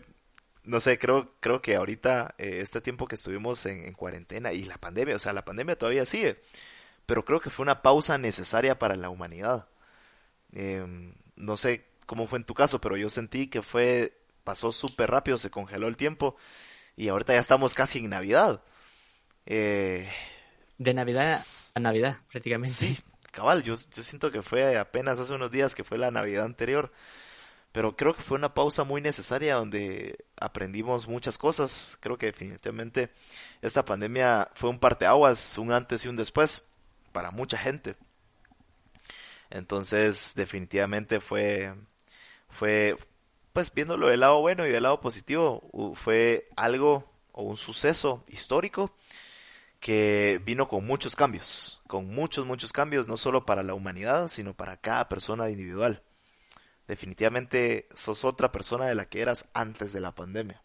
no 0.65 0.81
sé, 0.81 0.99
creo, 0.99 1.35
creo 1.41 1.63
que 1.63 1.77
ahorita, 1.77 2.35
eh, 2.39 2.61
este 2.61 2.81
tiempo 2.81 3.07
que 3.07 3.15
estuvimos 3.15 3.65
en, 3.67 3.85
en, 3.85 3.95
cuarentena 3.95 4.53
y 4.53 4.65
la 4.65 4.79
pandemia, 4.79 5.17
o 5.17 5.19
sea, 5.19 5.33
la 5.33 5.45
pandemia 5.45 5.79
todavía 5.79 6.05
sigue, 6.05 6.43
pero 7.07 7.25
creo 7.25 7.41
que 7.41 7.51
fue 7.51 7.63
una 7.63 7.83
pausa 7.83 8.19
necesaria 8.19 8.79
para 8.79 8.97
la 8.97 9.09
humanidad. 9.11 9.69
Eh, 10.53 10.85
no 11.37 11.57
sé 11.57 11.87
cómo 12.07 12.27
fue 12.27 12.39
en 12.39 12.45
tu 12.45 12.55
caso, 12.55 12.81
pero 12.81 12.97
yo 12.97 13.11
sentí 13.11 13.49
que 13.49 13.63
fue, 13.63 14.19
pasó 14.45 14.73
súper 14.73 15.11
rápido, 15.11 15.39
se 15.39 15.51
congeló 15.51 15.89
el 15.89 15.97
tiempo 15.97 16.37
y 16.97 17.09
ahorita 17.09 17.35
ya 17.35 17.41
estamos 17.41 17.75
casi 17.75 17.99
en 18.01 18.11
Navidad. 18.11 18.63
Eh, 19.47 20.11
de 20.79 20.95
Navidad 20.95 21.41
a 21.75 21.81
Navidad, 21.81 22.19
prácticamente. 22.31 22.75
Sí, 22.75 22.99
cabal, 23.31 23.63
yo, 23.63 23.75
yo 23.75 24.03
siento 24.03 24.31
que 24.31 24.43
fue 24.43 24.79
apenas 24.79 25.19
hace 25.19 25.33
unos 25.33 25.51
días 25.51 25.75
que 25.75 25.85
fue 25.85 25.99
la 25.99 26.11
Navidad 26.11 26.45
anterior 26.45 26.93
pero 27.77 27.95
creo 27.95 28.15
que 28.15 28.23
fue 28.23 28.39
una 28.39 28.55
pausa 28.55 28.85
muy 28.85 29.03
necesaria 29.03 29.57
donde 29.57 30.25
aprendimos 30.41 31.07
muchas 31.09 31.37
cosas. 31.37 31.99
Creo 32.01 32.17
que 32.17 32.25
definitivamente 32.25 33.11
esta 33.61 33.85
pandemia 33.85 34.49
fue 34.55 34.71
un 34.71 34.79
parteaguas, 34.79 35.59
un 35.59 35.71
antes 35.73 36.03
y 36.03 36.09
un 36.09 36.17
después 36.17 36.65
para 37.13 37.31
mucha 37.33 37.59
gente. 37.59 37.97
Entonces, 39.51 40.33
definitivamente 40.35 41.21
fue 41.21 41.75
fue 42.49 42.97
pues 43.53 43.71
viéndolo 43.75 44.09
del 44.09 44.21
lado 44.21 44.41
bueno 44.41 44.67
y 44.67 44.71
del 44.71 44.85
lado 44.85 45.03
positivo, 45.03 45.95
fue 45.97 46.49
algo 46.57 47.13
o 47.33 47.43
un 47.43 47.59
suceso 47.59 48.25
histórico 48.27 48.97
que 49.81 50.41
vino 50.45 50.69
con 50.69 50.87
muchos 50.87 51.17
cambios, 51.17 51.81
con 51.87 52.09
muchos 52.09 52.47
muchos 52.47 52.73
cambios 52.73 53.09
no 53.09 53.17
solo 53.17 53.47
para 53.47 53.63
la 53.63 53.75
humanidad, 53.75 54.29
sino 54.29 54.55
para 54.55 54.77
cada 54.79 55.09
persona 55.09 55.51
individual 55.51 56.03
definitivamente 56.87 57.89
sos 57.95 58.25
otra 58.25 58.53
persona 58.53 58.87
de 58.87 58.95
la 58.95 59.09
que 59.09 59.21
eras 59.21 59.47
antes 59.53 59.93
de 59.93 60.01
la 60.01 60.15
pandemia. 60.15 60.63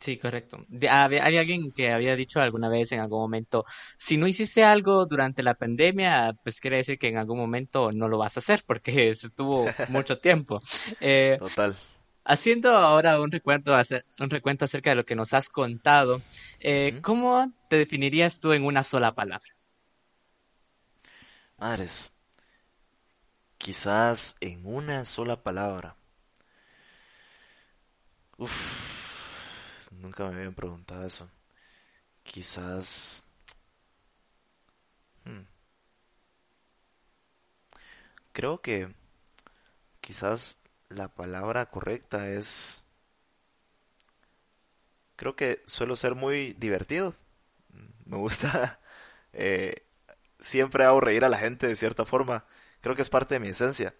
Sí, 0.00 0.16
correcto. 0.16 0.66
hay 0.90 1.36
alguien 1.36 1.70
que 1.70 1.92
había 1.92 2.16
dicho 2.16 2.40
alguna 2.40 2.68
vez 2.68 2.90
en 2.92 3.00
algún 3.00 3.20
momento, 3.20 3.64
si 3.96 4.16
no 4.16 4.26
hiciste 4.26 4.64
algo 4.64 5.06
durante 5.06 5.42
la 5.42 5.54
pandemia, 5.54 6.34
pues 6.42 6.60
quiere 6.60 6.78
decir 6.78 6.98
que 6.98 7.08
en 7.08 7.18
algún 7.18 7.38
momento 7.38 7.92
no 7.92 8.08
lo 8.08 8.18
vas 8.18 8.36
a 8.36 8.40
hacer 8.40 8.64
porque 8.66 9.14
se 9.14 9.30
tuvo 9.30 9.70
mucho 9.88 10.18
tiempo. 10.18 10.60
Eh, 10.98 11.36
Total. 11.38 11.76
Haciendo 12.24 12.70
ahora 12.70 13.20
un 13.20 13.30
recuento, 13.32 13.76
un 14.20 14.30
recuento 14.30 14.64
acerca 14.64 14.90
de 14.90 14.96
lo 14.96 15.04
que 15.04 15.16
nos 15.16 15.34
has 15.34 15.48
contado, 15.48 16.22
eh, 16.60 17.00
¿cómo 17.02 17.52
te 17.68 17.76
definirías 17.76 18.40
tú 18.40 18.52
en 18.52 18.64
una 18.64 18.82
sola 18.82 19.14
palabra? 19.14 19.48
Madres, 21.58 22.12
quizás 23.58 24.36
en 24.40 24.64
una 24.66 25.04
sola 25.04 25.42
palabra. 25.42 25.96
Uf 28.38 28.82
Nunca 30.02 30.24
me 30.24 30.36
habían 30.36 30.54
preguntado 30.54 31.04
eso. 31.04 31.30
Quizás... 32.22 33.22
Hmm. 35.24 35.46
Creo 38.32 38.60
que 38.60 38.92
quizás 40.00 40.61
la 40.92 41.08
palabra 41.08 41.66
correcta 41.66 42.28
es... 42.30 42.84
Creo 45.16 45.36
que 45.36 45.62
suelo 45.66 45.96
ser 45.96 46.14
muy 46.14 46.54
divertido. 46.54 47.14
Me 48.04 48.16
gusta... 48.16 48.78
Eh, 49.34 49.86
siempre 50.40 50.84
hago 50.84 51.00
reír 51.00 51.24
a 51.24 51.30
la 51.30 51.38
gente 51.38 51.66
de 51.66 51.74
cierta 51.74 52.04
forma. 52.04 52.44
Creo 52.82 52.94
que 52.94 53.00
es 53.00 53.08
parte 53.08 53.34
de 53.36 53.40
mi 53.40 53.48
esencia. 53.48 53.94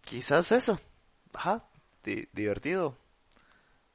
Quizás 0.00 0.50
eso. 0.50 0.80
Ajá, 1.32 1.64
divertido. 2.02 2.98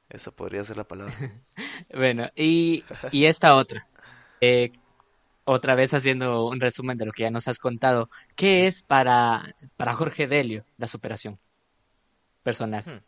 Esa 0.08 0.30
podría 0.30 0.64
ser 0.64 0.78
la 0.78 0.88
palabra. 0.88 1.14
bueno, 1.94 2.30
y, 2.34 2.82
y 3.10 3.26
esta 3.26 3.56
otra. 3.56 3.86
Eh, 4.40 4.72
otra 5.44 5.74
vez 5.74 5.92
haciendo 5.92 6.46
un 6.46 6.60
resumen 6.60 6.96
de 6.96 7.04
lo 7.04 7.12
que 7.12 7.24
ya 7.24 7.30
nos 7.30 7.46
has 7.46 7.58
contado. 7.58 8.08
¿Qué 8.36 8.66
es 8.66 8.82
para, 8.82 9.54
para 9.76 9.92
Jorge 9.92 10.26
Delio 10.26 10.64
la 10.78 10.86
superación 10.86 11.38
personal? 12.42 13.02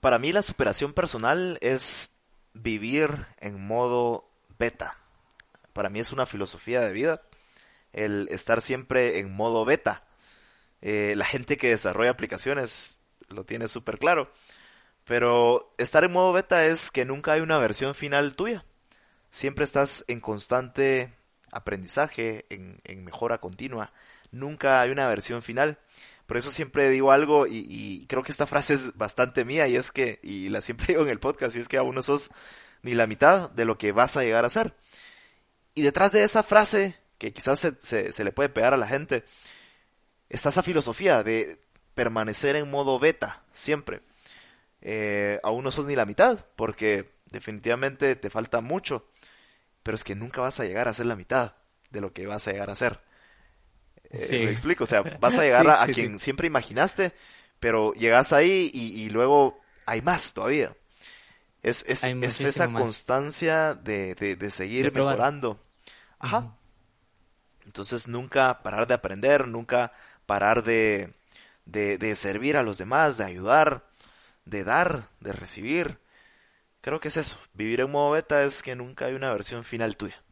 Para 0.00 0.18
mí 0.18 0.32
la 0.32 0.42
superación 0.42 0.92
personal 0.92 1.58
es 1.60 2.16
vivir 2.54 3.26
en 3.38 3.66
modo 3.66 4.30
beta. 4.58 4.96
Para 5.72 5.90
mí 5.90 6.00
es 6.00 6.12
una 6.12 6.26
filosofía 6.26 6.80
de 6.80 6.92
vida 6.92 7.22
el 7.92 8.28
estar 8.30 8.60
siempre 8.60 9.18
en 9.18 9.34
modo 9.34 9.64
beta. 9.64 10.04
Eh, 10.80 11.14
la 11.16 11.24
gente 11.24 11.56
que 11.56 11.70
desarrolla 11.70 12.10
aplicaciones 12.10 13.00
lo 13.28 13.44
tiene 13.44 13.68
súper 13.68 13.98
claro. 13.98 14.30
Pero 15.04 15.74
estar 15.78 16.04
en 16.04 16.12
modo 16.12 16.32
beta 16.32 16.66
es 16.66 16.90
que 16.90 17.04
nunca 17.04 17.32
hay 17.32 17.40
una 17.40 17.58
versión 17.58 17.94
final 17.94 18.36
tuya. 18.36 18.64
Siempre 19.30 19.64
estás 19.64 20.04
en 20.08 20.20
constante 20.20 21.14
aprendizaje, 21.50 22.46
en, 22.50 23.04
mejora 23.04 23.38
continua. 23.38 23.92
Nunca 24.30 24.80
hay 24.80 24.90
una 24.90 25.08
versión 25.08 25.42
final. 25.42 25.78
Por 26.28 26.36
eso 26.36 26.52
siempre 26.52 26.90
digo 26.90 27.10
algo 27.10 27.48
y, 27.48 28.06
creo 28.08 28.22
que 28.22 28.30
esta 28.30 28.46
frase 28.46 28.74
es 28.74 28.96
bastante 28.96 29.44
mía 29.44 29.66
y 29.66 29.74
es 29.74 29.90
que, 29.90 30.20
y 30.22 30.48
la 30.50 30.62
siempre 30.62 30.86
digo 30.88 31.02
en 31.02 31.08
el 31.08 31.18
podcast, 31.18 31.56
y 31.56 31.60
es 31.60 31.66
que 31.66 31.78
aún 31.78 31.96
no 31.96 32.02
sos 32.02 32.30
ni 32.82 32.94
la 32.94 33.08
mitad 33.08 33.50
de 33.50 33.64
lo 33.64 33.78
que 33.78 33.90
vas 33.90 34.16
a 34.16 34.22
llegar 34.22 34.44
a 34.44 34.50
ser. 34.50 34.76
Y 35.74 35.82
detrás 35.82 36.12
de 36.12 36.22
esa 36.22 36.44
frase, 36.44 36.96
que 37.18 37.32
quizás 37.32 37.58
se, 37.58 38.12
se 38.12 38.24
le 38.24 38.32
puede 38.32 38.48
pegar 38.50 38.74
a 38.74 38.76
la 38.76 38.86
gente, 38.86 39.24
está 40.28 40.50
esa 40.50 40.62
filosofía 40.62 41.24
de 41.24 41.60
permanecer 41.94 42.54
en 42.54 42.70
modo 42.70 43.00
beta, 43.00 43.42
siempre 43.50 44.02
eh, 44.80 45.40
aún 45.42 45.64
no 45.64 45.70
sos 45.70 45.86
ni 45.86 45.96
la 45.96 46.06
mitad, 46.06 46.44
porque 46.56 47.10
definitivamente 47.26 48.14
te 48.16 48.30
falta 48.30 48.60
mucho, 48.60 49.08
pero 49.82 49.94
es 49.94 50.04
que 50.04 50.14
nunca 50.14 50.40
vas 50.40 50.60
a 50.60 50.64
llegar 50.64 50.88
a 50.88 50.94
ser 50.94 51.06
la 51.06 51.16
mitad 51.16 51.54
de 51.90 52.00
lo 52.00 52.12
que 52.12 52.26
vas 52.26 52.46
a 52.46 52.52
llegar 52.52 52.70
a 52.70 52.76
ser. 52.76 53.00
Eh, 54.10 54.44
me 54.44 54.50
explico, 54.50 54.84
o 54.84 54.86
sea, 54.86 55.02
vas 55.02 55.38
a 55.38 55.42
llegar 55.44 55.68
a, 55.68 55.86
quien 55.86 56.18
siempre 56.18 56.46
imaginaste, 56.46 57.12
pero 57.60 57.92
llegas 57.92 58.32
ahí 58.32 58.70
y, 58.72 59.08
luego 59.10 59.60
hay 59.86 60.02
más 60.02 60.34
todavía. 60.34 60.74
Es, 61.62 61.84
es, 61.88 62.04
esa 62.04 62.72
constancia 62.72 63.74
de, 63.74 64.14
de, 64.14 64.50
seguir 64.50 64.92
mejorando. 64.92 65.60
Ajá. 66.18 66.54
Entonces 67.66 68.08
nunca 68.08 68.62
parar 68.62 68.86
de 68.86 68.94
aprender, 68.94 69.46
nunca 69.46 69.92
parar 70.24 70.64
de, 70.64 71.12
de, 71.66 72.14
servir 72.16 72.56
a 72.56 72.62
los 72.62 72.78
demás, 72.78 73.18
de 73.18 73.24
ayudar, 73.24 73.84
de 74.44 74.64
dar, 74.64 75.08
de 75.20 75.32
recibir. 75.32 75.98
Creo 76.80 77.00
que 77.00 77.08
es 77.08 77.16
eso. 77.16 77.38
Vivir 77.52 77.80
en 77.80 77.90
modo 77.90 78.12
beta 78.12 78.42
es 78.44 78.62
que 78.62 78.74
nunca 78.74 79.06
hay 79.06 79.14
una 79.14 79.30
versión 79.32 79.64
final 79.64 79.96
tuya. 79.96 80.22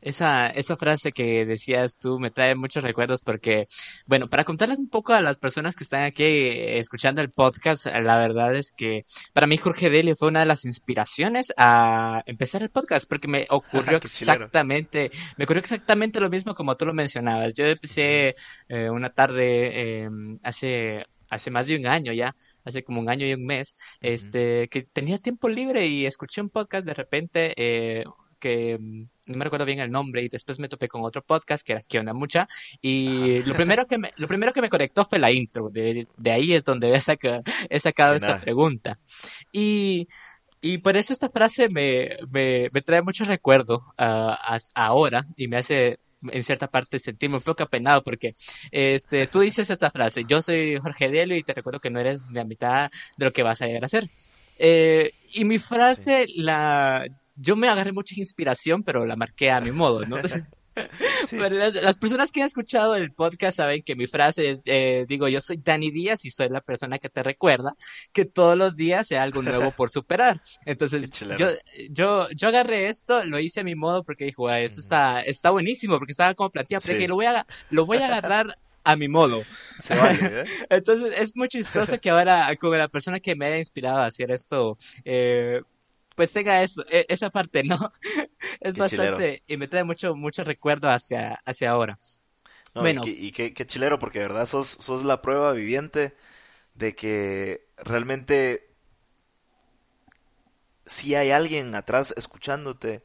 Esa, 0.00 0.48
esa 0.48 0.76
frase 0.76 1.12
que 1.12 1.44
decías 1.46 1.98
tú 1.98 2.18
me 2.18 2.30
trae 2.30 2.54
muchos 2.54 2.82
recuerdos 2.82 3.22
porque, 3.22 3.66
bueno, 4.06 4.28
para 4.28 4.44
contarles 4.44 4.78
un 4.78 4.88
poco 4.88 5.12
a 5.12 5.20
las 5.20 5.38
personas 5.38 5.76
que 5.76 5.84
están 5.84 6.02
aquí 6.02 6.24
eh, 6.24 6.78
escuchando 6.78 7.20
el 7.20 7.30
podcast, 7.30 7.86
la 7.86 8.18
verdad 8.18 8.54
es 8.54 8.72
que 8.72 9.04
para 9.32 9.46
mí 9.46 9.56
Jorge 9.56 9.90
Delio 9.90 10.16
fue 10.16 10.28
una 10.28 10.40
de 10.40 10.46
las 10.46 10.64
inspiraciones 10.64 11.52
a 11.56 12.22
empezar 12.26 12.62
el 12.62 12.70
podcast 12.70 13.08
porque 13.08 13.28
me 13.28 13.46
ocurrió 13.50 13.98
exactamente, 14.02 15.10
me 15.36 15.44
ocurrió 15.44 15.60
exactamente 15.60 16.20
lo 16.20 16.30
mismo 16.30 16.54
como 16.54 16.76
tú 16.76 16.86
lo 16.86 16.94
mencionabas. 16.94 17.54
Yo 17.54 17.66
empecé 17.66 18.36
eh, 18.68 18.90
una 18.90 19.10
tarde 19.10 20.04
eh, 20.04 20.10
hace 20.42 21.04
hace 21.30 21.50
más 21.50 21.68
de 21.68 21.76
un 21.76 21.86
año 21.86 22.12
ya, 22.12 22.36
hace 22.64 22.82
como 22.82 23.00
un 23.00 23.08
año 23.08 23.26
y 23.26 23.34
un 23.34 23.46
mes, 23.46 23.76
este, 24.00 24.68
que 24.68 24.82
tenía 24.82 25.18
tiempo 25.18 25.48
libre 25.48 25.86
y 25.86 26.06
escuché 26.06 26.40
un 26.40 26.50
podcast 26.50 26.84
de 26.84 26.94
repente 26.94 27.54
eh, 27.56 28.04
que 28.40 28.78
mm, 28.80 29.02
no 29.26 29.36
me 29.36 29.44
recuerdo 29.44 29.66
bien 29.66 29.78
el 29.78 29.90
nombre 29.90 30.22
y 30.22 30.28
después 30.28 30.58
me 30.58 30.68
topé 30.68 30.88
con 30.88 31.04
otro 31.04 31.22
podcast 31.22 31.64
que 31.64 31.72
era 31.74 31.82
Que 31.82 32.00
onda 32.00 32.12
mucha 32.12 32.48
y 32.82 33.42
lo 33.44 33.54
primero 33.54 33.86
que 33.86 33.98
me 33.98 34.10
lo 34.16 34.26
primero 34.26 34.52
que 34.52 34.62
me 34.62 34.68
conectó 34.68 35.04
fue 35.04 35.18
la 35.18 35.30
intro. 35.30 35.70
De, 35.70 36.08
de 36.16 36.30
ahí 36.32 36.54
es 36.54 36.64
donde 36.64 36.92
he 36.94 37.00
sacado, 37.00 37.42
he 37.68 37.78
sacado 37.78 38.14
esta 38.14 38.40
pregunta. 38.40 38.98
Y 39.52 40.08
y 40.62 40.78
por 40.78 40.96
eso 40.96 41.12
esta 41.12 41.30
frase 41.30 41.68
me, 41.70 42.16
me, 42.30 42.68
me 42.72 42.82
trae 42.82 43.02
mucho 43.02 43.24
recuerdo 43.24 43.94
uh, 43.98 44.34
ahora 44.74 45.26
y 45.36 45.48
me 45.48 45.56
hace 45.56 45.98
en 46.30 46.44
cierta 46.44 46.68
parte 46.68 46.98
sentirme 46.98 47.36
un 47.36 47.42
poco 47.42 47.62
apenado 47.62 48.02
porque 48.02 48.34
este, 48.70 49.26
tú 49.26 49.40
dices 49.40 49.70
esta 49.70 49.90
frase, 49.90 50.24
yo 50.28 50.42
soy 50.42 50.76
Jorge 50.78 51.10
Delio 51.10 51.36
y 51.36 51.42
te 51.42 51.54
recuerdo 51.54 51.80
que 51.80 51.90
no 51.90 51.98
eres 51.98 52.26
la 52.30 52.44
mitad 52.44 52.90
de 53.16 53.24
lo 53.24 53.32
que 53.32 53.42
vas 53.42 53.62
a 53.62 53.66
llegar 53.66 53.84
a 53.84 53.88
ser. 53.88 54.08
Eh, 54.58 55.12
y 55.32 55.46
mi 55.46 55.58
frase, 55.58 56.26
la, 56.36 57.06
yo 57.40 57.56
me 57.56 57.68
agarré 57.68 57.92
mucha 57.92 58.14
inspiración, 58.16 58.82
pero 58.82 59.06
la 59.06 59.16
marqué 59.16 59.50
a 59.50 59.60
mi 59.60 59.72
modo, 59.72 60.06
¿no? 60.06 60.16
las, 61.32 61.98
personas 61.98 62.30
que 62.30 62.40
han 62.40 62.46
escuchado 62.46 62.94
el 62.94 63.12
podcast 63.12 63.56
saben 63.56 63.82
que 63.82 63.96
mi 63.96 64.06
frase 64.06 64.50
es, 64.50 64.62
eh, 64.66 65.04
digo, 65.08 65.28
yo 65.28 65.40
soy 65.40 65.58
Dani 65.62 65.90
Díaz 65.90 66.24
y 66.24 66.30
soy 66.30 66.48
la 66.48 66.60
persona 66.60 66.98
que 66.98 67.08
te 67.08 67.22
recuerda 67.22 67.74
que 68.12 68.24
todos 68.24 68.56
los 68.56 68.76
días 68.76 69.10
hay 69.10 69.18
algo 69.18 69.42
nuevo 69.42 69.70
por 69.76 69.90
superar. 69.90 70.40
Entonces, 70.64 71.10
yo, 71.36 71.48
yo, 71.90 72.28
yo 72.30 72.48
agarré 72.48 72.88
esto, 72.88 73.24
lo 73.24 73.40
hice 73.40 73.60
a 73.60 73.64
mi 73.64 73.74
modo 73.74 74.04
porque 74.04 74.24
dijo, 74.24 74.50
esto 74.50 74.80
está, 74.80 75.20
está 75.20 75.50
buenísimo, 75.50 75.98
porque 75.98 76.12
estaba 76.12 76.34
como 76.34 76.50
planteado, 76.50 76.82
pero 76.82 76.94
dije, 76.94 77.08
lo 77.08 77.16
voy 77.16 77.26
a, 77.26 77.46
lo 77.70 77.86
voy 77.86 77.98
a 77.98 78.06
agarrar 78.06 78.56
a 78.84 78.96
mi 78.96 79.08
modo. 79.08 79.42
¿eh? 79.90 80.44
Entonces 80.70 81.18
es 81.18 81.36
muy 81.36 81.48
chistoso 81.48 82.00
que 82.00 82.10
ahora 82.10 82.48
como 82.58 82.76
la 82.76 82.88
persona 82.88 83.20
que 83.20 83.36
me 83.36 83.46
haya 83.46 83.58
inspirado 83.58 83.98
a 83.98 84.06
hacer 84.06 84.30
esto, 84.30 84.78
eh, 85.04 85.60
pues 86.14 86.32
tenga 86.32 86.62
eso, 86.62 86.84
e, 86.90 87.06
esa 87.08 87.30
parte, 87.30 87.62
¿no? 87.64 87.78
es 88.60 88.76
bastante, 88.76 89.42
y 89.46 89.56
me 89.56 89.68
trae 89.68 89.84
mucho, 89.84 90.14
mucho 90.14 90.44
recuerdo 90.44 90.90
hacia, 90.90 91.40
hacia 91.44 91.70
ahora. 91.70 91.98
bueno. 92.74 93.02
Y, 93.04 93.32
qué, 93.32 93.54
chilero, 93.66 93.98
porque 93.98 94.20
de 94.20 94.28
verdad 94.28 94.46
sos, 94.46 94.68
sos 94.68 95.04
la 95.04 95.22
prueba 95.22 95.52
viviente 95.52 96.14
de 96.74 96.94
que 96.94 97.66
realmente 97.76 98.68
si 100.86 101.14
hay 101.14 101.30
alguien 101.30 101.74
atrás 101.74 102.14
escuchándote 102.16 103.02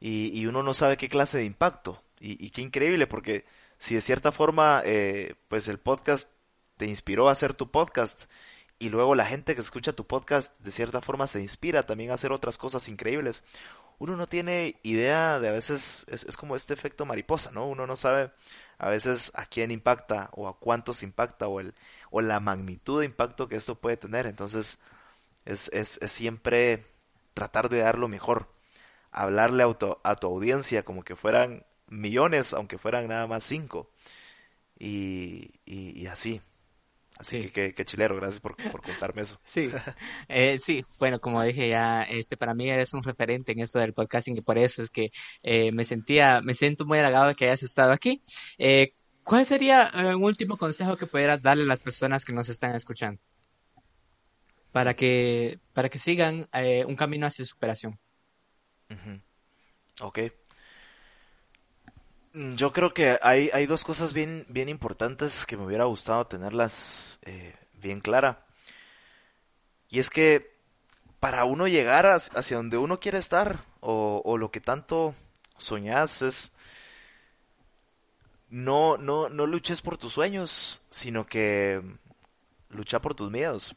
y, 0.00 0.38
y, 0.38 0.46
uno 0.46 0.62
no 0.62 0.74
sabe 0.74 0.96
qué 0.96 1.08
clase 1.08 1.38
de 1.38 1.44
impacto. 1.44 2.02
Y, 2.18 2.44
y 2.44 2.50
qué 2.50 2.62
increíble, 2.62 3.06
porque 3.06 3.44
si 3.78 3.96
de 3.96 4.00
cierta 4.00 4.30
forma, 4.30 4.80
eh, 4.84 5.34
pues 5.48 5.66
el 5.66 5.78
podcast 5.78 6.28
te 6.76 6.86
inspiró 6.86 7.28
a 7.28 7.32
hacer 7.32 7.54
tu 7.54 7.70
podcast 7.72 8.26
y 8.82 8.88
luego 8.88 9.14
la 9.14 9.24
gente 9.24 9.54
que 9.54 9.60
escucha 9.60 9.92
tu 9.92 10.08
podcast 10.08 10.58
de 10.58 10.72
cierta 10.72 11.00
forma 11.00 11.28
se 11.28 11.40
inspira 11.40 11.86
también 11.86 12.10
a 12.10 12.14
hacer 12.14 12.32
otras 12.32 12.58
cosas 12.58 12.88
increíbles. 12.88 13.44
Uno 14.00 14.16
no 14.16 14.26
tiene 14.26 14.80
idea 14.82 15.38
de 15.38 15.48
a 15.48 15.52
veces, 15.52 16.04
es, 16.08 16.36
como 16.36 16.56
este 16.56 16.74
efecto 16.74 17.06
mariposa, 17.06 17.52
¿no? 17.52 17.68
Uno 17.68 17.86
no 17.86 17.94
sabe 17.94 18.32
a 18.78 18.88
veces 18.88 19.30
a 19.36 19.46
quién 19.46 19.70
impacta 19.70 20.30
o 20.32 20.48
a 20.48 20.58
cuántos 20.58 21.04
impacta 21.04 21.46
o, 21.46 21.60
el, 21.60 21.74
o 22.10 22.22
la 22.22 22.40
magnitud 22.40 22.98
de 22.98 23.06
impacto 23.06 23.48
que 23.48 23.54
esto 23.54 23.76
puede 23.76 23.96
tener. 23.96 24.26
Entonces 24.26 24.80
es, 25.44 25.70
es, 25.72 26.00
siempre 26.10 26.84
tratar 27.34 27.68
de 27.68 27.78
dar 27.82 27.98
lo 27.98 28.08
mejor. 28.08 28.48
Hablarle 29.12 29.62
a 29.62 29.72
tu, 29.74 29.96
a 30.02 30.16
tu 30.16 30.26
audiencia 30.26 30.84
como 30.84 31.04
que 31.04 31.14
fueran 31.14 31.64
millones, 31.86 32.52
aunque 32.52 32.78
fueran 32.78 33.06
nada 33.06 33.28
más 33.28 33.44
cinco. 33.44 33.92
Y, 34.76 35.52
y, 35.66 35.96
y 36.00 36.08
así 36.08 36.42
Así 37.22 37.50
que 37.50 37.72
qué 37.72 37.84
chilero, 37.84 38.16
gracias 38.16 38.40
por, 38.40 38.56
por 38.56 38.82
contarme 38.82 39.22
eso. 39.22 39.38
Sí, 39.44 39.70
eh, 40.28 40.58
sí, 40.58 40.84
bueno, 40.98 41.20
como 41.20 41.40
dije 41.40 41.68
ya, 41.68 42.02
este 42.02 42.36
para 42.36 42.52
mí 42.52 42.68
eres 42.68 42.94
un 42.94 43.02
referente 43.04 43.52
en 43.52 43.60
esto 43.60 43.78
del 43.78 43.92
podcasting 43.92 44.36
y 44.36 44.40
por 44.40 44.58
eso 44.58 44.82
es 44.82 44.90
que 44.90 45.12
eh, 45.44 45.70
me 45.70 45.84
sentía, 45.84 46.40
me 46.40 46.54
siento 46.54 46.84
muy 46.84 46.98
halagado 46.98 47.28
de 47.28 47.36
que 47.36 47.44
hayas 47.44 47.62
estado 47.62 47.92
aquí. 47.92 48.20
Eh, 48.58 48.94
¿Cuál 49.22 49.46
sería 49.46 49.92
un 50.16 50.24
último 50.24 50.56
consejo 50.56 50.96
que 50.96 51.06
pudieras 51.06 51.42
darle 51.42 51.62
a 51.62 51.66
las 51.66 51.78
personas 51.78 52.24
que 52.24 52.32
nos 52.32 52.48
están 52.48 52.74
escuchando? 52.74 53.20
Para 54.72 54.94
que, 54.96 55.60
para 55.74 55.88
que 55.88 56.00
sigan 56.00 56.48
un 56.88 56.96
camino 56.96 57.28
hacia 57.28 57.46
superación. 57.46 58.00
Ok. 60.00 60.18
Mm, 62.34 62.54
yo 62.54 62.72
creo 62.72 62.94
que 62.94 63.18
hay, 63.22 63.50
hay 63.52 63.66
dos 63.66 63.84
cosas 63.84 64.12
bien, 64.12 64.46
bien 64.48 64.68
importantes 64.68 65.44
que 65.46 65.56
me 65.56 65.64
hubiera 65.66 65.84
gustado 65.84 66.26
tenerlas 66.26 67.18
eh, 67.22 67.54
bien 67.74 68.00
clara. 68.00 68.46
Y 69.88 69.98
es 69.98 70.08
que 70.10 70.52
para 71.20 71.44
uno 71.44 71.68
llegar 71.68 72.06
hacia 72.06 72.56
donde 72.56 72.78
uno 72.78 73.00
quiere 73.00 73.18
estar 73.18 73.64
o, 73.80 74.22
o 74.24 74.38
lo 74.38 74.50
que 74.50 74.60
tanto 74.60 75.14
soñas 75.58 76.22
es 76.22 76.52
no, 78.50 78.98
no, 78.98 79.28
no 79.28 79.46
luches 79.46 79.82
por 79.82 79.98
tus 79.98 80.12
sueños, 80.14 80.82
sino 80.90 81.26
que 81.26 81.82
lucha 82.70 83.00
por 83.00 83.14
tus 83.14 83.30
miedos. 83.30 83.76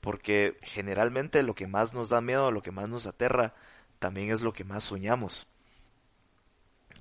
Porque 0.00 0.58
generalmente 0.62 1.42
lo 1.42 1.54
que 1.54 1.66
más 1.66 1.94
nos 1.94 2.10
da 2.10 2.20
miedo, 2.20 2.52
lo 2.52 2.62
que 2.62 2.70
más 2.70 2.88
nos 2.88 3.06
aterra, 3.06 3.54
también 3.98 4.30
es 4.30 4.42
lo 4.42 4.52
que 4.52 4.64
más 4.64 4.84
soñamos. 4.84 5.46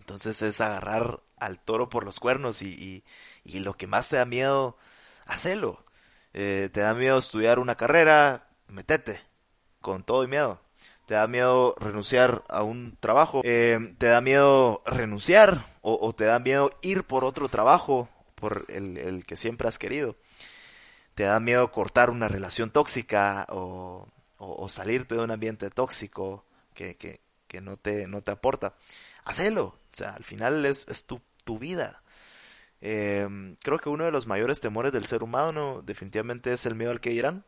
Entonces 0.03 0.41
es 0.41 0.59
agarrar 0.59 1.21
al 1.37 1.61
toro 1.61 1.87
por 1.87 2.03
los 2.03 2.19
cuernos 2.19 2.61
y, 2.61 3.05
lo 3.45 3.77
que 3.77 3.87
más 3.87 4.09
te 4.09 4.17
da 4.17 4.25
miedo, 4.25 4.77
hacelo. 5.25 5.85
Eh, 6.33 6.69
te 6.73 6.81
da 6.81 6.93
miedo 6.93 7.17
estudiar 7.17 7.57
una 7.57 7.75
carrera, 7.75 8.49
metete, 8.67 9.21
con 9.79 10.03
todo 10.03 10.25
y 10.25 10.27
miedo. 10.27 10.59
Te 11.05 11.13
da 11.13 11.25
miedo 11.27 11.73
renunciar 11.79 12.43
a 12.49 12.63
un 12.63 12.97
trabajo, 12.99 13.43
eh, 13.45 13.95
te 13.97 14.07
da 14.07 14.19
miedo 14.19 14.83
renunciar 14.85 15.63
o, 15.81 16.11
te 16.11 16.25
da 16.25 16.37
miedo 16.39 16.77
ir 16.81 17.05
por 17.05 17.23
otro 17.23 17.47
trabajo, 17.47 18.09
por 18.35 18.65
el, 18.67 19.23
que 19.25 19.37
siempre 19.37 19.69
has 19.69 19.79
querido. 19.79 20.17
Te 21.15 21.23
da 21.23 21.39
miedo 21.39 21.71
cortar 21.71 22.09
una 22.09 22.27
relación 22.27 22.71
tóxica 22.71 23.47
o, 23.49 24.05
o, 24.37 24.67
salirte 24.67 25.15
de 25.15 25.21
un 25.21 25.31
ambiente 25.31 25.69
tóxico 25.69 26.43
que, 26.73 26.97
que, 26.97 27.21
que 27.47 27.61
no, 27.61 27.77
te, 27.77 28.05
no 28.07 28.21
te 28.21 28.31
aporta. 28.31 28.73
Hacelo. 29.25 29.65
O 29.65 29.79
sea, 29.91 30.11
al 30.11 30.23
final 30.23 30.65
es, 30.65 30.87
es 30.87 31.05
tu, 31.05 31.21
tu 31.43 31.59
vida. 31.59 32.01
Em, 32.81 33.55
creo 33.57 33.79
que 33.79 33.89
uno 33.89 34.05
de 34.05 34.11
los 34.11 34.27
mayores 34.27 34.59
temores 34.59 34.91
del 34.91 35.05
ser 35.05 35.23
humano 35.23 35.81
definitivamente 35.85 36.51
es 36.51 36.65
el 36.65 36.75
miedo 36.75 36.91
al 36.91 37.01
que 37.01 37.11
dirán. 37.11 37.45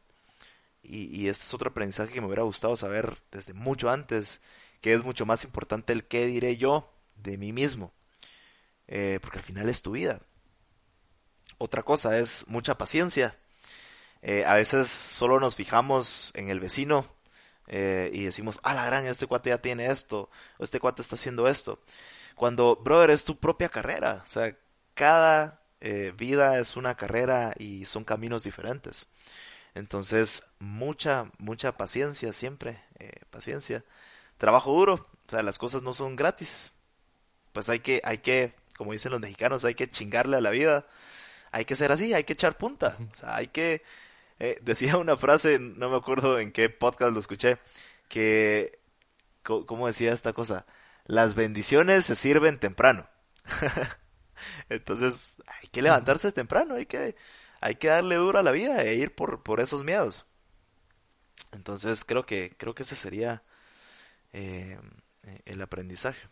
Y, 0.81 1.05
y, 1.05 1.29
este 1.29 1.45
es 1.45 1.53
otro 1.53 1.71
aprendizaje 1.71 2.13
que 2.13 2.21
me 2.21 2.27
hubiera 2.27 2.43
gustado 2.43 2.75
saber 2.77 3.17
desde 3.31 3.53
mucho 3.53 3.89
antes, 3.89 4.41
que 4.81 4.93
es 4.93 5.03
mucho 5.03 5.25
más 5.25 5.43
importante 5.43 5.93
el 5.93 6.05
qué 6.05 6.27
diré 6.27 6.57
yo 6.57 6.93
de 7.15 7.37
mí 7.37 7.51
mismo. 7.51 7.91
Eh, 8.87 9.19
porque 9.21 9.39
al 9.39 9.43
final 9.43 9.67
es 9.69 9.81
tu 9.81 9.91
vida. 9.91 10.21
Otra 11.57 11.83
cosa 11.83 12.17
es 12.19 12.45
mucha 12.47 12.77
paciencia. 12.77 13.37
Eh, 14.21 14.43
a 14.45 14.55
veces 14.55 14.87
solo 14.87 15.39
nos 15.39 15.55
fijamos 15.55 16.31
en 16.35 16.49
el 16.49 16.59
vecino 16.59 17.14
eh, 17.67 18.09
y 18.13 18.25
decimos, 18.25 18.59
ah, 18.63 18.73
la 18.73 18.85
gran, 18.85 19.07
este 19.07 19.27
cuate 19.27 19.49
ya 19.49 19.59
tiene 19.59 19.87
esto, 19.87 20.29
o 20.57 20.63
este 20.63 20.79
cuate 20.79 21.01
está 21.01 21.15
haciendo 21.15 21.47
esto. 21.47 21.79
Cuando, 22.35 22.75
brother, 22.75 23.11
es 23.11 23.23
tu 23.23 23.39
propia 23.39 23.69
carrera. 23.69 24.21
O 24.23 24.27
sea, 24.27 24.55
cada 24.93 25.61
eh, 25.81 26.13
vida 26.17 26.59
es 26.59 26.75
una 26.75 26.95
carrera 26.95 27.53
y 27.57 27.85
son 27.85 28.03
caminos 28.03 28.43
diferentes. 28.43 29.07
Entonces, 29.73 30.43
mucha, 30.59 31.31
mucha 31.37 31.77
paciencia 31.77 32.33
siempre, 32.33 32.81
eh, 32.99 33.21
paciencia. 33.29 33.83
Trabajo 34.37 34.71
duro, 34.73 34.93
o 35.27 35.29
sea, 35.29 35.43
las 35.43 35.57
cosas 35.57 35.81
no 35.81 35.93
son 35.93 36.15
gratis. 36.15 36.73
Pues 37.53 37.69
hay 37.69 37.79
que, 37.79 38.01
hay 38.03 38.19
que, 38.19 38.53
como 38.77 38.93
dicen 38.93 39.11
los 39.11 39.21
mexicanos, 39.21 39.65
hay 39.65 39.75
que 39.75 39.89
chingarle 39.89 40.37
a 40.37 40.41
la 40.41 40.49
vida. 40.49 40.87
Hay 41.51 41.65
que 41.65 41.75
ser 41.75 41.91
así, 41.91 42.13
hay 42.13 42.25
que 42.25 42.33
echar 42.33 42.57
punta. 42.57 42.97
O 43.11 43.15
sea, 43.15 43.35
hay 43.35 43.47
que, 43.47 43.81
eh, 44.39 44.59
decía 44.61 44.97
una 44.97 45.17
frase, 45.17 45.59
no 45.59 45.89
me 45.89 45.97
acuerdo 45.97 46.39
en 46.39 46.51
qué 46.51 46.69
podcast 46.69 47.13
lo 47.13 47.19
escuché, 47.19 47.57
que, 48.09 48.79
¿cómo 49.43 49.87
decía 49.87 50.13
esta 50.13 50.33
cosa? 50.33 50.65
las 51.05 51.35
bendiciones 51.35 52.05
se 52.05 52.15
sirven 52.15 52.59
temprano. 52.59 53.07
Entonces, 54.69 55.35
hay 55.47 55.69
que 55.69 55.81
levantarse 55.81 56.31
temprano, 56.31 56.75
hay 56.75 56.85
que, 56.85 57.15
hay 57.61 57.75
que 57.75 57.87
darle 57.87 58.15
duro 58.15 58.39
a 58.39 58.43
la 58.43 58.51
vida 58.51 58.83
e 58.83 58.95
ir 58.95 59.13
por, 59.15 59.43
por 59.43 59.59
esos 59.59 59.83
miedos. 59.83 60.25
Entonces, 61.51 62.03
creo 62.03 62.25
que, 62.25 62.55
creo 62.57 62.75
que 62.75 62.83
ese 62.83 62.95
sería 62.95 63.43
eh, 64.33 64.79
el 65.45 65.61
aprendizaje. 65.61 66.27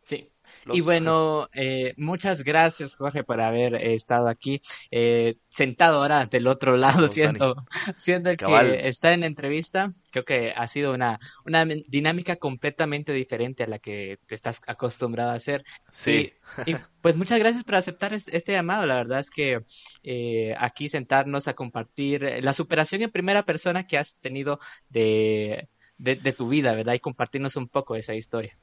Sí, 0.00 0.30
y 0.72 0.80
bueno, 0.80 1.48
eh, 1.52 1.94
muchas 1.96 2.42
gracias 2.42 2.94
Jorge 2.94 3.24
por 3.24 3.40
haber 3.40 3.74
estado 3.74 4.28
aquí, 4.28 4.60
eh, 4.90 5.36
sentado 5.48 6.02
ahora 6.02 6.26
del 6.26 6.46
otro 6.46 6.76
lado, 6.76 7.08
siendo, 7.08 7.64
siendo 7.96 8.30
el 8.30 8.36
que 8.36 8.88
está 8.88 9.12
en 9.12 9.24
entrevista. 9.24 9.94
Creo 10.10 10.24
que 10.24 10.52
ha 10.56 10.66
sido 10.66 10.92
una, 10.92 11.18
una 11.44 11.64
dinámica 11.64 12.36
completamente 12.36 13.12
diferente 13.12 13.64
a 13.64 13.68
la 13.68 13.78
que 13.78 14.18
te 14.26 14.34
estás 14.34 14.60
acostumbrado 14.66 15.30
a 15.30 15.34
hacer. 15.34 15.64
Sí. 15.90 16.32
Y, 16.66 16.76
pues 17.00 17.16
muchas 17.16 17.38
gracias 17.38 17.64
por 17.64 17.76
aceptar 17.76 18.12
este, 18.12 18.52
llamado. 18.52 18.86
La 18.86 18.96
verdad 18.96 19.20
es 19.20 19.30
que 19.30 19.64
eh, 20.02 20.54
aquí 20.58 20.88
sentarnos 20.88 21.48
a 21.48 21.54
compartir 21.54 22.40
la 22.42 22.52
superación 22.52 23.02
en 23.02 23.10
primera 23.10 23.44
persona 23.44 23.86
que 23.86 23.98
has 23.98 24.20
tenido 24.20 24.58
de, 24.88 25.68
de, 25.96 26.16
de 26.16 26.32
tu 26.32 26.48
vida, 26.48 26.74
¿verdad? 26.74 26.94
Y 26.94 27.00
compartirnos 27.00 27.56
un 27.56 27.68
poco 27.68 27.94
esa 27.94 28.14
historia. 28.14 28.58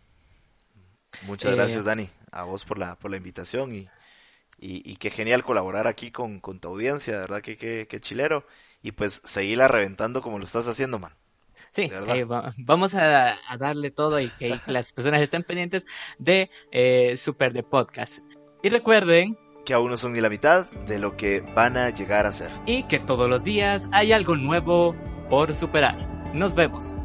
Muchas 1.24 1.54
eh, 1.54 1.56
gracias, 1.56 1.86
Dani, 1.86 2.10
a 2.32 2.44
vos 2.44 2.66
por 2.66 2.78
la, 2.78 2.96
por 2.96 3.12
la 3.12 3.18
invitación 3.18 3.76
y, 3.76 3.88
y, 4.58 4.96
qué 4.96 5.10
genial 5.10 5.44
colaborar 5.44 5.88
aquí 5.88 6.12
con, 6.12 6.40
con 6.40 6.60
tu 6.60 6.70
audiencia, 6.70 7.20
verdad 7.20 7.42
que 7.42 7.58
qué 7.58 8.00
chilero. 8.00 8.46
Y 8.82 8.92
pues 8.92 9.22
seguirla 9.24 9.68
reventando 9.68 10.22
como 10.22 10.38
lo 10.38 10.46
estás 10.46 10.68
haciendo, 10.68 11.00
man. 11.00 11.14
Sí, 11.72 11.92
eh, 11.92 12.26
vamos 12.58 12.94
a, 12.96 13.38
darle 13.58 13.92
todo 13.92 14.20
y 14.20 14.30
que 14.30 14.60
las 14.68 14.94
personas 14.94 15.22
estén 15.22 15.44
pendientes 15.44 15.86
de 16.20 16.50
eh, 16.72 17.18
Super 17.18 17.54
de 17.54 17.64
Podcast. 17.64 18.20
Y 18.64 18.70
recuerden 18.70 19.38
que 19.66 19.74
aún 19.74 19.90
no 19.90 19.98
son 19.98 20.14
ni 20.14 20.22
la 20.22 20.30
mitad 20.30 20.70
de 20.72 21.00
lo 21.00 21.18
que 21.18 21.42
van 21.42 21.76
a 21.76 21.90
llegar 21.90 22.26
a 22.26 22.32
ser. 22.32 22.52
Y 22.66 22.84
que 22.84 23.00
todos 23.00 23.28
los 23.28 23.44
días 23.44 23.90
hay 23.92 24.14
algo 24.14 24.36
nuevo 24.38 24.96
por 25.30 25.54
superar. 25.54 25.96
Nos 26.34 26.56
vemos. 26.56 26.96